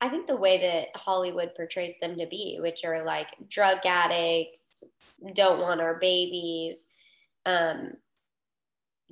I 0.00 0.08
think 0.08 0.26
the 0.26 0.36
way 0.36 0.60
that 0.60 1.00
Hollywood 1.00 1.54
portrays 1.56 1.98
them 2.00 2.18
to 2.18 2.26
be, 2.26 2.58
which 2.60 2.84
are 2.84 3.04
like 3.04 3.28
drug 3.48 3.78
addicts, 3.84 4.82
don't 5.34 5.60
want 5.60 5.80
our 5.80 5.98
babies, 6.00 6.90
um, 7.46 7.92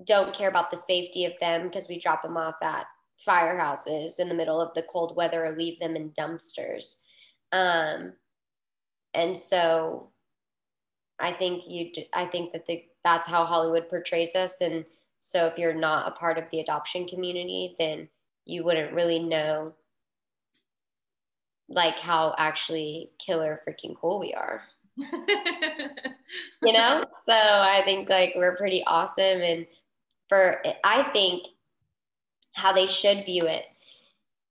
don't 0.04 0.34
care 0.34 0.48
about 0.48 0.70
the 0.70 0.76
safety 0.76 1.26
of 1.26 1.32
them 1.40 1.64
because 1.64 1.88
we 1.88 1.98
drop 1.98 2.22
them 2.22 2.36
off 2.36 2.56
at 2.62 2.86
firehouses 3.26 4.18
in 4.18 4.28
the 4.28 4.34
middle 4.34 4.60
of 4.60 4.72
the 4.74 4.82
cold 4.82 5.16
weather 5.16 5.44
or 5.44 5.52
leave 5.52 5.78
them 5.78 5.96
in 5.96 6.10
dumpsters. 6.10 7.02
Um, 7.52 8.14
and 9.14 9.38
so 9.38 10.10
I 11.18 11.32
think 11.32 11.68
you, 11.68 11.90
I 12.14 12.26
think 12.26 12.52
that 12.52 12.66
the, 12.66 12.84
that's 13.04 13.28
how 13.28 13.44
Hollywood 13.44 13.88
portrays 13.88 14.34
us. 14.34 14.60
And 14.60 14.84
so 15.20 15.46
if 15.46 15.58
you're 15.58 15.74
not 15.74 16.08
a 16.08 16.12
part 16.12 16.38
of 16.38 16.44
the 16.50 16.60
adoption 16.60 17.06
community, 17.06 17.74
then 17.78 18.08
you 18.46 18.64
wouldn't 18.64 18.94
really 18.94 19.18
know 19.18 19.74
like 21.68 21.98
how 21.98 22.34
actually 22.38 23.10
killer 23.18 23.60
freaking 23.66 23.94
cool 24.00 24.18
we 24.18 24.34
are. 24.34 24.62
you 24.96 26.72
know? 26.72 27.04
So 27.24 27.32
I 27.34 27.82
think 27.84 28.08
like 28.08 28.34
we're 28.36 28.56
pretty 28.56 28.82
awesome. 28.86 29.40
And 29.40 29.66
for, 30.28 30.62
I 30.84 31.04
think 31.12 31.46
how 32.52 32.72
they 32.72 32.86
should 32.86 33.24
view 33.24 33.42
it 33.44 33.64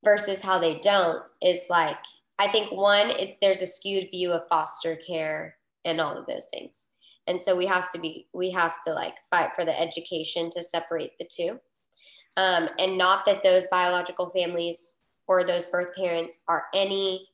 versus 0.03 0.41
how 0.41 0.57
they 0.59 0.79
don't 0.79 1.23
is 1.41 1.67
like 1.69 1.97
i 2.39 2.47
think 2.47 2.71
one 2.71 3.09
it, 3.09 3.37
there's 3.41 3.61
a 3.61 3.67
skewed 3.67 4.09
view 4.11 4.31
of 4.31 4.47
foster 4.47 4.95
care 4.95 5.55
and 5.85 5.99
all 5.99 6.17
of 6.17 6.25
those 6.25 6.47
things. 6.51 6.87
And 7.27 7.41
so 7.41 7.55
we 7.55 7.65
have 7.67 7.89
to 7.89 7.99
be 7.99 8.27
we 8.33 8.51
have 8.51 8.81
to 8.81 8.93
like 8.93 9.15
fight 9.29 9.51
for 9.55 9.65
the 9.65 9.79
education 9.79 10.49
to 10.51 10.63
separate 10.63 11.11
the 11.19 11.27
two. 11.29 11.59
Um, 12.37 12.69
and 12.77 12.97
not 12.97 13.25
that 13.25 13.43
those 13.43 13.67
biological 13.67 14.29
families 14.29 15.01
or 15.27 15.43
those 15.43 15.65
birth 15.67 15.95
parents 15.95 16.43
are 16.47 16.65
any 16.73 17.27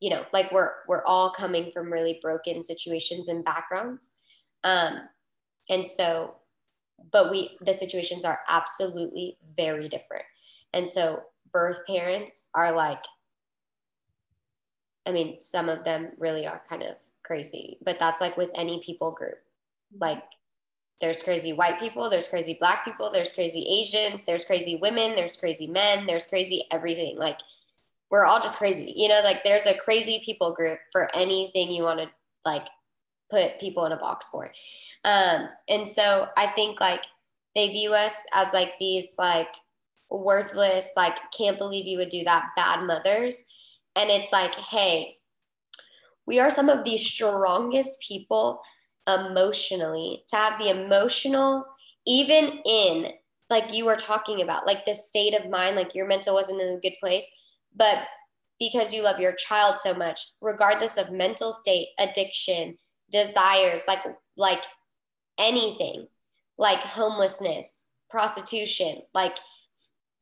you 0.00 0.10
know 0.10 0.24
like 0.32 0.52
we're 0.52 0.72
we're 0.88 1.04
all 1.04 1.30
coming 1.30 1.70
from 1.70 1.92
really 1.92 2.18
broken 2.22 2.62
situations 2.62 3.28
and 3.28 3.44
backgrounds. 3.44 4.12
Um, 4.64 5.00
and 5.68 5.84
so 5.84 6.36
but 7.10 7.30
we 7.30 7.56
the 7.60 7.74
situations 7.74 8.24
are 8.24 8.40
absolutely 8.48 9.36
very 9.56 9.88
different. 9.88 10.24
And 10.72 10.88
so 10.88 11.22
birth 11.52 11.80
parents 11.86 12.48
are 12.54 12.72
like 12.72 13.04
i 15.06 15.12
mean 15.12 15.38
some 15.40 15.68
of 15.68 15.84
them 15.84 16.08
really 16.18 16.46
are 16.46 16.62
kind 16.68 16.82
of 16.82 16.96
crazy 17.22 17.78
but 17.84 17.98
that's 17.98 18.20
like 18.20 18.36
with 18.36 18.50
any 18.54 18.80
people 18.80 19.10
group. 19.10 19.38
Like 20.00 20.22
there's 21.00 21.22
crazy 21.22 21.52
white 21.52 21.78
people 21.78 22.08
there's 22.08 22.28
crazy 22.28 22.56
black 22.58 22.84
people 22.84 23.10
there's 23.10 23.32
crazy 23.32 23.66
asians 23.68 24.24
there's 24.24 24.44
crazy 24.44 24.76
women 24.76 25.14
there's 25.14 25.36
crazy 25.36 25.66
men 25.66 26.06
there's 26.06 26.26
crazy 26.26 26.64
everything. 26.70 27.18
Like 27.18 27.38
we're 28.10 28.24
all 28.24 28.40
just 28.40 28.58
crazy 28.58 28.92
you 28.96 29.08
know 29.08 29.20
like 29.22 29.44
there's 29.44 29.66
a 29.66 29.78
crazy 29.78 30.22
people 30.24 30.52
group 30.52 30.78
for 30.90 31.14
anything 31.14 31.70
you 31.70 31.82
want 31.82 32.00
to 32.00 32.08
like 32.44 32.66
put 33.32 33.58
people 33.58 33.86
in 33.86 33.92
a 33.92 33.96
box 33.96 34.28
for 34.28 34.50
um, 35.04 35.48
and 35.68 35.88
so 35.88 36.28
I 36.36 36.48
think 36.48 36.80
like 36.80 37.02
they 37.54 37.68
view 37.68 37.92
us 37.92 38.14
as 38.32 38.52
like 38.52 38.72
these 38.78 39.08
like 39.18 39.54
worthless, 40.10 40.88
like 40.96 41.18
can't 41.36 41.58
believe 41.58 41.86
you 41.86 41.98
would 41.98 42.08
do 42.08 42.24
that, 42.24 42.50
bad 42.56 42.84
mothers. 42.84 43.44
And 43.96 44.10
it's 44.10 44.32
like, 44.32 44.54
hey, 44.54 45.18
we 46.26 46.38
are 46.38 46.50
some 46.50 46.68
of 46.68 46.84
the 46.84 46.96
strongest 46.96 48.00
people 48.06 48.62
emotionally 49.06 50.24
to 50.28 50.36
have 50.36 50.58
the 50.58 50.70
emotional, 50.70 51.64
even 52.06 52.60
in 52.64 53.12
like 53.50 53.72
you 53.72 53.84
were 53.84 53.96
talking 53.96 54.40
about, 54.40 54.66
like 54.66 54.84
the 54.84 54.94
state 54.94 55.34
of 55.34 55.50
mind, 55.50 55.76
like 55.76 55.94
your 55.94 56.06
mental 56.06 56.34
wasn't 56.34 56.62
in 56.62 56.76
a 56.76 56.80
good 56.80 56.96
place, 57.00 57.28
but 57.74 57.98
because 58.58 58.94
you 58.94 59.02
love 59.02 59.18
your 59.18 59.32
child 59.32 59.78
so 59.78 59.92
much, 59.92 60.20
regardless 60.40 60.96
of 60.96 61.10
mental 61.10 61.52
state, 61.52 61.88
addiction, 61.98 62.78
desires, 63.12 63.82
like 63.86 64.00
like 64.36 64.62
anything 65.38 66.06
like 66.58 66.78
homelessness, 66.78 67.84
prostitution, 68.10 69.02
like 69.14 69.36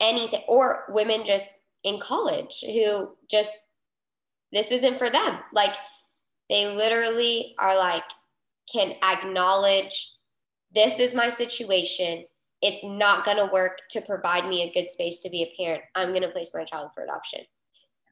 anything, 0.00 0.42
or 0.48 0.84
women 0.88 1.24
just 1.24 1.58
in 1.84 2.00
college 2.00 2.64
who 2.64 3.14
just, 3.30 3.66
this 4.52 4.70
isn't 4.72 4.98
for 4.98 5.10
them. 5.10 5.38
Like 5.52 5.74
they 6.48 6.74
literally 6.74 7.54
are 7.58 7.76
like, 7.76 8.04
can 8.72 8.94
acknowledge 9.02 10.12
this 10.72 10.98
is 10.98 11.14
my 11.14 11.28
situation. 11.28 12.24
It's 12.62 12.84
not 12.84 13.24
going 13.24 13.38
to 13.38 13.50
work 13.52 13.80
to 13.90 14.00
provide 14.02 14.48
me 14.48 14.62
a 14.62 14.72
good 14.72 14.88
space 14.88 15.20
to 15.22 15.30
be 15.30 15.42
a 15.42 15.62
parent. 15.62 15.82
I'm 15.94 16.10
going 16.10 16.22
to 16.22 16.28
place 16.28 16.52
my 16.54 16.64
child 16.64 16.90
for 16.94 17.02
adoption. 17.02 17.40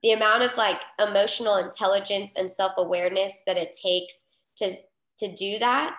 The 0.03 0.13
amount 0.13 0.43
of 0.43 0.57
like 0.57 0.83
emotional 0.99 1.57
intelligence 1.57 2.35
and 2.37 2.51
self 2.51 2.73
awareness 2.77 3.41
that 3.47 3.57
it 3.57 3.77
takes 3.81 4.28
to, 4.59 4.73
to 5.19 5.35
do 5.35 5.59
that 5.59 5.97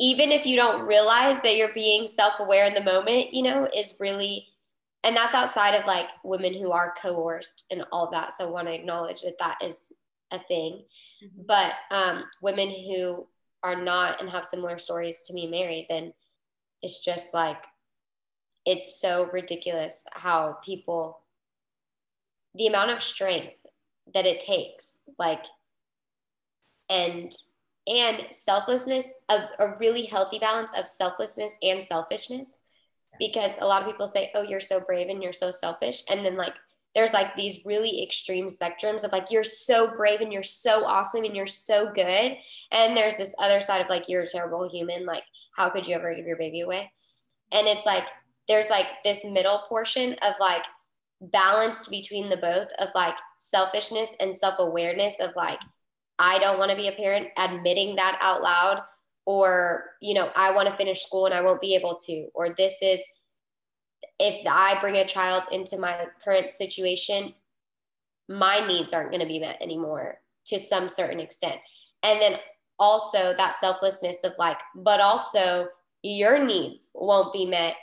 even 0.00 0.32
if 0.32 0.44
you 0.44 0.56
don't 0.56 0.86
realize 0.86 1.38
that 1.40 1.56
you're 1.56 1.72
being 1.72 2.06
self-aware 2.06 2.66
in 2.66 2.74
the 2.74 2.82
moment 2.82 3.32
you 3.32 3.42
know 3.42 3.68
is 3.74 3.96
really 4.00 4.48
and 5.02 5.14
that's 5.14 5.34
outside 5.34 5.74
of 5.74 5.86
like 5.86 6.06
women 6.24 6.54
who 6.54 6.72
are 6.72 6.94
coerced 7.00 7.66
and 7.70 7.84
all 7.92 8.10
that 8.10 8.32
so 8.32 8.46
I 8.46 8.50
want 8.50 8.68
to 8.68 8.74
acknowledge 8.74 9.22
that 9.22 9.38
that 9.38 9.58
is 9.62 9.92
a 10.32 10.38
thing 10.38 10.84
mm-hmm. 11.22 11.42
but 11.46 11.72
um, 11.90 12.24
women 12.42 12.68
who 12.68 13.26
are 13.62 13.80
not 13.80 14.20
and 14.20 14.28
have 14.30 14.44
similar 14.44 14.78
stories 14.78 15.22
to 15.26 15.34
me 15.34 15.46
married 15.46 15.86
then 15.88 16.12
it's 16.82 17.02
just 17.02 17.32
like 17.34 17.64
it's 18.66 19.00
so 19.00 19.28
ridiculous 19.32 20.04
how 20.12 20.58
people 20.64 21.20
the 22.54 22.66
amount 22.66 22.90
of 22.90 23.02
strength 23.02 23.54
that 24.12 24.26
it 24.26 24.40
takes 24.40 24.98
like 25.18 25.44
and 26.90 27.32
and 27.86 28.26
selflessness, 28.30 29.12
a, 29.28 29.40
a 29.58 29.76
really 29.78 30.04
healthy 30.04 30.38
balance 30.38 30.72
of 30.76 30.88
selflessness 30.88 31.56
and 31.62 31.82
selfishness. 31.82 32.58
Because 33.18 33.56
a 33.60 33.66
lot 33.66 33.82
of 33.82 33.88
people 33.88 34.06
say, 34.06 34.30
oh, 34.34 34.42
you're 34.42 34.58
so 34.58 34.80
brave 34.80 35.08
and 35.08 35.22
you're 35.22 35.32
so 35.32 35.52
selfish. 35.52 36.02
And 36.10 36.24
then, 36.24 36.36
like, 36.36 36.56
there's 36.94 37.12
like 37.12 37.34
these 37.36 37.64
really 37.64 38.02
extreme 38.02 38.46
spectrums 38.46 39.04
of 39.04 39.12
like, 39.12 39.30
you're 39.30 39.44
so 39.44 39.94
brave 39.96 40.20
and 40.20 40.32
you're 40.32 40.42
so 40.42 40.84
awesome 40.84 41.24
and 41.24 41.36
you're 41.36 41.46
so 41.46 41.90
good. 41.92 42.36
And 42.70 42.96
there's 42.96 43.16
this 43.16 43.34
other 43.38 43.60
side 43.60 43.80
of 43.80 43.88
like, 43.88 44.08
you're 44.08 44.22
a 44.22 44.28
terrible 44.28 44.68
human. 44.68 45.04
Like, 45.04 45.24
how 45.56 45.70
could 45.70 45.86
you 45.86 45.94
ever 45.94 46.14
give 46.14 46.26
your 46.26 46.36
baby 46.36 46.60
away? 46.60 46.90
And 47.52 47.66
it's 47.66 47.86
like, 47.86 48.04
there's 48.48 48.70
like 48.70 48.86
this 49.02 49.24
middle 49.24 49.62
portion 49.68 50.12
of 50.22 50.34
like 50.38 50.64
balanced 51.20 51.90
between 51.90 52.28
the 52.28 52.36
both 52.36 52.68
of 52.78 52.88
like 52.94 53.14
selfishness 53.38 54.16
and 54.20 54.34
self 54.34 54.56
awareness 54.58 55.20
of 55.20 55.30
like, 55.36 55.60
I 56.18 56.38
don't 56.38 56.58
want 56.58 56.70
to 56.70 56.76
be 56.76 56.88
a 56.88 56.92
parent, 56.92 57.28
admitting 57.36 57.96
that 57.96 58.18
out 58.20 58.42
loud, 58.42 58.82
or, 59.26 59.84
you 60.00 60.14
know, 60.14 60.30
I 60.36 60.52
want 60.52 60.68
to 60.68 60.76
finish 60.76 61.02
school 61.02 61.26
and 61.26 61.34
I 61.34 61.40
won't 61.40 61.60
be 61.60 61.74
able 61.74 61.98
to, 62.06 62.28
or 62.34 62.54
this 62.54 62.82
is, 62.82 63.02
if 64.18 64.46
I 64.46 64.78
bring 64.80 64.96
a 64.96 65.06
child 65.06 65.44
into 65.50 65.78
my 65.78 66.06
current 66.22 66.54
situation, 66.54 67.34
my 68.28 68.66
needs 68.66 68.92
aren't 68.92 69.10
going 69.10 69.22
to 69.22 69.26
be 69.26 69.38
met 69.38 69.60
anymore 69.60 70.20
to 70.46 70.58
some 70.58 70.88
certain 70.88 71.20
extent. 71.20 71.56
And 72.02 72.20
then 72.20 72.36
also 72.78 73.34
that 73.36 73.54
selflessness 73.54 74.24
of 74.24 74.34
like, 74.38 74.58
but 74.74 75.00
also 75.00 75.68
your 76.02 76.44
needs 76.44 76.90
won't 76.94 77.32
be 77.32 77.46
met. 77.46 77.74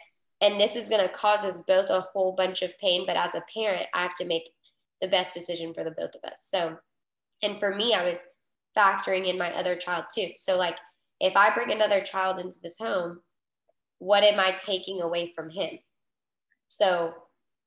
And 0.41 0.59
this 0.59 0.75
is 0.75 0.89
going 0.89 1.01
to 1.01 1.13
cause 1.13 1.43
us 1.43 1.59
both 1.67 1.89
a 1.89 2.01
whole 2.01 2.33
bunch 2.33 2.61
of 2.61 2.77
pain. 2.79 3.05
But 3.05 3.17
as 3.17 3.35
a 3.35 3.43
parent, 3.53 3.87
I 3.93 4.03
have 4.03 4.15
to 4.15 4.25
make 4.25 4.49
the 5.01 5.07
best 5.07 5.33
decision 5.33 5.73
for 5.73 5.83
the 5.83 5.91
both 5.91 6.15
of 6.15 6.23
us. 6.23 6.45
So 6.47 6.77
and 7.41 7.59
for 7.59 7.75
me, 7.75 7.93
I 7.93 8.07
was 8.07 8.27
factoring 8.77 9.27
in 9.27 9.37
my 9.37 9.51
other 9.53 9.75
child 9.75 10.05
too. 10.13 10.29
So, 10.37 10.57
like, 10.57 10.77
if 11.19 11.35
I 11.35 11.53
bring 11.53 11.71
another 11.71 12.01
child 12.01 12.39
into 12.39 12.57
this 12.61 12.77
home, 12.77 13.21
what 13.99 14.23
am 14.23 14.39
I 14.39 14.53
taking 14.53 15.01
away 15.01 15.33
from 15.35 15.49
him? 15.49 15.79
So, 16.67 17.13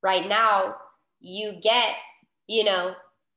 right 0.03 0.29
now, 0.29 0.77
you 1.21 1.61
get, 1.63 1.95
you 2.47 2.65
know, 2.65 2.95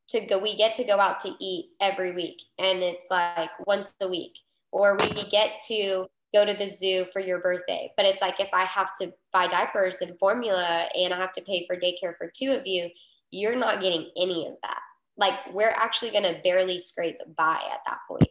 to 0.10 0.22
go, 0.22 0.40
we 0.40 0.56
get 0.56 0.76
to 0.76 0.84
go 0.84 1.00
out 1.00 1.20
to 1.22 1.34
eat 1.40 1.72
every 1.82 2.14
week, 2.14 2.42
and 2.58 2.80
it's 2.80 3.12
like 3.12 3.50
once 3.66 3.94
a 4.02 4.08
week, 4.08 4.38
or 4.72 4.98
we 5.00 5.24
get 5.24 5.60
to 5.68 6.08
go 6.34 6.46
to 6.46 6.54
the 6.54 6.68
zoo 6.68 7.06
for 7.12 7.20
your 7.20 7.40
birthday. 7.40 7.92
But 7.98 8.06
it's 8.06 8.22
like 8.22 8.40
if 8.40 8.50
I 8.54 8.64
have 8.66 8.92
to 9.02 9.14
buy 9.34 9.48
diapers 9.48 10.02
and 10.02 10.18
formula 10.20 10.88
and 10.96 11.14
I 11.14 11.18
have 11.18 11.32
to 11.34 11.42
pay 11.42 11.66
for 11.66 11.76
daycare 11.76 12.18
for 12.18 12.30
two 12.34 12.52
of 12.52 12.66
you, 12.66 12.90
you're 13.32 13.56
not 13.56 13.82
getting 13.82 14.10
any 14.18 14.48
of 14.48 14.56
that 14.62 14.80
like 15.18 15.34
we're 15.54 15.74
actually 15.76 16.12
going 16.12 16.24
to 16.24 16.40
barely 16.44 16.78
scrape 16.78 17.18
by 17.36 17.60
at 17.72 17.80
that 17.86 18.00
point. 18.08 18.30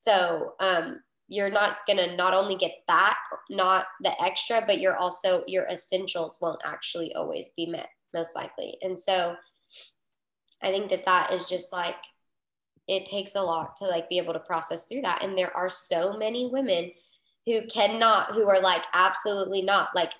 So 0.00 0.54
um, 0.60 1.00
you're 1.28 1.50
not 1.50 1.78
going 1.86 1.96
to 1.96 2.16
not 2.16 2.34
only 2.34 2.56
get 2.56 2.72
that, 2.88 3.16
not 3.50 3.86
the 4.02 4.20
extra, 4.22 4.62
but 4.66 4.80
you're 4.80 4.96
also, 4.96 5.44
your 5.46 5.66
essentials 5.66 6.38
won't 6.40 6.60
actually 6.64 7.14
always 7.14 7.48
be 7.56 7.66
met, 7.66 7.88
most 8.12 8.34
likely. 8.36 8.76
And 8.82 8.98
so 8.98 9.36
I 10.62 10.70
think 10.70 10.90
that 10.90 11.06
that 11.06 11.32
is 11.32 11.48
just 11.48 11.72
like, 11.72 11.96
it 12.86 13.06
takes 13.06 13.34
a 13.34 13.42
lot 13.42 13.76
to 13.78 13.86
like 13.86 14.10
be 14.10 14.18
able 14.18 14.34
to 14.34 14.40
process 14.40 14.86
through 14.86 15.02
that. 15.02 15.22
And 15.22 15.38
there 15.38 15.56
are 15.56 15.70
so 15.70 16.18
many 16.18 16.46
women 16.46 16.90
who 17.46 17.66
cannot, 17.68 18.32
who 18.32 18.48
are 18.48 18.60
like, 18.60 18.84
absolutely 18.92 19.62
not. 19.62 19.90
Like, 19.94 20.12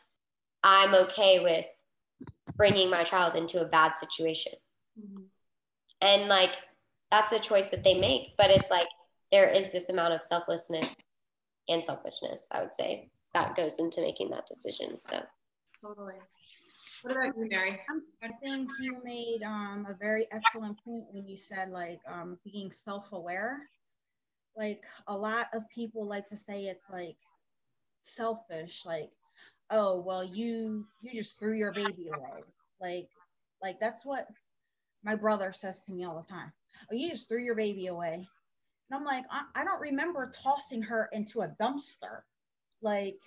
I'm 0.63 0.95
okay 0.95 1.41
with 1.41 1.67
bringing 2.57 2.89
my 2.89 3.05
child 3.05 3.35
into 3.35 3.61
a 3.61 3.67
bad 3.67 3.97
situation. 3.97 4.53
Mm-hmm 4.99 5.25
and 6.01 6.29
like 6.29 6.57
that's 7.11 7.33
a 7.33 7.39
choice 7.39 7.71
that 7.71 7.85
they 7.85 7.99
make 7.99 8.35
but 8.37 8.51
it's 8.51 8.71
like 8.71 8.89
there 9.33 9.49
is 9.49 9.73
this 9.73 9.89
amount 9.89 10.15
of 10.15 10.23
selflessness 10.23 11.03
and 11.69 11.85
selfishness 11.85 12.47
i 12.53 12.61
would 12.61 12.73
say 12.73 13.09
that 13.35 13.57
goes 13.57 13.79
into 13.79 14.01
making 14.01 14.31
that 14.31 14.47
decision 14.47 14.97
so. 15.01 15.21
Totally. 15.85 16.15
What 17.03 17.17
about 17.17 17.37
you 17.37 17.49
mary? 17.51 17.79
I 18.23 18.29
think 18.43 18.71
you 18.81 18.97
made 19.05 19.43
um, 19.45 19.87
a 19.91 19.95
very 19.95 20.27
excellent 20.33 20.83
point 20.83 21.05
when 21.11 21.29
you 21.29 21.37
said 21.37 21.71
like 21.71 22.01
um, 22.11 22.39
being 22.45 22.71
self-aware. 22.71 23.69
Like 24.57 24.83
a 25.09 25.15
lot 25.15 25.47
of 25.53 25.69
people 25.69 26.07
like 26.07 26.27
to 26.29 26.37
say 26.37 26.63
it's 26.63 26.89
like 26.89 27.17
selfish 27.99 28.85
like 28.85 29.11
oh 29.71 29.99
well 29.99 30.23
you 30.23 30.87
you 31.03 31.11
just 31.13 31.39
threw 31.39 31.55
your 31.55 31.73
baby 31.73 32.09
away. 32.09 32.45
Like 32.81 33.09
like 33.63 33.79
that's 33.81 34.07
what 34.07 34.27
my 35.05 35.15
brother 35.15 35.53
says 35.53 35.83
to 35.83 35.93
me 35.93 36.05
all 36.05 36.21
the 36.21 36.27
time, 36.35 36.53
Oh, 36.91 36.97
you 36.97 37.11
just 37.11 37.29
threw 37.29 37.43
your 37.43 37.55
baby 37.55 37.87
away. 37.87 38.15
And 38.15 38.99
I'm 38.99 39.05
like, 39.05 39.25
I, 39.31 39.43
I 39.55 39.65
don't 39.65 39.81
remember 39.81 40.31
tossing 40.31 40.83
her 40.83 41.09
into 41.13 41.41
a 41.41 41.49
dumpster. 41.61 42.23
Like, 42.83 43.19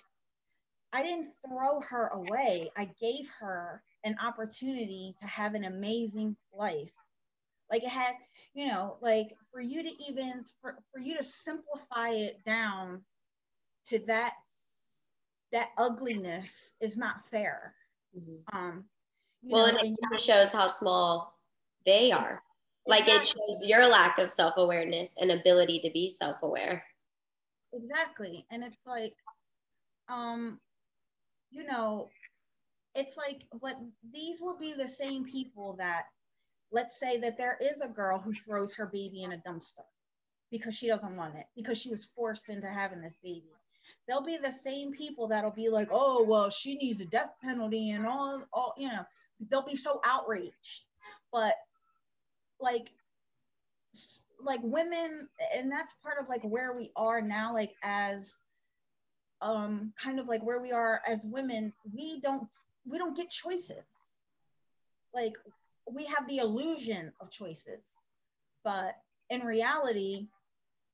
I 0.92 1.02
didn't 1.02 1.28
throw 1.46 1.80
her 1.90 2.08
away. 2.08 2.70
I 2.76 2.90
gave 3.00 3.28
her 3.40 3.82
an 4.04 4.16
opportunity 4.24 5.14
to 5.20 5.26
have 5.26 5.54
an 5.54 5.64
amazing 5.64 6.36
life. 6.52 6.94
Like 7.70 7.82
it 7.82 7.90
had, 7.90 8.14
you 8.54 8.68
know, 8.68 8.96
like 9.02 9.36
for 9.52 9.60
you 9.60 9.82
to 9.82 9.90
even 10.08 10.44
for, 10.60 10.78
for 10.90 11.00
you 11.00 11.16
to 11.16 11.24
simplify 11.24 12.10
it 12.10 12.42
down 12.44 13.02
to 13.86 13.98
that 14.06 14.32
that 15.52 15.68
ugliness 15.76 16.72
is 16.80 16.96
not 16.96 17.24
fair. 17.24 17.74
Mm-hmm. 18.16 18.56
Um 18.56 18.84
well, 19.42 19.72
know, 19.72 19.78
and 19.80 19.96
it 20.12 20.22
shows 20.22 20.52
how 20.52 20.66
small 20.66 21.37
they 21.86 22.12
are. 22.12 22.42
Like 22.86 23.02
exactly. 23.02 23.22
it 23.22 23.26
shows 23.26 23.68
your 23.68 23.86
lack 23.86 24.18
of 24.18 24.30
self 24.30 24.54
awareness 24.56 25.14
and 25.20 25.30
ability 25.30 25.80
to 25.80 25.90
be 25.90 26.08
self 26.08 26.36
aware. 26.42 26.82
Exactly. 27.72 28.46
And 28.50 28.64
it's 28.64 28.86
like, 28.86 29.12
um, 30.08 30.58
you 31.50 31.64
know, 31.64 32.08
it's 32.94 33.16
like, 33.16 33.44
but 33.60 33.76
these 34.12 34.40
will 34.40 34.58
be 34.58 34.72
the 34.72 34.88
same 34.88 35.24
people 35.24 35.76
that, 35.78 36.04
let's 36.72 36.98
say 36.98 37.18
that 37.18 37.36
there 37.36 37.58
is 37.60 37.80
a 37.80 37.88
girl 37.88 38.18
who 38.18 38.32
throws 38.32 38.74
her 38.74 38.86
baby 38.86 39.22
in 39.22 39.32
a 39.32 39.42
dumpster 39.46 39.84
because 40.50 40.74
she 40.74 40.88
doesn't 40.88 41.16
want 41.16 41.36
it, 41.36 41.44
because 41.54 41.78
she 41.78 41.90
was 41.90 42.06
forced 42.06 42.48
into 42.48 42.68
having 42.68 43.02
this 43.02 43.18
baby. 43.22 43.52
They'll 44.06 44.24
be 44.24 44.38
the 44.38 44.52
same 44.52 44.92
people 44.92 45.28
that'll 45.28 45.50
be 45.50 45.68
like, 45.68 45.88
oh, 45.92 46.24
well, 46.26 46.48
she 46.48 46.74
needs 46.76 47.02
a 47.02 47.06
death 47.06 47.30
penalty 47.42 47.90
and 47.90 48.06
all, 48.06 48.42
all, 48.52 48.74
you 48.78 48.88
know, 48.88 49.04
they'll 49.50 49.62
be 49.64 49.76
so 49.76 50.00
outraged. 50.06 50.84
But 51.30 51.54
like 52.60 52.90
like 54.40 54.60
women 54.62 55.28
and 55.56 55.70
that's 55.70 55.94
part 56.02 56.16
of 56.20 56.28
like 56.28 56.42
where 56.42 56.76
we 56.76 56.90
are 56.96 57.20
now 57.20 57.52
like 57.52 57.72
as 57.82 58.40
um 59.40 59.92
kind 60.02 60.18
of 60.18 60.28
like 60.28 60.42
where 60.42 60.60
we 60.60 60.72
are 60.72 61.00
as 61.08 61.26
women 61.28 61.72
we 61.92 62.20
don't 62.20 62.48
we 62.86 62.98
don't 62.98 63.16
get 63.16 63.30
choices. 63.30 64.14
Like 65.14 65.34
we 65.90 66.06
have 66.06 66.28
the 66.28 66.38
illusion 66.38 67.12
of 67.20 67.30
choices 67.30 68.02
but 68.64 68.96
in 69.30 69.40
reality 69.40 70.26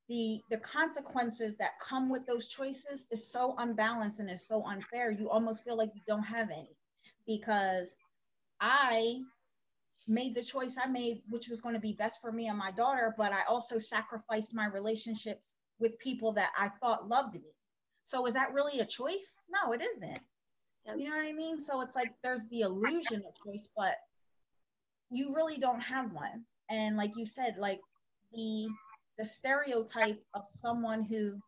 the 0.08 0.40
the 0.50 0.58
consequences 0.58 1.56
that 1.56 1.78
come 1.80 2.10
with 2.10 2.26
those 2.26 2.48
choices 2.48 3.08
is 3.10 3.30
so 3.30 3.54
unbalanced 3.58 4.20
and 4.20 4.30
is 4.30 4.46
so 4.46 4.64
unfair 4.66 5.10
you 5.10 5.30
almost 5.30 5.64
feel 5.64 5.76
like 5.76 5.90
you 5.94 6.02
don't 6.06 6.22
have 6.24 6.50
any. 6.50 6.76
Because 7.26 7.96
i 8.60 9.16
made 10.06 10.34
the 10.34 10.42
choice 10.42 10.78
I 10.82 10.88
made, 10.88 11.22
which 11.28 11.48
was 11.48 11.60
going 11.60 11.74
to 11.74 11.80
be 11.80 11.92
best 11.92 12.20
for 12.20 12.30
me 12.30 12.48
and 12.48 12.58
my 12.58 12.70
daughter, 12.70 13.14
but 13.16 13.32
I 13.32 13.42
also 13.48 13.78
sacrificed 13.78 14.54
my 14.54 14.66
relationships 14.66 15.54
with 15.78 15.98
people 15.98 16.32
that 16.32 16.50
I 16.58 16.68
thought 16.68 17.08
loved 17.08 17.34
me. 17.36 17.54
So 18.02 18.26
is 18.26 18.34
that 18.34 18.52
really 18.52 18.80
a 18.80 18.84
choice? 18.84 19.46
No, 19.50 19.72
it 19.72 19.82
isn't. 19.82 20.20
You 20.98 21.08
know 21.08 21.16
what 21.16 21.26
I 21.26 21.32
mean? 21.32 21.60
So 21.60 21.80
it's 21.80 21.96
like 21.96 22.12
there's 22.22 22.48
the 22.48 22.60
illusion 22.60 23.22
of 23.26 23.34
choice, 23.44 23.68
but 23.74 23.94
you 25.10 25.34
really 25.34 25.56
don't 25.56 25.82
have 25.82 26.12
one. 26.12 26.44
And 26.70 26.96
like 26.96 27.16
you 27.16 27.24
said, 27.24 27.54
like 27.58 27.80
the 28.34 28.68
the 29.16 29.24
stereotype 29.24 30.22
of 30.34 30.44
someone 30.44 31.04
who 31.04 31.40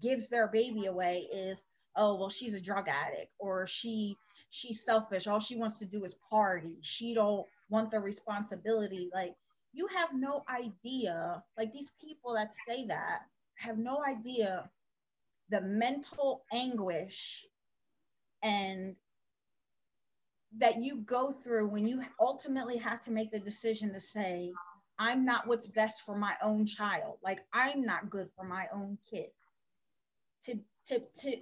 gives 0.00 0.28
their 0.28 0.48
baby 0.48 0.86
away 0.86 1.26
is, 1.32 1.64
oh, 1.96 2.14
well, 2.14 2.30
she's 2.30 2.54
a 2.54 2.60
drug 2.60 2.88
addict 2.88 3.32
or 3.38 3.66
she 3.66 4.16
she's 4.48 4.84
selfish. 4.84 5.26
All 5.26 5.40
she 5.40 5.56
wants 5.56 5.78
to 5.80 5.86
do 5.86 6.04
is 6.04 6.18
party. 6.30 6.78
She 6.80 7.12
don't 7.12 7.46
want 7.68 7.90
the 7.90 8.00
responsibility. 8.00 9.10
Like 9.12 9.34
you 9.72 9.88
have 9.96 10.10
no 10.14 10.44
idea, 10.48 11.42
like 11.56 11.72
these 11.72 11.92
people 12.02 12.34
that 12.34 12.48
say 12.66 12.86
that 12.86 13.20
have 13.56 13.78
no 13.78 14.02
idea 14.04 14.70
the 15.50 15.60
mental 15.60 16.44
anguish 16.52 17.46
and 18.42 18.96
that 20.56 20.76
you 20.80 20.98
go 21.02 21.32
through 21.32 21.68
when 21.68 21.86
you 21.86 22.02
ultimately 22.20 22.78
have 22.78 23.00
to 23.02 23.10
make 23.10 23.30
the 23.30 23.40
decision 23.40 23.92
to 23.92 24.00
say, 24.00 24.52
I'm 24.98 25.24
not 25.24 25.46
what's 25.46 25.68
best 25.68 26.02
for 26.04 26.16
my 26.16 26.34
own 26.42 26.66
child. 26.66 27.18
Like 27.22 27.40
I'm 27.52 27.84
not 27.84 28.10
good 28.10 28.28
for 28.36 28.44
my 28.44 28.66
own 28.72 28.98
kid. 29.08 29.28
To 30.44 30.58
to 30.86 31.00
to 31.20 31.36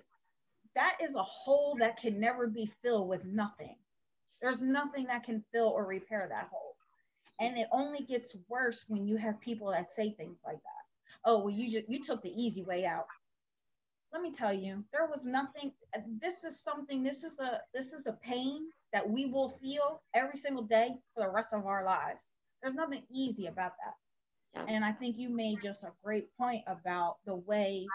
that 0.75 0.97
is 1.03 1.17
a 1.17 1.23
hole 1.23 1.77
that 1.81 1.97
can 1.97 2.21
never 2.21 2.49
be 2.49 2.67
filled 2.67 3.09
with 3.09 3.25
nothing. 3.25 3.77
There's 4.43 4.63
nothing 4.63 5.07
that 5.07 5.25
can 5.25 5.45
fill 5.53 5.69
or 5.69 5.87
repair 5.87 6.27
that 6.31 6.49
hole. 6.53 6.77
And 7.41 7.57
it 7.59 7.69
only 7.73 8.01
gets 8.01 8.37
worse 8.49 8.85
when 8.89 9.07
you 9.07 9.17
have 9.17 9.41
people 9.41 9.71
that 9.71 9.91
say 9.91 10.11
things 10.11 10.43
like 10.47 10.57
that. 10.57 10.85
oh 11.25 11.39
well 11.39 11.51
you 11.51 11.71
just 11.71 11.89
you 11.89 12.03
took 12.03 12.23
the 12.23 12.31
easy 12.43 12.63
way 12.65 12.85
out 12.87 13.07
let 14.13 14.23
me 14.23 14.33
tell 14.33 14.53
you 14.53 14.85
there 14.93 15.07
was 15.07 15.27
nothing 15.27 15.73
this 16.21 16.45
is 16.45 16.59
something 16.61 17.03
this 17.03 17.25
is 17.25 17.39
a 17.39 17.61
this 17.75 17.93
is 17.93 18.07
a 18.07 18.13
pain 18.23 18.67
that 18.93 19.09
we 19.09 19.27
will 19.27 19.49
feel 19.49 20.03
every 20.15 20.39
single 20.39 20.63
day 20.63 20.91
for 21.15 21.25
the 21.25 21.31
rest 21.31 21.53
of 21.53 21.67
our 21.67 21.85
lives 21.85 22.31
there's 22.63 22.75
nothing 22.75 23.03
easy 23.11 23.47
about 23.47 23.73
that 23.85 24.65
and 24.69 24.85
i 24.85 24.93
think 24.93 25.17
you 25.19 25.29
made 25.31 25.61
just 25.61 25.85
a 25.85 25.93
great 26.05 26.27
point 26.39 26.63
about 26.67 27.17
the 27.27 27.37
way 27.37 27.87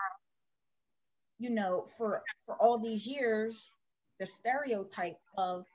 you 1.39 1.49
know 1.49 1.85
for 1.97 2.21
for 2.45 2.55
all 2.61 2.77
these 2.77 3.07
years 3.07 3.75
the 4.19 4.25
stereotype 4.25 5.17
of 5.37 5.65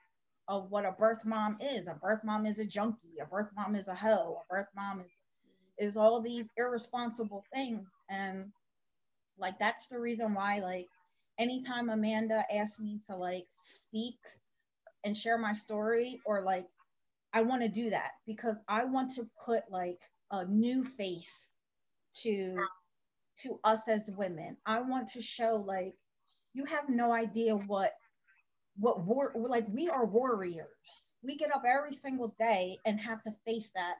of 0.49 0.71
what 0.71 0.85
a 0.85 0.93
birth 0.93 1.25
mom 1.25 1.57
is. 1.61 1.89
A 1.89 1.95
birth 1.95 2.23
mom 2.25 2.47
is 2.47 2.59
a 2.59 2.67
junkie. 2.67 3.19
A 3.23 3.27
birth 3.27 3.51
mom 3.57 3.75
is 3.75 3.89
a 3.89 3.95
hoe. 3.95 4.43
A 4.43 4.55
birth 4.55 4.69
mom 4.75 5.01
is 5.01 5.19
is 5.79 5.97
all 5.97 6.21
these 6.21 6.51
irresponsible 6.57 7.45
things. 7.55 7.91
And 8.09 8.53
like 9.39 9.59
that's 9.59 9.89
the 9.89 10.01
reason 10.01 10.35
why 10.35 10.59
like 10.61 10.89
anytime 11.39 11.91
amanda 11.91 12.43
asks 12.55 12.81
me 12.81 12.99
to 13.07 13.15
like 13.15 13.47
speak 13.57 14.17
and 15.05 15.15
share 15.15 15.37
my 15.37 15.53
story 15.53 16.19
or 16.25 16.43
like 16.43 16.67
i 17.35 17.43
want 17.43 17.63
to 17.63 17.69
do 17.69 17.91
that 17.91 18.13
because 18.27 18.61
i 18.69 18.85
want 18.85 19.11
to 19.13 19.29
put 19.45 19.63
like 19.71 20.01
a 20.31 20.47
new 20.47 20.83
face 20.83 21.59
to 22.15 22.57
to 23.43 23.61
us 23.65 23.89
as 23.89 24.11
women. 24.17 24.57
I 24.67 24.81
want 24.83 25.09
to 25.09 25.21
show 25.21 25.63
like 25.67 25.95
you 26.55 26.65
have 26.65 26.89
no 26.89 27.13
idea 27.13 27.55
what 27.55 27.93
what 28.79 29.05
war 29.05 29.33
like 29.35 29.67
we 29.73 29.89
are 29.89 30.07
warriors. 30.07 31.11
We 31.23 31.37
get 31.37 31.55
up 31.55 31.65
every 31.67 31.93
single 31.93 32.35
day 32.39 32.79
and 32.85 33.01
have 33.01 33.23
to 33.23 33.33
face 33.47 33.71
that 33.75 33.97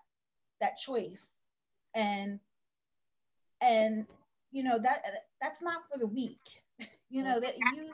that 0.61 0.77
choice. 0.77 1.47
And 1.95 2.41
and 3.63 4.07
you 4.51 4.63
know 4.63 4.79
that 4.79 5.03
that's 5.41 5.63
not 5.63 5.83
for 5.91 5.99
the 5.99 6.07
weak 6.07 6.63
you 7.11 7.25
know 7.25 7.41
that 7.41 7.57
you 7.57 7.91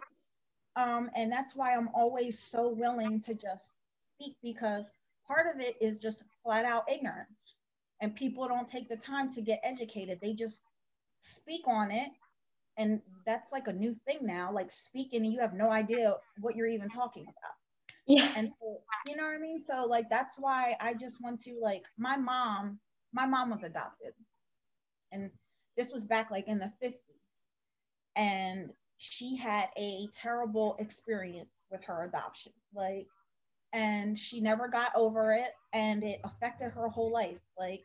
um 0.74 1.08
and 1.16 1.30
that's 1.30 1.54
why 1.54 1.74
i'm 1.76 1.88
always 1.94 2.36
so 2.36 2.68
willing 2.68 3.20
to 3.20 3.32
just 3.32 3.76
speak 4.22 4.36
because 4.42 4.92
part 5.26 5.54
of 5.54 5.60
it 5.60 5.76
is 5.80 6.00
just 6.00 6.24
flat 6.42 6.64
out 6.64 6.90
ignorance. 6.90 7.60
And 8.00 8.14
people 8.14 8.48
don't 8.48 8.68
take 8.68 8.88
the 8.88 8.96
time 8.96 9.32
to 9.32 9.40
get 9.40 9.60
educated. 9.62 10.18
They 10.20 10.34
just 10.34 10.64
speak 11.16 11.62
on 11.68 11.90
it 11.90 12.08
and 12.76 13.00
that's 13.26 13.52
like 13.52 13.68
a 13.68 13.72
new 13.72 13.94
thing 14.06 14.18
now 14.22 14.50
like 14.52 14.70
speaking 14.70 15.24
and 15.24 15.32
you 15.32 15.40
have 15.40 15.54
no 15.54 15.70
idea 15.70 16.14
what 16.40 16.56
you're 16.56 16.66
even 16.66 16.88
talking 16.88 17.24
about. 17.24 17.54
Yeah. 18.06 18.32
And 18.36 18.48
so 18.48 18.80
you 19.06 19.16
know 19.16 19.24
what 19.24 19.36
i 19.36 19.38
mean? 19.38 19.60
So 19.60 19.86
like 19.86 20.08
that's 20.10 20.36
why 20.38 20.74
i 20.80 20.94
just 20.94 21.22
want 21.22 21.40
to 21.42 21.58
like 21.60 21.84
my 21.98 22.16
mom 22.16 22.78
my 23.12 23.26
mom 23.26 23.50
was 23.50 23.62
adopted. 23.62 24.12
And 25.12 25.30
this 25.76 25.92
was 25.92 26.04
back 26.04 26.30
like 26.30 26.48
in 26.48 26.58
the 26.58 26.70
50s 26.82 27.46
and 28.16 28.72
she 28.96 29.36
had 29.36 29.68
a 29.76 30.06
terrible 30.14 30.76
experience 30.78 31.66
with 31.70 31.82
her 31.84 32.04
adoption 32.04 32.52
like 32.74 33.08
and 33.72 34.16
she 34.16 34.40
never 34.40 34.68
got 34.68 34.92
over 34.94 35.32
it 35.32 35.50
and 35.72 36.02
it 36.04 36.20
affected 36.24 36.70
her 36.70 36.88
whole 36.88 37.12
life. 37.12 37.40
Like 37.58 37.84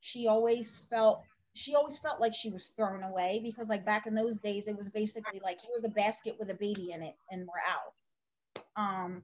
she 0.00 0.26
always 0.26 0.80
felt 0.90 1.22
she 1.54 1.74
always 1.74 1.98
felt 1.98 2.20
like 2.20 2.34
she 2.34 2.50
was 2.50 2.68
thrown 2.68 3.02
away 3.02 3.40
because 3.42 3.68
like 3.68 3.84
back 3.84 4.06
in 4.06 4.14
those 4.14 4.38
days 4.38 4.68
it 4.68 4.76
was 4.76 4.88
basically 4.88 5.40
like 5.42 5.58
here's 5.66 5.84
a 5.84 5.88
basket 5.88 6.36
with 6.38 6.50
a 6.50 6.54
baby 6.54 6.92
in 6.92 7.02
it 7.02 7.14
and 7.30 7.46
we're 7.46 7.54
out. 7.70 8.74
Um 8.76 9.22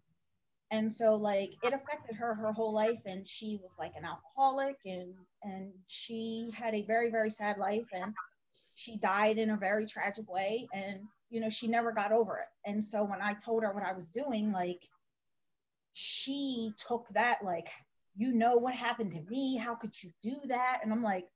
and 0.70 0.90
so 0.90 1.14
like 1.14 1.54
it 1.62 1.72
affected 1.72 2.16
her 2.16 2.34
her 2.34 2.52
whole 2.52 2.74
life 2.74 3.00
and 3.06 3.26
she 3.26 3.58
was 3.62 3.76
like 3.78 3.92
an 3.96 4.04
alcoholic 4.04 4.76
and 4.84 5.14
and 5.42 5.72
she 5.86 6.50
had 6.54 6.74
a 6.74 6.84
very 6.86 7.10
very 7.10 7.30
sad 7.30 7.56
life 7.58 7.86
and 7.92 8.12
she 8.74 8.98
died 8.98 9.38
in 9.38 9.50
a 9.50 9.56
very 9.56 9.86
tragic 9.86 10.30
way 10.30 10.68
and 10.74 11.00
you 11.30 11.40
know 11.40 11.48
she 11.48 11.66
never 11.66 11.92
got 11.92 12.12
over 12.12 12.38
it. 12.38 12.70
And 12.70 12.84
so 12.84 13.04
when 13.04 13.22
i 13.22 13.32
told 13.32 13.62
her 13.62 13.72
what 13.72 13.84
i 13.84 13.94
was 13.94 14.10
doing 14.10 14.52
like 14.52 14.82
she 15.94 16.72
took 16.76 17.08
that 17.08 17.38
like 17.42 17.68
you 18.14 18.34
know 18.34 18.56
what 18.56 18.74
happened 18.74 19.12
to 19.12 19.22
me? 19.30 19.56
How 19.56 19.76
could 19.76 19.94
you 20.02 20.10
do 20.22 20.34
that? 20.48 20.80
And 20.82 20.92
i'm 20.92 21.02
like 21.02 21.28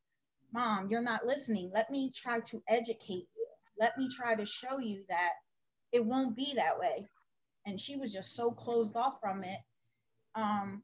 mom 0.53 0.89
you're 0.89 1.03
not 1.03 1.27
listening. 1.27 1.71
Let 1.73 1.91
me 1.91 2.11
try 2.15 2.41
to 2.41 2.63
educate 2.69 3.27
you. 3.37 3.47
Let 3.79 3.97
me 3.99 4.09
try 4.15 4.35
to 4.35 4.47
show 4.47 4.79
you 4.79 5.05
that 5.09 5.31
it 5.93 6.05
won't 6.05 6.37
be 6.37 6.53
that 6.57 6.79
way. 6.79 7.07
And 7.67 7.79
she 7.79 7.97
was 7.97 8.13
just 8.13 8.35
so 8.35 8.51
closed 8.51 8.97
off 8.97 9.19
from 9.21 9.45
it. 9.45 9.59
Um 10.35 10.83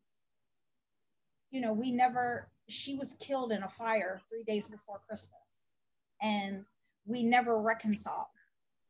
you 1.50 1.60
know 1.60 1.72
we 1.72 1.90
never 1.92 2.48
she 2.68 2.94
was 2.94 3.16
killed 3.20 3.52
in 3.52 3.62
a 3.62 3.68
fire 3.68 4.20
three 4.28 4.44
days 4.44 4.68
before 4.68 5.00
christmas. 5.06 5.72
And 6.20 6.64
we 7.06 7.22
never 7.22 7.62
reconciled 7.62 8.26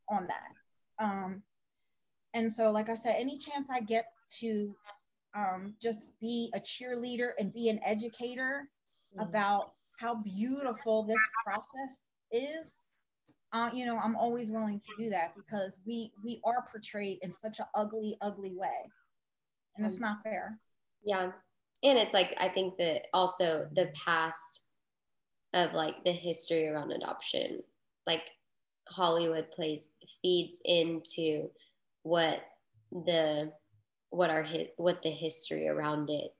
on 0.09 0.27
that. 0.27 1.03
Um 1.03 1.43
and 2.33 2.51
so 2.51 2.71
like 2.71 2.89
i 2.89 2.93
said 2.93 3.15
any 3.17 3.37
chance 3.37 3.69
i 3.71 3.79
get 3.79 4.05
to 4.39 4.75
um 5.35 5.73
just 5.81 6.19
be 6.19 6.51
a 6.53 6.59
cheerleader 6.59 7.29
and 7.39 7.53
be 7.53 7.69
an 7.69 7.79
educator 7.85 8.69
mm-hmm. 9.15 9.27
about 9.27 9.73
how 9.99 10.15
beautiful 10.15 11.03
this 11.03 11.21
process 11.45 12.07
is 12.31 12.85
uh, 13.51 13.69
you 13.73 13.85
know, 13.85 13.97
I'm 13.97 14.15
always 14.15 14.51
willing 14.51 14.79
to 14.79 15.03
do 15.03 15.09
that 15.09 15.33
because 15.35 15.81
we 15.85 16.11
we 16.23 16.39
are 16.45 16.65
portrayed 16.71 17.17
in 17.21 17.31
such 17.31 17.59
an 17.59 17.65
ugly, 17.73 18.15
ugly 18.21 18.53
way, 18.55 18.91
and 19.75 19.85
it's 19.85 19.99
not 19.99 20.21
fair. 20.23 20.59
Yeah, 21.03 21.31
and 21.83 21.97
it's 21.97 22.13
like 22.13 22.35
I 22.39 22.49
think 22.49 22.77
that 22.77 23.07
also 23.13 23.67
the 23.73 23.91
past 23.95 24.69
of 25.53 25.73
like 25.73 26.03
the 26.03 26.11
history 26.11 26.67
around 26.67 26.91
adoption, 26.91 27.63
like 28.05 28.21
Hollywood 28.87 29.49
plays 29.51 29.89
feeds 30.21 30.59
into 30.63 31.49
what 32.03 32.41
the 32.91 33.51
what 34.11 34.29
our 34.29 34.45
what 34.77 35.01
the 35.01 35.09
history 35.09 35.67
around 35.67 36.11
it 36.11 36.35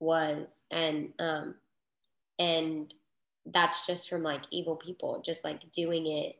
was, 0.00 0.64
and 0.72 1.10
um, 1.20 1.54
and 2.40 2.92
that's 3.52 3.86
just 3.86 4.08
from 4.08 4.22
like 4.22 4.42
evil 4.50 4.76
people 4.76 5.22
just 5.24 5.44
like 5.44 5.70
doing 5.72 6.06
it 6.06 6.36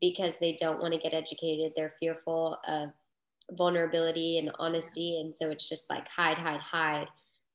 because 0.00 0.38
they 0.38 0.56
don't 0.58 0.80
want 0.80 0.94
to 0.94 1.00
get 1.00 1.14
educated. 1.14 1.72
They're 1.76 1.94
fearful 2.00 2.58
of 2.66 2.90
vulnerability 3.52 4.38
and 4.38 4.50
honesty. 4.58 5.20
And 5.20 5.36
so 5.36 5.50
it's 5.50 5.68
just 5.68 5.90
like 5.90 6.08
hide, 6.08 6.38
hide, 6.38 6.60
hide 6.60 7.08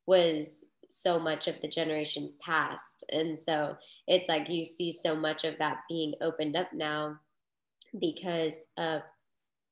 was 0.05 0.65
so 0.87 1.19
much 1.19 1.47
of 1.47 1.59
the 1.61 1.67
generations 1.67 2.35
past. 2.37 3.03
And 3.11 3.37
so 3.37 3.75
it's 4.07 4.29
like 4.29 4.49
you 4.49 4.65
see 4.65 4.91
so 4.91 5.15
much 5.15 5.43
of 5.43 5.57
that 5.57 5.79
being 5.89 6.13
opened 6.21 6.55
up 6.55 6.71
now 6.73 7.19
because 7.99 8.67
of, 8.77 9.01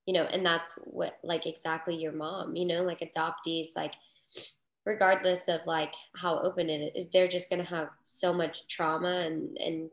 you 0.05 0.13
know, 0.13 0.23
and 0.23 0.45
that's 0.45 0.79
what 0.85 1.19
like 1.23 1.45
exactly 1.45 1.95
your 1.95 2.11
mom, 2.11 2.55
you 2.55 2.65
know, 2.65 2.81
like 2.83 2.99
adoptees, 2.99 3.67
like 3.75 3.93
regardless 4.85 5.47
of 5.47 5.61
like 5.65 5.93
how 6.15 6.39
open 6.39 6.69
it 6.69 6.93
is, 6.95 7.09
they're 7.09 7.27
just 7.27 7.49
gonna 7.49 7.63
have 7.63 7.89
so 8.03 8.33
much 8.33 8.67
trauma 8.67 9.23
and 9.25 9.57
and 9.57 9.89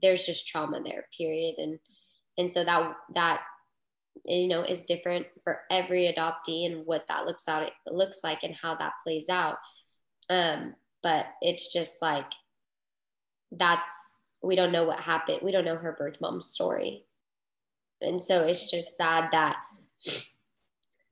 there's 0.00 0.24
just 0.24 0.46
trauma 0.46 0.80
there, 0.82 1.06
period. 1.16 1.56
And 1.58 1.78
and 2.38 2.50
so 2.50 2.64
that 2.64 2.94
that 3.14 3.40
you 4.24 4.48
know 4.48 4.62
is 4.62 4.84
different 4.84 5.26
for 5.44 5.60
every 5.70 6.12
adoptee 6.12 6.66
and 6.66 6.86
what 6.86 7.06
that 7.08 7.26
looks 7.26 7.48
out 7.48 7.62
it 7.62 7.72
looks 7.86 8.20
like 8.24 8.42
and 8.42 8.54
how 8.54 8.74
that 8.74 8.92
plays 9.04 9.28
out 9.28 9.56
um 10.30 10.74
but 11.02 11.26
it's 11.42 11.72
just 11.72 12.00
like 12.00 12.30
that's 13.52 13.90
we 14.42 14.56
don't 14.56 14.72
know 14.72 14.84
what 14.84 15.00
happened 15.00 15.40
we 15.42 15.52
don't 15.52 15.64
know 15.64 15.76
her 15.76 15.94
birth 15.98 16.20
mom's 16.20 16.48
story 16.48 17.04
and 18.00 18.20
so 18.20 18.42
it's 18.42 18.70
just 18.70 18.96
sad 18.96 19.28
that 19.32 19.56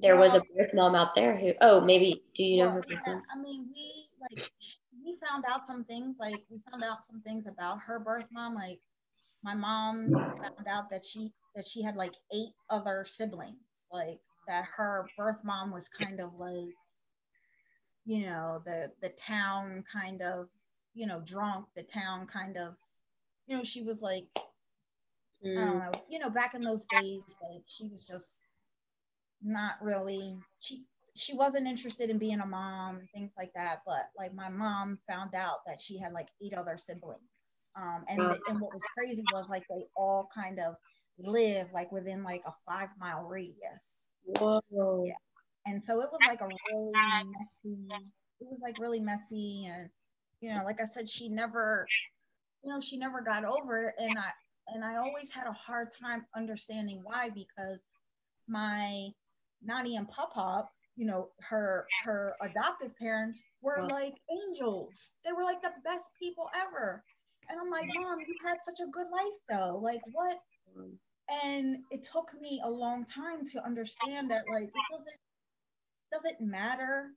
there 0.01 0.17
was 0.17 0.35
a 0.35 0.43
birth 0.57 0.75
mom 0.75 0.95
out 0.95 1.15
there 1.15 1.37
who 1.37 1.53
oh 1.61 1.81
maybe 1.81 2.23
do 2.35 2.45
you 2.45 2.59
know 2.59 2.71
well, 2.71 2.83
her 2.89 3.03
mom? 3.07 3.23
i 3.33 3.39
mean 3.41 3.67
we 3.75 4.07
like 4.21 4.51
we 5.05 5.17
found 5.27 5.45
out 5.49 5.65
some 5.65 5.85
things 5.85 6.17
like 6.19 6.43
we 6.51 6.59
found 6.71 6.83
out 6.83 7.03
some 7.03 7.21
things 7.23 7.47
about 7.47 7.79
her 7.81 7.99
birth 7.99 8.27
mom 8.33 8.55
like 8.55 8.81
my 9.43 9.55
mom 9.55 10.11
found 10.11 10.67
out 10.69 10.89
that 10.91 11.05
she 11.05 11.33
that 11.55 11.65
she 11.65 11.83
had 11.83 11.97
like 11.97 12.15
eight 12.33 12.51
other 12.71 13.05
siblings 13.07 13.89
like 13.93 14.19
that 14.49 14.65
her 14.77 15.07
birth 15.17 15.41
mom 15.45 15.71
was 15.71 15.89
kind 15.89 16.21
of 16.21 16.35
like 16.39 16.75
you 18.07 18.27
know 18.27 18.61
the 18.65 18.91
the 19.03 19.11
town 19.11 19.85
kind 19.91 20.23
of 20.23 20.49
you 20.95 21.07
know 21.07 21.21
drunk 21.25 21.67
the 21.77 21.83
town 21.83 22.27
kind 22.27 22.57
of 22.57 22.75
you 23.47 23.57
know 23.57 23.65
she 23.65 23.83
was 23.83 24.03
like 24.03 24.27
mm. 25.45 25.53
i 25.53 25.65
don't 25.65 25.81
mm. 25.81 25.81
know 25.81 26.01
you 26.09 26.19
know 26.19 26.31
back 26.31 26.55
in 26.55 26.63
those 26.63 26.87
days 26.87 27.23
like 27.51 27.63
she 27.67 27.87
was 27.87 28.07
just 28.07 28.47
not 29.45 29.75
really 29.81 30.37
she 30.61 30.85
she 31.17 31.35
wasn't 31.37 31.67
interested 31.67 32.11
in 32.11 32.19
being 32.19 32.41
a 32.41 32.47
mom 32.47 32.97
and 32.97 33.09
things 33.11 33.35
like 33.39 33.53
that 33.55 33.83
but 33.87 34.09
like 34.19 34.35
my 34.35 34.49
mom 34.49 34.99
found 35.09 35.35
out 35.35 35.59
that 35.67 35.79
she 35.79 35.99
had 35.99 36.13
like 36.13 36.29
eight 36.43 36.55
other 36.55 36.77
siblings 36.77 37.21
um, 37.77 38.05
and, 38.09 38.21
the, 38.21 38.41
and 38.49 38.61
what 38.61 38.73
was 38.73 38.83
crazy 38.97 39.25
was 39.33 39.49
like 39.49 39.65
they 39.69 39.85
all 39.97 40.29
kind 40.35 40.61
of 40.61 40.77
live 41.19 41.73
like 41.73 41.91
within 41.93 42.23
like 42.23 42.43
a 42.47 42.53
five 42.67 42.89
mile 42.99 43.25
radius. 43.25 44.15
Whoa. 44.25 45.05
Yeah. 45.05 45.15
And 45.67 45.83
so 45.83 46.01
it 46.01 46.09
was 46.13 46.21
like 46.29 46.41
a 46.41 46.49
really 46.71 46.93
messy, 47.39 47.87
it 48.41 48.47
was 48.49 48.61
like 48.63 48.79
really 48.79 49.01
messy. 49.01 49.67
And, 49.67 49.89
you 50.41 50.53
know, 50.53 50.63
like 50.65 50.81
I 50.81 50.85
said, 50.85 51.09
she 51.09 51.29
never, 51.29 51.87
you 52.63 52.71
know, 52.71 52.81
she 52.81 52.97
never 52.97 53.23
got 53.23 53.45
over 53.45 53.85
it. 53.85 53.95
And 53.99 54.19
I, 54.19 54.31
and 54.75 54.85
I 54.85 54.97
always 54.97 55.33
had 55.33 55.47
a 55.47 55.53
hard 55.53 55.89
time 56.01 56.27
understanding 56.37 57.01
why, 57.03 57.31
because 57.31 57.87
my 58.47 59.09
Nani 59.65 59.97
and 59.97 60.09
Papa, 60.09 60.69
you 60.97 61.07
know, 61.07 61.31
her, 61.41 61.87
her 62.05 62.35
adoptive 62.41 62.97
parents 62.97 63.43
were 63.63 63.87
like 63.91 64.15
angels. 64.31 65.17
They 65.25 65.33
were 65.33 65.45
like 65.45 65.63
the 65.63 65.73
best 65.85 66.11
people 66.21 66.49
ever. 66.55 67.03
And 67.49 67.61
I'm 67.61 67.71
like, 67.71 67.89
mom, 67.95 68.21
you 68.21 68.35
had 68.47 68.59
such 68.63 68.81
a 68.87 68.91
good 68.91 69.07
life 69.13 69.41
though. 69.49 69.79
Like 69.83 70.01
what? 70.13 70.37
And 71.45 71.79
it 71.91 72.07
took 72.11 72.31
me 72.41 72.61
a 72.65 72.71
long 72.71 73.05
time 73.05 73.45
to 73.53 73.65
understand 73.65 74.31
that 74.31 74.45
like 74.51 74.65
it 74.65 74.73
doesn't 74.91 75.19
doesn't 76.13 76.41
matter 76.41 77.11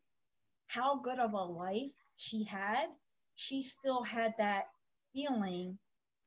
how 0.67 0.97
good 0.99 1.19
of 1.19 1.33
a 1.33 1.43
life 1.43 1.93
she 2.17 2.43
had, 2.43 2.87
she 3.35 3.61
still 3.61 4.03
had 4.03 4.33
that 4.37 4.65
feeling 5.13 5.77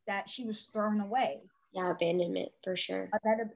that 0.06 0.28
she 0.28 0.44
was 0.44 0.66
thrown 0.66 1.00
away. 1.00 1.40
Yeah, 1.72 1.90
abandonment 1.90 2.50
for 2.62 2.76
sure. 2.76 3.08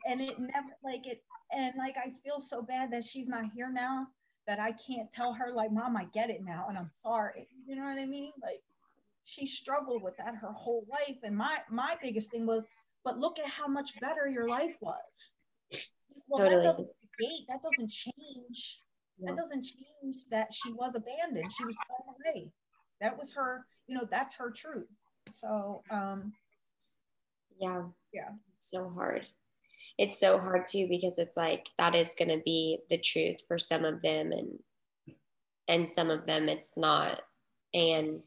And 0.06 0.20
it 0.20 0.38
never 0.38 0.76
like 0.82 1.06
it 1.06 1.22
and 1.52 1.74
like 1.78 1.96
I 1.96 2.10
feel 2.10 2.40
so 2.40 2.62
bad 2.62 2.92
that 2.92 3.04
she's 3.04 3.28
not 3.28 3.44
here 3.54 3.70
now 3.70 4.06
that 4.46 4.60
I 4.60 4.72
can't 4.72 5.10
tell 5.10 5.32
her 5.32 5.52
like 5.54 5.72
mom 5.72 5.96
I 5.96 6.06
get 6.12 6.30
it 6.30 6.44
now 6.44 6.66
and 6.68 6.76
I'm 6.76 6.90
sorry. 6.90 7.48
You 7.66 7.76
know 7.76 7.84
what 7.84 7.98
I 7.98 8.06
mean? 8.06 8.32
Like 8.42 8.60
she 9.24 9.46
struggled 9.46 10.02
with 10.02 10.16
that 10.18 10.34
her 10.36 10.52
whole 10.52 10.86
life 10.90 11.18
and 11.22 11.36
my 11.36 11.58
my 11.70 11.94
biggest 12.02 12.30
thing 12.30 12.46
was 12.46 12.66
but 13.04 13.18
look 13.18 13.38
at 13.38 13.48
how 13.48 13.66
much 13.66 14.00
better 14.00 14.28
your 14.28 14.48
life 14.48 14.76
was. 14.80 15.34
Well, 16.28 16.44
totally. 16.44 16.56
that 16.56 16.62
doesn't 16.62 16.88
that 17.48 17.62
doesn't 17.62 17.90
change. 17.90 18.82
Yeah. 19.18 19.30
That 19.30 19.36
doesn't 19.36 19.64
change 19.64 20.16
that 20.30 20.52
she 20.52 20.72
was 20.72 20.94
abandoned. 20.96 21.50
She 21.56 21.64
was 21.64 21.76
thrown 21.86 22.14
away. 22.34 22.50
That 23.00 23.16
was 23.16 23.32
her, 23.34 23.64
you 23.86 23.94
know, 23.94 24.04
that's 24.10 24.36
her 24.38 24.50
truth. 24.50 24.88
So 25.28 25.82
um 25.90 26.32
yeah. 27.60 27.82
Yeah. 28.12 28.30
So 28.58 28.90
hard. 28.90 29.26
It's 29.98 30.18
so 30.18 30.38
hard 30.38 30.66
too 30.68 30.86
because 30.88 31.18
it's 31.18 31.36
like 31.36 31.68
that 31.78 31.94
is 31.94 32.14
gonna 32.18 32.40
be 32.44 32.80
the 32.90 32.98
truth 32.98 33.38
for 33.46 33.58
some 33.58 33.84
of 33.84 34.02
them 34.02 34.32
and 34.32 34.58
and 35.68 35.88
some 35.88 36.10
of 36.10 36.26
them 36.26 36.48
it's 36.48 36.76
not. 36.76 37.22
And 37.72 38.20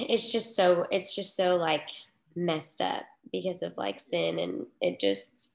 it's 0.00 0.30
just 0.30 0.56
so 0.56 0.86
it's 0.90 1.14
just 1.14 1.36
so 1.36 1.56
like 1.56 1.88
messed 2.36 2.80
up 2.80 3.04
because 3.32 3.62
of 3.62 3.76
like 3.76 4.00
sin 4.00 4.38
and 4.38 4.66
it 4.80 4.98
just 4.98 5.52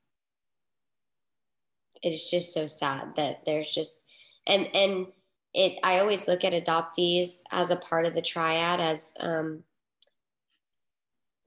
it's 2.02 2.32
just 2.32 2.54
so 2.54 2.66
sad 2.66 3.10
that 3.16 3.44
there's 3.46 3.70
just 3.70 4.06
and 4.48 4.68
and 4.74 5.08
it 5.54 5.78
i 5.84 6.00
always 6.00 6.28
look 6.28 6.44
at 6.44 6.54
adoptees 6.54 7.42
as 7.52 7.72
a 7.72 7.76
part 7.76 8.06
of 8.06 8.14
the 8.14 8.22
triad 8.22 8.80
as 8.80 9.14
um 9.20 9.64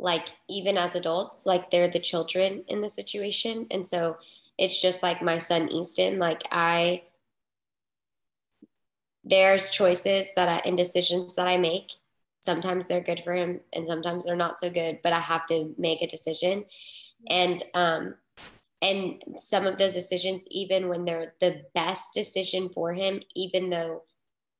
like 0.02 0.34
even 0.48 0.76
as 0.76 0.96
adults 0.96 1.46
like 1.46 1.70
they're 1.70 1.88
the 1.88 2.00
children 2.00 2.64
in 2.66 2.80
the 2.80 2.88
situation. 2.88 3.66
And 3.70 3.86
so 3.86 4.16
it's 4.58 4.82
just 4.82 5.02
like 5.02 5.22
my 5.22 5.38
son 5.38 5.68
easton 5.70 6.18
like 6.18 6.42
i 6.50 7.02
there's 9.24 9.70
choices 9.70 10.28
that 10.34 10.48
I, 10.48 10.56
and 10.68 10.76
decisions 10.76 11.36
that 11.36 11.46
i 11.46 11.56
make. 11.56 11.92
Sometimes 12.40 12.88
they're 12.88 13.00
good 13.00 13.22
for 13.24 13.34
him 13.34 13.60
and 13.72 13.86
sometimes 13.86 14.24
they're 14.24 14.36
not 14.36 14.58
so 14.58 14.68
good 14.68 14.98
but 15.02 15.12
i 15.12 15.20
have 15.20 15.46
to 15.46 15.72
make 15.78 16.02
a 16.02 16.08
decision. 16.08 16.64
And 17.30 17.64
um 17.74 18.14
and 18.82 19.22
some 19.38 19.66
of 19.68 19.78
those 19.78 19.94
decisions 19.94 20.44
even 20.50 20.88
when 20.88 21.04
they're 21.04 21.34
the 21.40 21.62
best 21.74 22.12
decision 22.12 22.68
for 22.68 22.92
him 22.92 23.20
even 23.36 23.70
though 23.70 24.02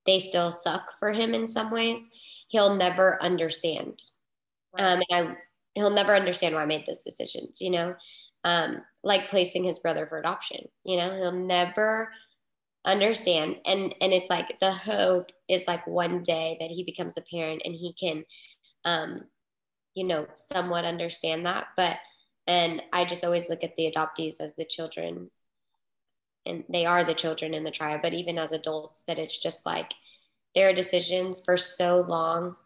they 0.07 0.21
still 0.21 0.53
suck 0.53 0.93
for 1.01 1.11
him 1.11 1.35
in 1.35 1.45
some 1.45 1.73
ways 1.73 1.99
he'll 2.49 2.77
never 2.77 3.21
understand 3.21 4.01
um 4.79 5.03
and 5.11 5.29
I, 5.31 5.37
he'll 5.75 5.91
never 5.91 6.15
understand 6.15 6.55
why 6.55 6.63
i 6.63 6.67
made 6.67 6.87
those 6.87 7.03
decisions 7.03 7.61
you 7.61 7.71
know? 7.71 7.95
Um 8.45 8.83
like 9.05 9.29
placing 9.31 9.65
his 9.65 9.79
brother 9.81 10.07
for 10.07 10.19
adoption 10.19 10.67
you 10.85 10.97
know? 10.97 11.15
He'll 11.17 11.33
never 11.33 12.11
understand. 12.85 13.57
And 13.65 13.95
and 14.01 14.13
it's 14.13 14.31
like 14.31 14.59
the 14.61 14.73
hope 14.73 15.31
is 15.49 15.67
like 15.69 15.87
one 15.87 16.23
day 16.23 16.57
that 16.61 16.71
he 16.71 16.85
becomes 16.85 17.17
a 17.17 17.23
parent 17.23 17.63
and 17.65 17.75
he 17.75 17.93
can 17.93 18.25
um 18.85 19.23
you 19.95 20.05
know 20.05 20.27
somewhat 20.35 20.85
understand 20.85 21.47
that. 21.47 21.67
But 21.77 21.97
and 22.49 22.83
i 22.93 23.05
just 23.05 23.25
always 23.25 23.49
look 23.49 23.63
at 23.63 23.77
the 23.77 23.93
adoptees 23.93 24.41
as 24.41 24.55
the 24.57 24.65
children. 24.65 25.31
And 26.45 26.65
they 26.69 26.87
are 26.87 27.05
the 27.05 27.15
children 27.15 27.55
in 27.55 27.63
the 27.63 27.71
tribe 27.71 28.01
but 28.03 28.15
even 28.15 28.37
as 28.39 28.51
adults 28.53 29.05
that 29.07 29.19
it's 29.19 29.39
just 29.39 29.65
like 29.65 29.95
their 30.57 30.75
decisions 30.75 31.45
for 31.45 31.57
so 31.57 32.01
long 32.01 32.57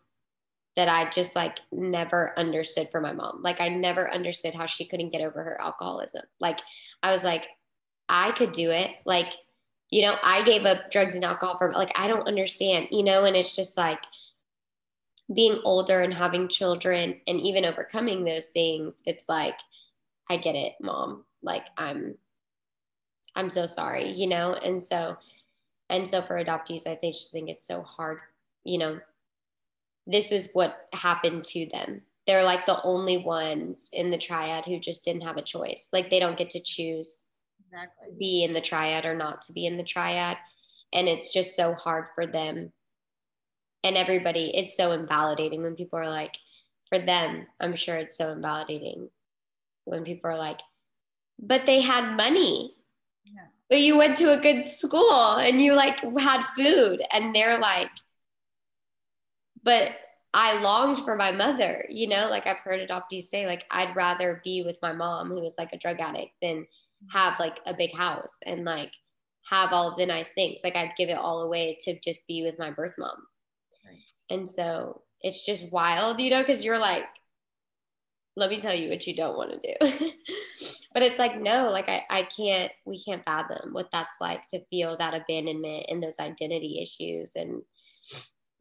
that 0.77 0.89
i 0.89 1.09
just 1.11 1.35
like 1.35 1.59
never 1.73 2.39
understood 2.39 2.89
for 2.91 3.01
my 3.01 3.13
mom. 3.13 3.41
Like 3.43 3.61
i 3.61 3.69
never 3.69 4.13
understood 4.13 4.55
how 4.55 4.67
she 4.67 4.87
couldn't 4.87 5.11
get 5.11 5.23
over 5.23 5.43
her 5.43 5.61
alcoholism. 5.61 6.23
Like 6.41 6.61
i 7.03 7.13
was 7.13 7.25
like 7.25 7.47
i 8.09 8.31
could 8.33 8.53
do 8.53 8.71
it. 8.71 8.91
Like 9.05 9.33
you 9.91 10.03
know 10.03 10.17
i 10.23 10.43
gave 10.45 10.65
up 10.65 10.91
drugs 10.91 11.15
and 11.15 11.25
alcohol 11.25 11.57
for 11.59 11.73
like 11.73 11.93
i 11.97 12.09
don't 12.09 12.27
understand 12.27 12.89
you 12.91 13.05
know 13.05 13.25
and 13.25 13.37
it's 13.37 13.55
just 13.55 13.77
like 13.77 14.01
being 15.35 15.61
older 15.65 16.03
and 16.03 16.15
having 16.15 16.49
children 16.49 17.21
and 17.27 17.41
even 17.41 17.65
overcoming 17.65 18.25
those 18.25 18.49
things 18.49 19.03
it's 19.07 19.29
like 19.29 19.59
i 20.31 20.37
get 20.37 20.55
it 20.55 20.75
mom. 20.81 21.25
Like 21.43 21.67
i'm 21.77 22.17
i'm 23.35 23.51
so 23.51 23.67
sorry 23.67 24.11
you 24.11 24.27
know? 24.27 24.55
And 24.55 24.83
so 24.83 25.17
and 25.89 26.09
so 26.09 26.23
for 26.23 26.43
adoptees 26.43 26.87
i 26.87 26.95
think 26.97 27.15
just 27.15 27.33
think 27.33 27.49
it's 27.49 27.67
so 27.67 27.83
hard 27.83 28.19
you 28.65 28.79
know 28.79 28.99
this 30.07 30.33
is 30.33 30.51
what 30.53 30.89
happened 30.93 31.45
to 31.45 31.67
them 31.73 32.03
they're 32.27 32.45
like 32.45 32.67
the 32.67 32.83
only 32.83 33.19
ones 33.19 33.89
in 33.93 34.11
the 34.11 34.19
triad 34.19 34.65
who 34.65 34.79
just 34.79 35.05
didn't 35.05 35.23
have 35.23 35.37
a 35.37 35.43
choice 35.43 35.89
like 35.93 36.11
they 36.11 36.21
don't 36.21 36.39
get 36.39 36.51
to 36.51 36.61
choose 36.61 37.27
exactly. 37.77 38.09
be 38.19 38.45
in 38.45 38.53
the 38.53 38.61
triad 38.61 39.05
or 39.05 39.15
not 39.15 39.43
to 39.43 39.53
be 39.53 39.67
in 39.67 39.77
the 39.77 39.85
triad. 39.85 40.37
And 40.93 41.09
it's 41.09 41.33
just 41.33 41.57
so 41.57 41.75
hard 41.75 42.07
for 42.15 42.27
them. 42.27 42.73
And 43.85 43.97
everybody, 43.97 44.57
it's 44.57 44.77
so 44.77 44.93
invalidating 44.93 45.63
when 45.63 45.77
people 45.77 45.99
are 45.99 46.11
like, 46.11 46.37
for 46.89 46.99
them, 46.99 47.47
I'm 47.61 47.77
sure 47.77 47.97
it's 47.97 48.17
so 48.17 48.33
invalidating 48.33 49.09
when 49.85 50.05
people 50.05 50.31
are 50.31 50.37
like, 50.37 50.61
but 51.39 51.67
they 51.67 51.81
had 51.81 52.17
money. 52.17 52.75
Yeah. 53.25 53.47
But 53.69 53.81
you 53.81 53.97
went 53.97 54.17
to 54.19 54.33
a 54.33 54.41
good 54.41 54.63
school 54.63 55.37
and 55.37 55.61
you 55.61 55.75
like 55.75 56.01
had 56.19 56.43
food. 56.57 57.03
And 57.13 57.35
they're 57.35 57.59
like, 57.59 57.91
but 59.67 59.91
I 60.33 60.61
longed 60.61 60.99
for 60.99 61.17
my 61.17 61.33
mother, 61.33 61.85
you 61.91 62.09
know, 62.09 62.29
like 62.31 62.47
I've 62.47 62.59
heard 62.59 62.87
adoptees 62.87 63.25
say, 63.25 63.47
like, 63.47 63.65
I'd 63.71 63.97
rather 63.97 64.41
be 64.45 64.63
with 64.65 64.79
my 64.81 64.93
mom 64.93 65.29
who 65.29 65.41
was 65.41 65.57
like 65.59 65.73
a 65.73 65.79
drug 65.79 65.99
addict 65.99 66.33
than 66.41 66.67
have 67.11 67.35
like 67.41 67.59
a 67.67 67.75
big 67.75 67.95
house 67.95 68.37
and 68.47 68.65
like 68.65 68.93
have 69.51 69.73
all 69.73 69.97
the 69.97 70.07
nice 70.07 70.33
things. 70.33 70.61
Like 70.63 70.77
I'd 70.77 70.95
give 70.97 71.09
it 71.09 71.19
all 71.19 71.41
away 71.41 71.77
to 71.83 71.99
just 72.01 72.27
be 72.29 72.45
with 72.45 72.59
my 72.59 72.71
birth 72.71 72.95
mom. 72.97 73.17
Right. 73.85 73.99
And 74.31 74.49
so 74.49 75.03
it's 75.21 75.45
just 75.45 75.73
wild, 75.73 76.21
you 76.21 76.31
know, 76.31 76.43
because 76.43 76.65
you're 76.65 76.79
like, 76.79 77.05
let 78.37 78.51
me 78.51 78.61
tell 78.61 78.75
you 78.75 78.91
what 78.91 79.07
you 79.07 79.17
don't 79.17 79.37
want 79.37 79.51
to 79.51 79.59
do. 79.59 80.11
but 80.95 81.03
it's 81.03 81.19
like, 81.19 81.41
no, 81.41 81.71
like 81.71 81.89
I, 81.89 82.05
I 82.09 82.23
can't, 82.25 82.71
we 82.85 83.03
can't 83.03 83.25
fathom 83.25 83.73
what 83.73 83.91
that's 83.91 84.21
like 84.21 84.47
to 84.51 84.65
feel 84.67 84.97
that 84.99 85.15
abandonment 85.15 85.87
and 85.89 86.03
those 86.03 86.21
identity 86.21 86.81
issues 86.81 87.35
and 87.35 87.63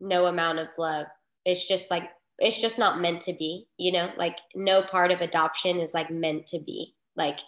no 0.06 0.26
amount 0.28 0.60
of 0.60 0.68
love. 0.78 1.08
It's 1.45 1.68
just 1.68 1.91
like, 1.91 2.10
it's 2.38 2.62
just 2.62 2.80
not 2.80 2.99
meant 2.99 3.22
to 3.22 3.34
be, 3.34 3.68
you 3.78 3.91
know, 3.91 4.12
like 4.18 4.38
no 4.56 4.82
part 4.84 5.12
of 5.12 5.22
adoption 5.22 5.80
is 5.80 5.93
like 5.93 6.12
meant 6.12 6.47
to 6.47 6.60
be. 6.60 6.95
Like 7.16 7.39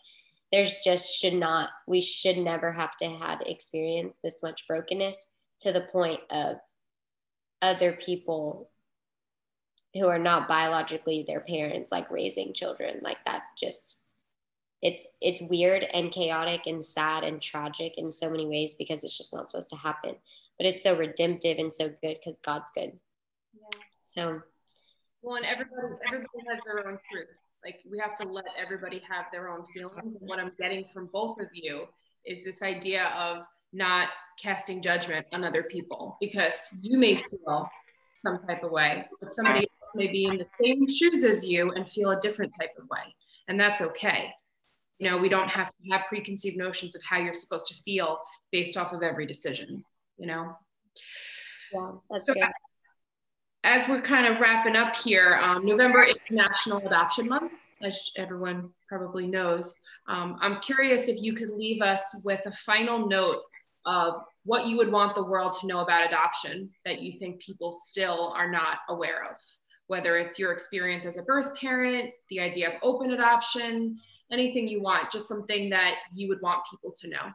there's 0.52 0.76
just 0.84 1.20
should 1.20 1.34
not 1.34 1.70
we 1.88 2.02
should 2.02 2.38
never 2.38 2.72
have 2.72 2.96
to 2.98 3.06
had 3.06 3.42
experience 3.46 4.18
this 4.24 4.42
much 4.42 4.68
brokenness 4.68 5.34
to 5.62 5.72
the 5.72 5.82
point 5.92 6.22
of 6.30 6.58
other 7.62 7.94
people 7.94 8.70
who 9.94 10.08
are 10.08 10.20
not 10.20 10.48
biologically 10.48 11.24
their 11.28 11.42
parents 11.42 11.92
like 11.92 12.10
raising 12.12 12.54
children 12.54 13.00
like 13.02 13.18
that 13.26 13.42
just 13.58 14.06
it's 14.82 15.16
it's 15.22 15.42
weird 15.42 15.84
and 15.94 16.12
chaotic 16.12 16.62
and 16.68 16.86
sad 16.86 17.24
and 17.24 17.42
tragic 17.42 17.94
in 17.98 18.12
so 18.12 18.30
many 18.30 18.48
ways 18.48 18.76
because 18.76 19.04
it's 19.04 19.18
just 19.18 19.34
not 19.34 19.50
supposed 19.50 19.70
to 19.70 19.76
happen 19.76 20.16
but 20.58 20.66
it's 20.66 20.84
so 20.84 20.96
redemptive 20.96 21.58
and 21.58 21.74
so 21.74 21.90
good 22.02 22.18
because 22.20 22.40
god's 22.40 22.72
good 22.72 22.92
yeah. 23.54 23.80
so 24.04 24.42
well 25.22 25.36
and 25.36 25.46
everybody 25.46 25.96
everybody 26.08 26.44
has 26.50 26.60
their 26.66 26.88
own 26.88 26.98
truth 27.12 27.28
like 27.68 27.80
we 27.90 28.00
have 28.00 28.16
to 28.16 28.28
let 28.28 28.46
everybody 28.58 29.02
have 29.10 29.26
their 29.32 29.50
own 29.50 29.66
feelings. 29.74 30.16
And 30.18 30.30
what 30.30 30.40
I'm 30.40 30.52
getting 30.60 30.86
from 30.94 31.10
both 31.12 31.40
of 31.40 31.48
you 31.54 31.86
is 32.26 32.44
this 32.44 32.62
idea 32.62 33.06
of 33.18 33.46
not 33.74 34.10
casting 34.42 34.82
judgment 34.82 35.26
on 35.34 35.44
other 35.44 35.64
people 35.64 36.18
because 36.22 36.80
you 36.82 36.98
may 36.98 37.16
feel 37.16 37.70
some 38.26 38.40
type 38.48 38.64
of 38.64 38.72
way, 38.72 39.06
but 39.20 39.32
somebody 39.32 39.60
else 39.60 39.96
may 39.96 40.08
be 40.08 40.26
in 40.26 40.38
the 40.38 40.48
same 40.62 40.88
shoes 40.88 41.24
as 41.24 41.44
you 41.46 41.72
and 41.72 41.90
feel 41.90 42.12
a 42.12 42.20
different 42.22 42.54
type 42.60 42.72
of 42.80 42.88
way. 42.90 43.14
And 43.48 43.60
that's 43.60 43.82
okay. 43.82 44.32
You 45.00 45.10
know, 45.10 45.18
we 45.18 45.30
don't 45.30 45.50
have 45.50 45.68
to 45.68 45.92
have 45.92 46.08
preconceived 46.08 46.58
notions 46.58 46.96
of 46.96 47.02
how 47.04 47.18
you're 47.18 47.34
supposed 47.34 47.68
to 47.68 47.76
feel 47.84 48.20
based 48.52 48.78
off 48.78 48.94
of 48.94 49.04
every 49.04 49.26
decision, 49.26 49.84
you 50.18 50.28
know? 50.28 50.56
Yeah, 51.74 51.92
that's 52.10 52.28
so 52.28 52.34
good. 52.34 52.48
as 53.64 53.88
we're 53.88 54.02
kind 54.02 54.32
of 54.34 54.40
wrapping 54.40 54.76
up 54.76 54.96
here, 54.96 55.40
um, 55.42 55.66
November 55.66 56.04
is 56.04 56.16
National 56.30 56.80
Adoption 56.80 57.28
Month, 57.28 57.52
as 57.84 58.12
everyone 58.18 58.70
probably 58.88 59.28
knows. 59.28 59.76
Um, 60.08 60.38
I'm 60.42 60.60
curious 60.62 61.08
if 61.08 61.22
you 61.22 61.34
could 61.34 61.52
leave 61.52 61.82
us 61.82 62.22
with 62.26 62.46
a 62.46 62.52
final 62.52 63.08
note 63.08 63.42
of 63.86 64.16
what 64.44 64.68
you 64.68 64.78
would 64.78 64.92
want 64.92 65.16
the 65.16 65.24
world 65.24 65.58
to 65.60 65.68
know 65.68 65.80
about 65.80 66.08
adoption 66.08 66.70
that 66.86 67.02
you 67.02 67.20
think 67.20 67.42
people 67.42 67.74
still 67.74 68.34
are 68.36 68.50
not 68.50 68.80
aware 68.90 69.26
of, 69.30 69.36
whether 69.88 70.18
it's 70.18 70.40
your 70.40 70.54
experience 70.54 71.06
as 71.06 71.18
a 71.18 71.22
birth 71.24 71.56
parent, 71.56 72.12
the 72.30 72.40
idea 72.40 72.70
of 72.70 72.74
open 72.82 73.12
adoption, 73.12 73.98
anything 74.32 74.68
you 74.68 74.82
want, 74.82 75.12
just 75.12 75.28
something 75.28 75.70
that 75.70 75.96
you 76.14 76.30
would 76.30 76.42
want 76.42 76.64
people 76.70 76.94
to 77.00 77.10
know. 77.10 77.32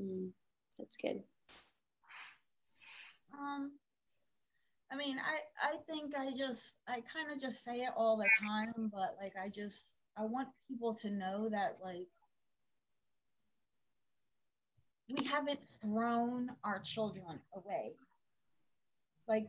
Mm, 0.00 0.30
that's 0.78 0.96
good. 0.96 1.22
Um, 3.40 3.72
I 4.92 4.96
mean, 4.96 5.16
I 5.18 5.38
I 5.62 5.76
think 5.88 6.14
I 6.16 6.30
just 6.36 6.78
I 6.86 7.00
kind 7.12 7.32
of 7.32 7.40
just 7.40 7.64
say 7.64 7.76
it 7.78 7.92
all 7.96 8.16
the 8.16 8.28
time, 8.40 8.90
but 8.92 9.16
like 9.20 9.34
I 9.42 9.48
just 9.48 9.96
I 10.16 10.24
want 10.24 10.48
people 10.68 10.94
to 10.96 11.10
know 11.10 11.48
that 11.48 11.78
like 11.82 12.08
we 15.08 15.24
haven't 15.24 15.60
thrown 15.80 16.50
our 16.64 16.80
children 16.80 17.40
away. 17.54 17.92
Like 19.26 19.46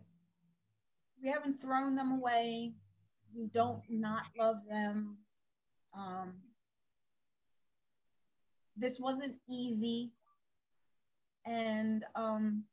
we 1.22 1.30
haven't 1.30 1.54
thrown 1.54 1.96
them 1.96 2.12
away. 2.12 2.74
We 3.36 3.48
don't 3.48 3.82
not 3.90 4.24
love 4.38 4.58
them. 4.70 5.18
Um, 5.98 6.34
this 8.78 9.00
wasn't 9.00 9.36
easy. 9.50 10.12
And 11.46 12.04
um, 12.16 12.64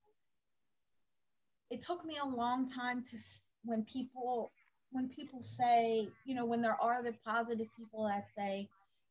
it 1.70 1.82
took 1.82 2.04
me 2.04 2.16
a 2.22 2.26
long 2.26 2.68
time 2.68 3.02
to 3.02 3.16
when 3.64 3.82
people 3.84 4.50
when 4.90 5.08
people 5.08 5.42
say 5.42 6.08
you 6.24 6.34
know 6.34 6.46
when 6.46 6.62
there 6.62 6.80
are 6.80 7.02
the 7.02 7.12
positive 7.24 7.68
people 7.76 8.06
that 8.06 8.30
say 8.30 8.68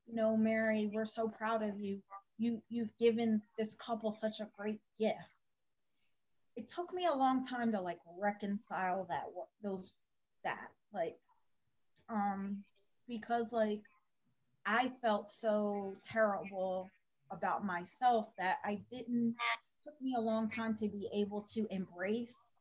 you 0.07 0.15
know 0.15 0.35
mary 0.35 0.89
we're 0.93 1.05
so 1.05 1.27
proud 1.27 1.63
of 1.63 1.79
you. 1.79 2.01
You 2.39 2.61
you've 2.69 2.95
given 2.97 3.41
this 3.57 3.75
couple 3.75 4.11
such 4.11 4.39
a 4.39 4.47
great 4.55 4.79
gift. 4.99 5.17
It 6.55 6.67
took 6.67 6.93
me 6.93 7.05
a 7.05 7.15
long 7.15 7.43
time 7.43 7.71
to 7.71 7.81
like 7.81 7.99
reconcile 8.19 9.05
that 9.09 9.25
those 9.63 9.91
that 10.43 10.69
like 10.93 11.17
um 12.09 12.63
because 13.07 13.53
like 13.53 13.81
i 14.65 14.89
felt 15.01 15.27
so 15.27 15.95
terrible 16.03 16.89
about 17.31 17.65
myself 17.65 18.33
that 18.37 18.57
i 18.63 18.79
didn't 18.89 19.35
took 19.87 20.01
me 20.01 20.15
a 20.17 20.21
long 20.21 20.49
time 20.49 20.75
to 20.75 20.89
be 20.89 21.07
able 21.13 21.41
to 21.41 21.65
embrace 21.69 22.53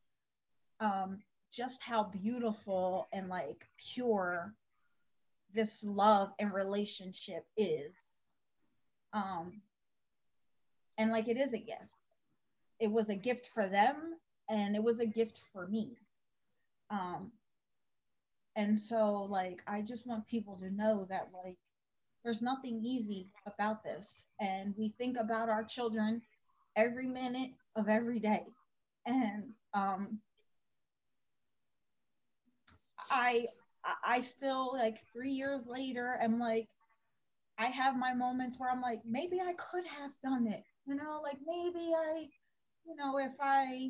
um, 0.79 1.19
just 1.51 1.83
how 1.83 2.03
beautiful 2.03 3.07
and 3.11 3.27
like 3.27 3.65
pure 3.93 4.53
this 5.53 5.83
love 5.83 6.31
and 6.39 6.53
relationship 6.53 7.45
is. 7.57 8.21
Um, 9.11 9.61
and 10.97 11.11
like 11.11 11.27
it 11.27 11.37
is 11.37 11.53
a 11.53 11.59
gift. 11.59 12.17
It 12.79 12.91
was 12.91 13.09
a 13.09 13.15
gift 13.15 13.47
for 13.47 13.67
them 13.67 13.95
and 14.49 14.75
it 14.75 14.83
was 14.83 15.01
a 15.01 15.05
gift 15.05 15.39
for 15.51 15.67
me. 15.67 15.97
Um, 16.89 17.31
and 18.55 18.79
so 18.79 19.23
like 19.23 19.61
I 19.67 19.81
just 19.81 20.07
want 20.07 20.27
people 20.27 20.55
to 20.57 20.71
know 20.71 21.05
that 21.09 21.29
like 21.43 21.57
there's 22.23 22.41
nothing 22.41 22.81
easy 22.83 23.27
about 23.45 23.83
this 23.83 24.29
and 24.39 24.73
we 24.77 24.89
think 24.97 25.17
about 25.17 25.49
our 25.49 25.65
children 25.65 26.21
every 26.77 27.07
minute 27.07 27.49
of 27.75 27.89
every 27.89 28.19
day. 28.19 28.45
And 29.05 29.55
um, 29.73 30.19
I 33.09 33.47
I 34.05 34.21
still 34.21 34.73
like 34.73 34.97
three 35.13 35.31
years 35.31 35.67
later 35.67 36.17
am 36.21 36.39
like 36.39 36.69
I 37.57 37.65
have 37.65 37.97
my 37.97 38.13
moments 38.13 38.59
where 38.59 38.71
I'm 38.71 38.81
like 38.81 39.01
maybe 39.05 39.39
I 39.41 39.53
could 39.53 39.85
have 39.85 40.11
done 40.23 40.47
it, 40.47 40.63
you 40.85 40.95
know, 40.95 41.21
like 41.23 41.37
maybe 41.45 41.91
I, 41.97 42.27
you 42.85 42.95
know, 42.95 43.17
if 43.17 43.33
I 43.41 43.89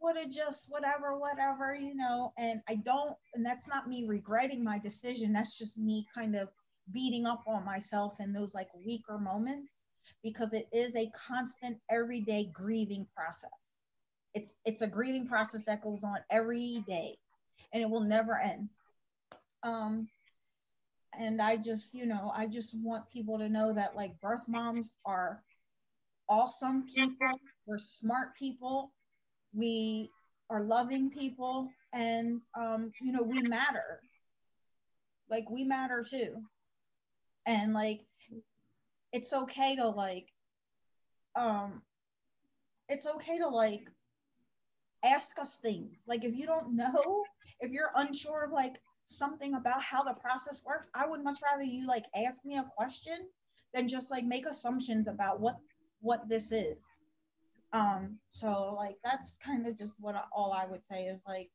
would 0.00 0.16
have 0.16 0.30
just 0.30 0.66
whatever, 0.68 1.16
whatever, 1.18 1.74
you 1.74 1.94
know, 1.94 2.32
and 2.36 2.60
I 2.68 2.76
don't, 2.76 3.16
and 3.34 3.44
that's 3.44 3.66
not 3.68 3.88
me 3.88 4.04
regretting 4.06 4.62
my 4.62 4.78
decision. 4.78 5.32
That's 5.32 5.56
just 5.58 5.78
me 5.78 6.06
kind 6.14 6.36
of 6.36 6.48
beating 6.92 7.26
up 7.26 7.42
on 7.46 7.64
myself 7.64 8.16
in 8.20 8.32
those 8.32 8.54
like 8.54 8.68
weaker 8.84 9.18
moments 9.18 9.86
because 10.22 10.52
it 10.52 10.68
is 10.72 10.96
a 10.96 11.10
constant 11.10 11.78
everyday 11.90 12.50
grieving 12.52 13.06
process. 13.14 13.84
It's 14.34 14.54
it's 14.64 14.82
a 14.82 14.86
grieving 14.86 15.26
process 15.26 15.64
that 15.64 15.82
goes 15.82 16.04
on 16.04 16.18
every 16.30 16.82
day 16.86 17.16
and 17.72 17.82
it 17.82 17.88
will 17.88 18.02
never 18.02 18.38
end. 18.38 18.68
Um 19.62 20.08
and 21.18 21.40
I 21.40 21.56
just, 21.56 21.94
you 21.94 22.04
know, 22.04 22.30
I 22.36 22.46
just 22.46 22.76
want 22.82 23.10
people 23.10 23.38
to 23.38 23.48
know 23.48 23.72
that 23.72 23.96
like 23.96 24.20
birth 24.20 24.46
moms 24.48 24.94
are 25.06 25.42
awesome 26.28 26.84
people. 26.86 27.40
We're 27.66 27.78
smart 27.78 28.36
people. 28.36 28.92
We 29.54 30.10
are 30.50 30.62
loving 30.62 31.10
people 31.10 31.70
and 31.94 32.40
um 32.58 32.92
you 33.00 33.12
know, 33.12 33.22
we 33.22 33.42
matter. 33.42 34.00
Like 35.30 35.48
we 35.50 35.64
matter 35.64 36.04
too. 36.08 36.42
And 37.46 37.72
like 37.72 38.00
it's 39.16 39.32
okay 39.32 39.74
to 39.76 39.88
like 39.88 40.28
um 41.36 41.80
it's 42.90 43.06
okay 43.06 43.38
to 43.38 43.48
like 43.48 43.88
ask 45.02 45.38
us 45.38 45.56
things. 45.56 46.04
Like 46.06 46.22
if 46.22 46.34
you 46.34 46.44
don't 46.46 46.76
know 46.76 47.24
if 47.60 47.70
you're 47.70 47.92
unsure 47.96 48.44
of 48.44 48.52
like 48.52 48.76
something 49.04 49.54
about 49.54 49.82
how 49.82 50.02
the 50.02 50.18
process 50.20 50.62
works 50.66 50.90
i 50.92 51.06
would 51.06 51.22
much 51.22 51.38
rather 51.48 51.62
you 51.62 51.86
like 51.86 52.06
ask 52.26 52.44
me 52.44 52.58
a 52.58 52.70
question 52.76 53.28
than 53.72 53.86
just 53.86 54.10
like 54.10 54.24
make 54.24 54.46
assumptions 54.46 55.06
about 55.06 55.40
what 55.40 55.58
what 56.00 56.28
this 56.28 56.50
is. 56.52 56.84
Um 57.72 58.18
so 58.28 58.74
like 58.76 58.96
that's 59.02 59.38
kind 59.38 59.66
of 59.66 59.78
just 59.78 59.96
what 60.00 60.16
all 60.32 60.52
i 60.52 60.66
would 60.66 60.84
say 60.84 61.04
is 61.04 61.22
like 61.26 61.50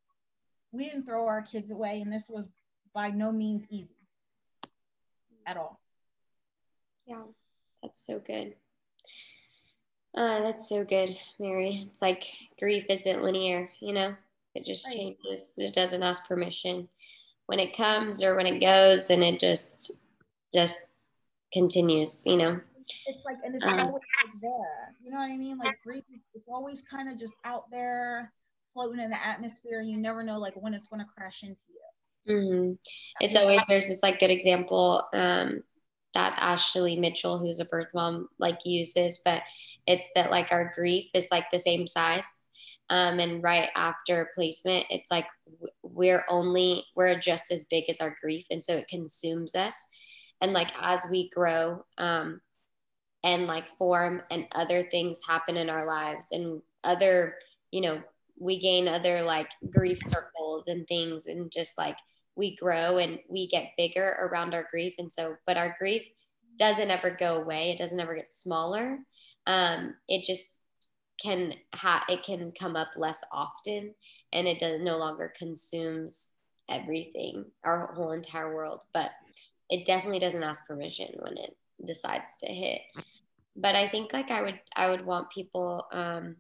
we 0.72 0.86
didn't 0.86 1.06
throw 1.06 1.28
our 1.28 1.42
kids 1.42 1.72
away 1.72 2.00
and 2.02 2.12
this 2.12 2.30
was 2.30 2.50
by 2.96 3.10
no 3.10 3.32
means 3.32 3.68
easy 3.70 4.00
at 5.46 5.58
all. 5.58 5.80
Yeah 7.06 7.24
that's 7.82 8.06
so 8.06 8.20
good. 8.20 8.56
Uh, 10.16 10.42
that's 10.42 10.68
so 10.68 10.84
good, 10.84 11.16
Mary. 11.40 11.88
It's 11.92 12.02
like 12.02 12.26
grief 12.60 12.86
isn't 12.90 13.24
linear, 13.24 13.70
you 13.80 13.94
know, 13.94 14.16
it 14.56 14.66
just 14.66 14.88
right. 14.88 14.96
changes. 14.96 15.54
It 15.58 15.74
doesn't 15.74 16.04
ask 16.04 16.28
permission 16.28 16.90
when 17.46 17.60
it 17.60 17.76
comes 17.76 18.22
or 18.22 18.36
when 18.36 18.46
it 18.46 18.60
goes, 18.60 19.10
and 19.10 19.24
it 19.24 19.40
just, 19.40 19.92
just 20.54 20.82
continues, 21.54 22.24
you 22.26 22.38
know. 22.38 22.60
It's 23.08 23.24
like, 23.26 23.38
and 23.44 23.56
it's 23.56 23.66
um, 23.66 23.80
always 23.80 24.04
like 24.24 24.42
there, 24.42 24.96
you 25.02 25.12
know 25.12 25.20
what 25.20 25.32
I 25.32 25.38
mean? 25.38 25.58
Like 25.58 25.80
grief, 25.82 26.04
it's 26.34 26.48
always 26.50 26.82
kind 26.82 27.10
of 27.10 27.18
just 27.18 27.36
out 27.46 27.72
there, 27.72 28.34
floating 28.74 29.02
in 29.02 29.10
the 29.10 29.26
atmosphere, 29.26 29.80
and 29.80 29.90
you 29.90 29.98
never 29.98 30.24
know 30.24 30.40
like 30.40 30.62
when 30.62 30.74
it's 30.74 30.88
going 30.88 31.00
to 31.02 31.08
crash 31.16 31.44
into 31.44 31.62
you. 31.70 32.34
Mm-hmm. 32.34 32.74
It's 33.22 33.36
always 33.36 33.62
there's 33.68 33.88
this 33.88 34.04
like 34.04 34.20
good 34.20 34.30
example. 34.30 35.08
Um, 35.14 35.64
that 36.14 36.36
Ashley 36.38 36.98
Mitchell, 37.00 37.38
who's 37.38 37.60
a 37.60 37.66
birth 37.66 37.94
mom, 37.94 38.28
like 38.40 38.60
uses, 38.66 39.22
but 39.24 39.42
it's 39.88 40.08
that 40.16 40.32
like 40.32 40.52
our 40.52 40.72
grief 40.76 41.08
is 41.14 41.30
like 41.32 41.46
the 41.52 41.60
same 41.60 41.88
size. 41.88 42.28
Um, 42.90 43.20
and 43.20 43.42
right 43.42 43.70
after 43.76 44.32
placement, 44.36 44.86
it's 44.90 45.10
like 45.10 45.28
we're 45.82 46.26
only, 46.28 46.84
we're 46.96 47.20
just 47.20 47.52
as 47.52 47.66
big 47.66 47.86
as 47.90 48.02
our 48.02 48.16
grief. 48.22 48.46
And 48.52 48.64
so 48.64 48.76
it 48.76 48.90
consumes 48.90 49.56
us. 49.56 49.88
And 50.42 50.52
like 50.52 50.72
as 50.82 51.06
we 51.10 51.30
grow 51.30 51.86
um, 51.98 52.42
and 53.24 53.48
like 53.48 53.66
form 53.78 54.24
and 54.30 54.48
other 54.52 54.84
things 54.84 55.22
happen 55.26 55.56
in 55.56 55.70
our 55.70 55.86
lives 55.86 56.28
and 56.32 56.62
other, 56.84 57.36
you 57.72 57.82
know, 57.82 58.02
we 58.38 58.60
gain 58.60 58.88
other 58.88 59.22
like 59.22 59.52
grief 59.70 60.00
circles 60.06 60.68
and 60.68 60.88
things 60.88 61.28
and 61.28 61.52
just 61.52 61.78
like 61.78 61.98
we 62.36 62.56
grow 62.56 62.98
and 62.98 63.20
we 63.30 63.48
get 63.48 63.72
bigger 63.78 64.18
around 64.22 64.54
our 64.54 64.68
grief. 64.70 64.94
And 64.98 65.12
so, 65.12 65.36
but 65.46 65.58
our 65.58 65.76
grief 65.78 66.04
doesn't 66.58 66.92
ever 66.92 67.12
go 67.12 67.38
away. 67.38 67.72
It 67.72 67.78
doesn't 67.78 68.00
ever 68.00 68.16
get 68.16 68.32
smaller. 68.32 69.00
Um, 69.48 69.96
it 70.08 70.24
just 70.24 70.66
can 71.22 71.54
ha- 71.74 72.06
it 72.10 72.24
can 72.24 72.52
come 72.58 72.76
up 72.76 72.90
less 72.98 73.24
often 73.32 73.94
and 74.34 74.48
it 74.48 74.60
does 74.60 74.82
no 74.82 74.98
longer 74.98 75.34
consumes 75.38 76.36
everything, 76.70 77.46
our 77.64 77.94
whole 77.94 78.12
entire 78.12 78.56
world. 78.56 78.84
But 78.94 79.12
it 79.70 79.86
definitely 79.86 80.20
doesn't 80.20 80.44
ask 80.44 80.68
permission 80.68 81.10
when 81.20 81.38
it 81.38 81.56
decides 81.86 82.38
to 82.40 82.48
hit. 82.48 82.82
But 83.56 83.76
I 83.76 83.90
think 83.90 84.14
like 84.14 84.32
I 84.32 84.42
would 84.42 84.60
I 84.76 84.90
would 84.90 85.06
want 85.06 85.30
people 85.30 85.86
um, 85.92 86.38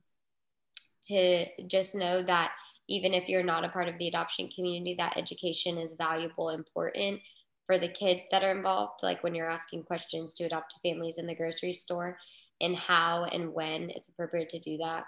to 1.06 1.46
just 1.68 1.96
know 1.96 2.24
that 2.24 2.52
even 2.92 3.14
if 3.14 3.30
you're 3.30 3.44
not 3.44 3.64
a 3.64 3.70
part 3.70 3.88
of 3.88 3.98
the 3.98 4.08
adoption 4.08 4.50
community, 4.50 4.96
that 4.98 5.18
education 5.18 5.78
is 5.78 5.94
valuable, 5.98 6.50
important 6.50 7.22
for 7.66 7.80
the 7.80 7.88
kids 7.88 8.26
that 8.32 8.44
are 8.44 8.52
involved. 8.52 9.00
Like 9.02 9.24
when 9.24 9.34
you're 9.34 9.50
asking 9.50 9.84
questions 9.84 10.34
to 10.36 10.44
adopt 10.44 10.76
families 10.84 11.18
in 11.18 11.26
the 11.26 11.36
grocery 11.36 11.74
store 11.74 12.18
and 12.60 12.76
how 12.76 13.24
and 13.24 13.54
when 13.54 13.90
it's 13.90 14.10
appropriate 14.10 14.50
to 14.50 14.60
do 14.60 14.78
that. 14.78 15.06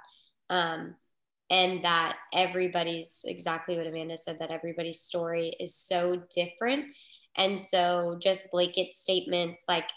Um, 0.50 0.96
and 1.50 1.84
that 1.84 2.16
everybody's 2.34 3.26
exactly 3.26 3.78
what 3.78 3.86
Amanda 3.86 4.16
said 4.18 4.40
that 4.40 4.50
everybody's 4.50 5.02
story 5.02 5.54
is 5.60 5.76
so 5.76 6.24
different. 6.34 6.86
And 7.36 7.60
so 7.60 8.18
just 8.22 8.50
blanket 8.50 8.94
statements 8.94 9.64
like 9.68 9.90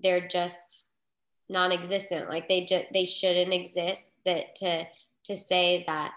they're 0.00 0.28
just 0.28 0.86
non-existent 1.48 2.28
like 2.30 2.48
they 2.48 2.64
just 2.64 2.86
they 2.94 3.04
shouldn't 3.04 3.52
exist 3.52 4.12
that 4.24 4.54
to 4.54 4.86
to 5.24 5.36
say 5.36 5.84
that 5.86 6.12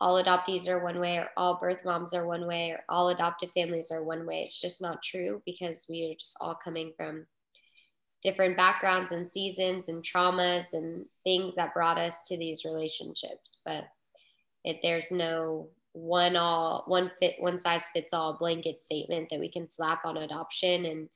all 0.00 0.22
adoptees 0.22 0.68
are 0.68 0.82
one 0.82 0.98
way 0.98 1.18
or 1.18 1.28
all 1.36 1.58
birth 1.58 1.84
moms 1.84 2.14
are 2.14 2.26
one 2.26 2.46
way 2.46 2.70
or 2.70 2.80
all 2.88 3.10
adoptive 3.10 3.50
families 3.52 3.90
are 3.90 4.02
one 4.02 4.26
way. 4.26 4.44
It's 4.44 4.60
just 4.60 4.80
not 4.80 5.02
true 5.02 5.42
because 5.44 5.86
we 5.90 6.10
are 6.10 6.14
just 6.14 6.38
all 6.40 6.54
coming 6.54 6.92
from 6.96 7.26
different 8.22 8.56
backgrounds 8.56 9.12
and 9.12 9.30
seasons 9.30 9.88
and 9.88 10.02
traumas 10.02 10.64
and 10.72 11.04
things 11.24 11.54
that 11.54 11.74
brought 11.74 11.98
us 11.98 12.26
to 12.28 12.36
these 12.36 12.64
relationships. 12.64 13.58
But 13.64 13.84
if 14.64 14.78
there's 14.82 15.10
no 15.10 15.68
one 15.92 16.36
all 16.36 16.84
one 16.86 17.10
fit 17.20 17.34
one 17.38 17.58
size 17.58 17.88
fits 17.88 18.12
all 18.12 18.38
blanket 18.38 18.78
statement 18.78 19.28
that 19.30 19.40
we 19.40 19.50
can 19.50 19.68
slap 19.68 20.04
on 20.04 20.16
adoption. 20.16 20.84
And 20.86 21.08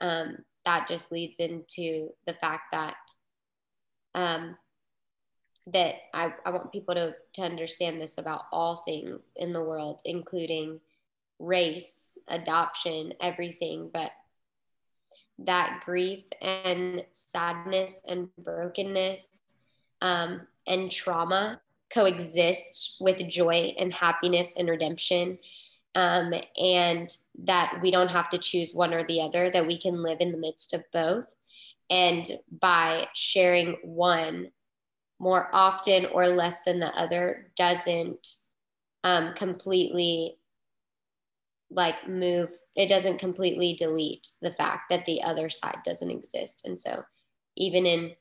um, 0.00 0.38
that 0.64 0.88
just 0.88 1.12
leads 1.12 1.38
into 1.38 2.08
the 2.26 2.34
fact 2.34 2.64
that 2.72 2.94
um, 4.14 4.56
that 5.72 5.94
I, 6.14 6.32
I 6.44 6.50
want 6.50 6.72
people 6.72 6.94
to, 6.94 7.14
to 7.34 7.42
understand 7.42 8.00
this 8.00 8.18
about 8.18 8.44
all 8.52 8.76
things 8.76 9.32
in 9.36 9.52
the 9.52 9.60
world, 9.60 10.00
including 10.04 10.80
race, 11.38 12.18
adoption, 12.28 13.12
everything. 13.20 13.90
But 13.92 14.10
that 15.40 15.82
grief 15.84 16.24
and 16.42 17.04
sadness 17.12 18.00
and 18.08 18.28
brokenness 18.38 19.40
um, 20.00 20.46
and 20.66 20.90
trauma 20.90 21.60
coexist 21.92 22.96
with 23.00 23.26
joy 23.28 23.74
and 23.78 23.92
happiness 23.92 24.54
and 24.58 24.68
redemption. 24.68 25.38
Um, 25.94 26.32
and 26.56 27.16
that 27.44 27.78
we 27.82 27.90
don't 27.90 28.10
have 28.10 28.28
to 28.30 28.38
choose 28.38 28.74
one 28.74 28.94
or 28.94 29.02
the 29.04 29.22
other, 29.22 29.50
that 29.50 29.66
we 29.66 29.80
can 29.80 30.02
live 30.02 30.18
in 30.20 30.32
the 30.32 30.38
midst 30.38 30.74
of 30.74 30.84
both. 30.92 31.34
And 31.90 32.30
by 32.60 33.06
sharing 33.14 33.78
one 33.82 34.50
more 35.18 35.48
often 35.52 36.06
or 36.06 36.28
less 36.28 36.62
than 36.62 36.80
the 36.80 36.94
other 36.94 37.50
doesn't 37.56 38.26
um, 39.04 39.34
completely 39.34 40.36
like 41.70 42.08
move 42.08 42.50
it 42.76 42.88
doesn't 42.88 43.18
completely 43.18 43.74
delete 43.74 44.28
the 44.40 44.52
fact 44.52 44.84
that 44.88 45.04
the 45.04 45.22
other 45.22 45.50
side 45.50 45.78
doesn't 45.84 46.10
exist. 46.10 46.66
And 46.66 46.78
so 46.78 47.02
even 47.56 47.84
in 47.84 48.12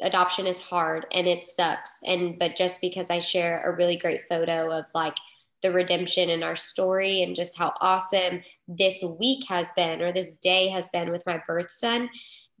adoption 0.00 0.46
is 0.46 0.62
hard 0.62 1.06
and 1.12 1.26
it 1.26 1.42
sucks. 1.42 2.00
And 2.06 2.38
but 2.38 2.56
just 2.56 2.80
because 2.80 3.10
i 3.10 3.18
share 3.18 3.62
a 3.62 3.76
really 3.76 3.96
great 3.96 4.22
photo 4.28 4.70
of 4.70 4.84
like 4.94 5.16
the 5.62 5.72
redemption 5.72 6.30
in 6.30 6.42
our 6.42 6.56
story 6.56 7.22
and 7.22 7.34
just 7.34 7.58
how 7.58 7.72
awesome 7.80 8.42
this 8.68 9.04
week 9.18 9.44
has 9.48 9.72
been 9.72 10.00
or 10.00 10.12
this 10.12 10.36
day 10.36 10.68
has 10.68 10.88
been 10.90 11.10
with 11.10 11.24
my 11.26 11.42
birth 11.46 11.70
son 11.70 12.08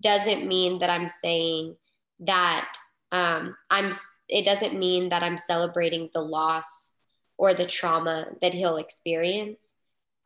doesn't 0.00 0.46
mean 0.46 0.78
that 0.78 0.90
i'm 0.90 1.08
saying 1.08 1.76
that 2.20 2.68
um, 3.12 3.56
i'm 3.70 3.90
it 4.28 4.44
doesn't 4.44 4.78
mean 4.78 5.08
that 5.08 5.22
i'm 5.22 5.38
celebrating 5.38 6.10
the 6.12 6.20
loss 6.20 6.98
or 7.38 7.54
the 7.54 7.66
trauma 7.66 8.26
that 8.42 8.52
he'll 8.52 8.76
experience. 8.76 9.76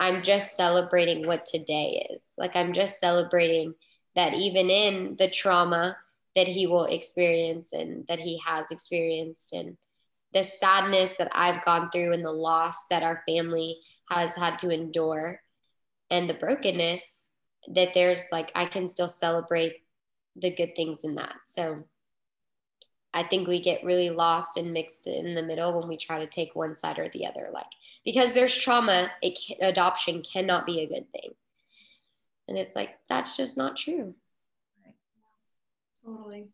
I'm 0.00 0.22
just 0.22 0.56
celebrating 0.56 1.26
what 1.26 1.46
today 1.46 2.08
is. 2.10 2.26
Like 2.36 2.56
I'm 2.56 2.72
just 2.72 2.98
celebrating 2.98 3.74
that 4.16 4.34
even 4.34 4.70
in 4.70 5.16
the 5.18 5.28
trauma 5.28 5.96
that 6.34 6.48
he 6.48 6.66
will 6.66 6.86
experience 6.86 7.72
and 7.74 8.06
that 8.08 8.18
he 8.18 8.40
has 8.44 8.70
experienced 8.70 9.52
and 9.52 9.76
the 10.32 10.42
sadness 10.42 11.16
that 11.16 11.30
I've 11.32 11.64
gone 11.64 11.90
through 11.90 12.14
and 12.14 12.24
the 12.24 12.32
loss 12.32 12.86
that 12.88 13.02
our 13.02 13.22
family 13.28 13.78
has 14.10 14.34
had 14.34 14.58
to 14.60 14.70
endure 14.70 15.40
and 16.10 16.28
the 16.28 16.34
brokenness 16.34 17.26
that 17.74 17.92
there's 17.92 18.24
like 18.32 18.50
I 18.54 18.64
can 18.64 18.88
still 18.88 19.08
celebrate 19.08 19.74
the 20.34 20.54
good 20.54 20.74
things 20.74 21.04
in 21.04 21.16
that. 21.16 21.34
So 21.46 21.84
I 23.14 23.24
think 23.24 23.46
we 23.46 23.60
get 23.60 23.84
really 23.84 24.10
lost 24.10 24.56
and 24.56 24.72
mixed 24.72 25.06
in 25.06 25.34
the 25.34 25.42
middle 25.42 25.78
when 25.78 25.88
we 25.88 25.96
try 25.96 26.18
to 26.18 26.26
take 26.26 26.54
one 26.54 26.74
side 26.74 26.98
or 26.98 27.08
the 27.08 27.26
other. 27.26 27.50
Like, 27.52 27.66
because 28.04 28.32
there's 28.32 28.54
trauma, 28.54 29.10
it 29.20 29.38
can, 29.38 29.56
adoption 29.68 30.22
cannot 30.22 30.64
be 30.64 30.80
a 30.80 30.88
good 30.88 31.10
thing. 31.12 31.34
And 32.48 32.56
it's 32.56 32.74
like, 32.74 32.90
that's 33.08 33.36
just 33.36 33.58
not 33.58 33.76
true. 33.76 34.14
Right. 34.84 34.94
Totally. 36.04 36.48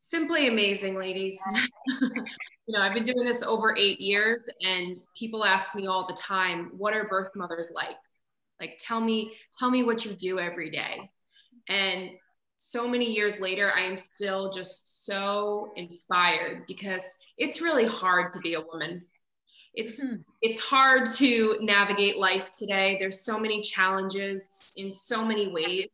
Simply 0.00 0.46
amazing, 0.46 0.96
ladies. 0.96 1.40
you 1.86 2.78
know, 2.78 2.80
I've 2.80 2.94
been 2.94 3.02
doing 3.02 3.26
this 3.26 3.42
over 3.42 3.76
eight 3.76 4.00
years, 4.00 4.42
and 4.62 4.96
people 5.16 5.44
ask 5.44 5.74
me 5.74 5.86
all 5.86 6.06
the 6.06 6.14
time, 6.14 6.70
what 6.76 6.94
are 6.94 7.08
birth 7.08 7.30
mothers 7.34 7.72
like? 7.74 7.96
Like, 8.60 8.78
tell 8.78 9.00
me, 9.00 9.34
tell 9.58 9.70
me 9.70 9.82
what 9.82 10.04
you 10.04 10.12
do 10.12 10.38
every 10.38 10.70
day. 10.70 11.10
And 11.68 12.10
so 12.64 12.86
many 12.86 13.12
years 13.12 13.40
later, 13.40 13.72
I 13.76 13.80
am 13.80 13.98
still 13.98 14.52
just 14.52 15.04
so 15.04 15.72
inspired 15.74 16.62
because 16.68 17.18
it's 17.36 17.60
really 17.60 17.86
hard 17.86 18.32
to 18.34 18.38
be 18.38 18.54
a 18.54 18.60
woman. 18.60 19.02
It's 19.74 20.00
hmm. 20.00 20.18
it's 20.42 20.60
hard 20.60 21.10
to 21.16 21.58
navigate 21.60 22.18
life 22.18 22.52
today. 22.52 22.96
There's 23.00 23.24
so 23.24 23.36
many 23.36 23.62
challenges 23.62 24.72
in 24.76 24.92
so 24.92 25.24
many 25.24 25.48
ways, 25.48 25.88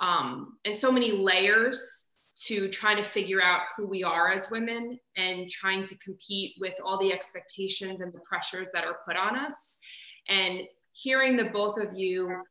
um, 0.00 0.58
and 0.66 0.76
so 0.76 0.92
many 0.92 1.12
layers 1.12 2.10
to 2.44 2.68
trying 2.68 2.98
to 2.98 3.04
figure 3.04 3.42
out 3.42 3.62
who 3.74 3.86
we 3.86 4.04
are 4.04 4.32
as 4.32 4.50
women 4.50 4.98
and 5.16 5.48
trying 5.48 5.82
to 5.84 5.96
compete 5.96 6.56
with 6.60 6.74
all 6.84 6.98
the 6.98 7.10
expectations 7.10 8.02
and 8.02 8.12
the 8.12 8.20
pressures 8.20 8.70
that 8.74 8.84
are 8.84 8.98
put 9.06 9.16
on 9.16 9.34
us. 9.34 9.78
And 10.28 10.60
hearing 10.92 11.38
the 11.38 11.44
both 11.44 11.78
of 11.78 11.96
you 11.96 12.42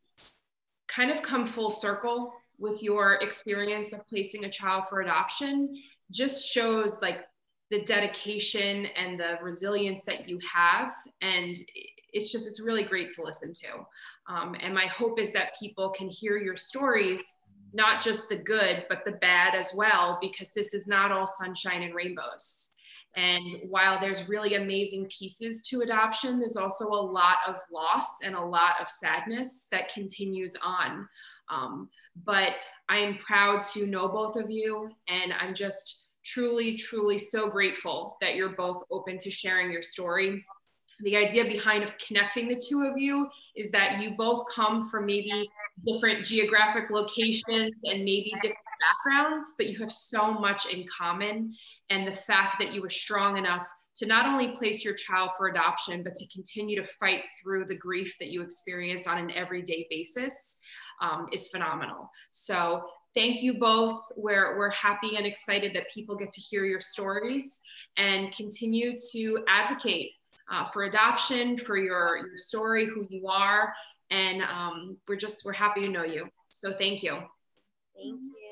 kind 0.87 1.11
of 1.11 1.21
come 1.21 1.45
full 1.45 1.69
circle 1.69 2.33
with 2.61 2.83
your 2.83 3.15
experience 3.15 3.91
of 3.91 4.07
placing 4.07 4.45
a 4.45 4.49
child 4.49 4.83
for 4.87 5.01
adoption 5.01 5.75
just 6.11 6.47
shows 6.47 7.01
like 7.01 7.25
the 7.71 7.83
dedication 7.83 8.85
and 8.97 9.19
the 9.19 9.37
resilience 9.41 10.03
that 10.05 10.29
you 10.29 10.37
have. 10.53 10.93
And 11.21 11.57
it's 12.13 12.31
just 12.31 12.47
it's 12.47 12.61
really 12.61 12.83
great 12.83 13.11
to 13.11 13.23
listen 13.23 13.53
to. 13.53 14.33
Um, 14.33 14.55
and 14.59 14.73
my 14.73 14.85
hope 14.87 15.19
is 15.19 15.33
that 15.33 15.57
people 15.59 15.89
can 15.89 16.07
hear 16.07 16.37
your 16.37 16.55
stories 16.55 17.37
not 17.73 18.03
just 18.03 18.27
the 18.27 18.35
good 18.35 18.85
but 18.89 19.05
the 19.05 19.13
bad 19.13 19.55
as 19.55 19.71
well 19.73 20.17
because 20.21 20.51
this 20.51 20.73
is 20.73 20.87
not 20.87 21.11
all 21.11 21.25
sunshine 21.25 21.83
and 21.83 21.95
rainbows. 21.95 22.67
And 23.15 23.43
while 23.69 23.99
there's 23.99 24.29
really 24.29 24.55
amazing 24.55 25.07
pieces 25.07 25.61
to 25.69 25.81
adoption 25.81 26.39
there's 26.39 26.57
also 26.57 26.85
a 26.85 27.07
lot 27.19 27.37
of 27.47 27.55
loss 27.71 28.19
and 28.23 28.35
a 28.35 28.41
lot 28.41 28.73
of 28.81 28.89
sadness 28.89 29.67
that 29.71 29.93
continues 29.93 30.55
on 30.61 31.07
um, 31.51 31.89
but 32.25 32.53
I 32.89 32.97
am 32.97 33.17
proud 33.17 33.61
to 33.73 33.85
know 33.85 34.07
both 34.07 34.35
of 34.35 34.49
you, 34.49 34.89
and 35.07 35.33
I'm 35.33 35.53
just 35.53 36.09
truly, 36.25 36.77
truly 36.77 37.17
so 37.17 37.49
grateful 37.49 38.17
that 38.21 38.35
you're 38.35 38.55
both 38.55 38.83
open 38.91 39.17
to 39.19 39.31
sharing 39.31 39.71
your 39.71 39.81
story. 39.81 40.43
The 41.01 41.15
idea 41.15 41.45
behind 41.45 41.83
of 41.83 41.97
connecting 42.05 42.47
the 42.47 42.61
two 42.61 42.83
of 42.83 42.97
you 42.97 43.29
is 43.55 43.71
that 43.71 44.01
you 44.01 44.15
both 44.17 44.45
come 44.53 44.89
from 44.89 45.05
maybe 45.05 45.49
different 45.85 46.25
geographic 46.25 46.89
locations 46.89 47.71
and 47.85 48.03
maybe 48.03 48.33
different 48.41 48.57
backgrounds, 48.81 49.53
but 49.57 49.67
you 49.67 49.79
have 49.79 49.91
so 49.91 50.33
much 50.33 50.71
in 50.73 50.85
common. 50.95 51.55
And 51.89 52.05
the 52.05 52.11
fact 52.11 52.57
that 52.59 52.73
you 52.73 52.81
were 52.81 52.89
strong 52.89 53.37
enough 53.37 53.65
to 53.95 54.05
not 54.05 54.25
only 54.25 54.49
place 54.49 54.83
your 54.83 54.95
child 54.95 55.31
for 55.37 55.47
adoption, 55.47 56.03
but 56.03 56.15
to 56.15 56.27
continue 56.27 56.81
to 56.81 56.87
fight 56.99 57.23
through 57.41 57.65
the 57.65 57.75
grief 57.75 58.15
that 58.19 58.29
you 58.29 58.41
experience 58.41 59.07
on 59.07 59.17
an 59.17 59.31
everyday 59.31 59.87
basis 59.89 60.59
um, 61.01 61.27
is 61.31 61.49
phenomenal. 61.49 62.09
So 62.31 62.83
thank 63.13 63.43
you 63.43 63.59
both. 63.59 64.01
We're, 64.15 64.57
we're 64.57 64.69
happy 64.69 65.17
and 65.17 65.25
excited 65.25 65.73
that 65.75 65.89
people 65.89 66.15
get 66.15 66.31
to 66.31 66.41
hear 66.41 66.63
your 66.65 66.79
stories 66.79 67.61
and 67.97 68.33
continue 68.33 68.95
to 69.11 69.43
advocate 69.49 70.11
uh, 70.51 70.69
for 70.71 70.83
adoption, 70.83 71.57
for 71.57 71.77
your, 71.77 72.17
your 72.17 72.37
story, 72.37 72.85
who 72.85 73.07
you 73.09 73.27
are. 73.27 73.73
And 74.09 74.41
um, 74.43 74.97
we're 75.07 75.15
just, 75.15 75.43
we're 75.45 75.53
happy 75.53 75.81
to 75.83 75.89
know 75.89 76.03
you. 76.03 76.27
So 76.51 76.71
thank 76.71 77.03
you. 77.03 77.13
Thank 77.95 78.19
you. 78.19 78.50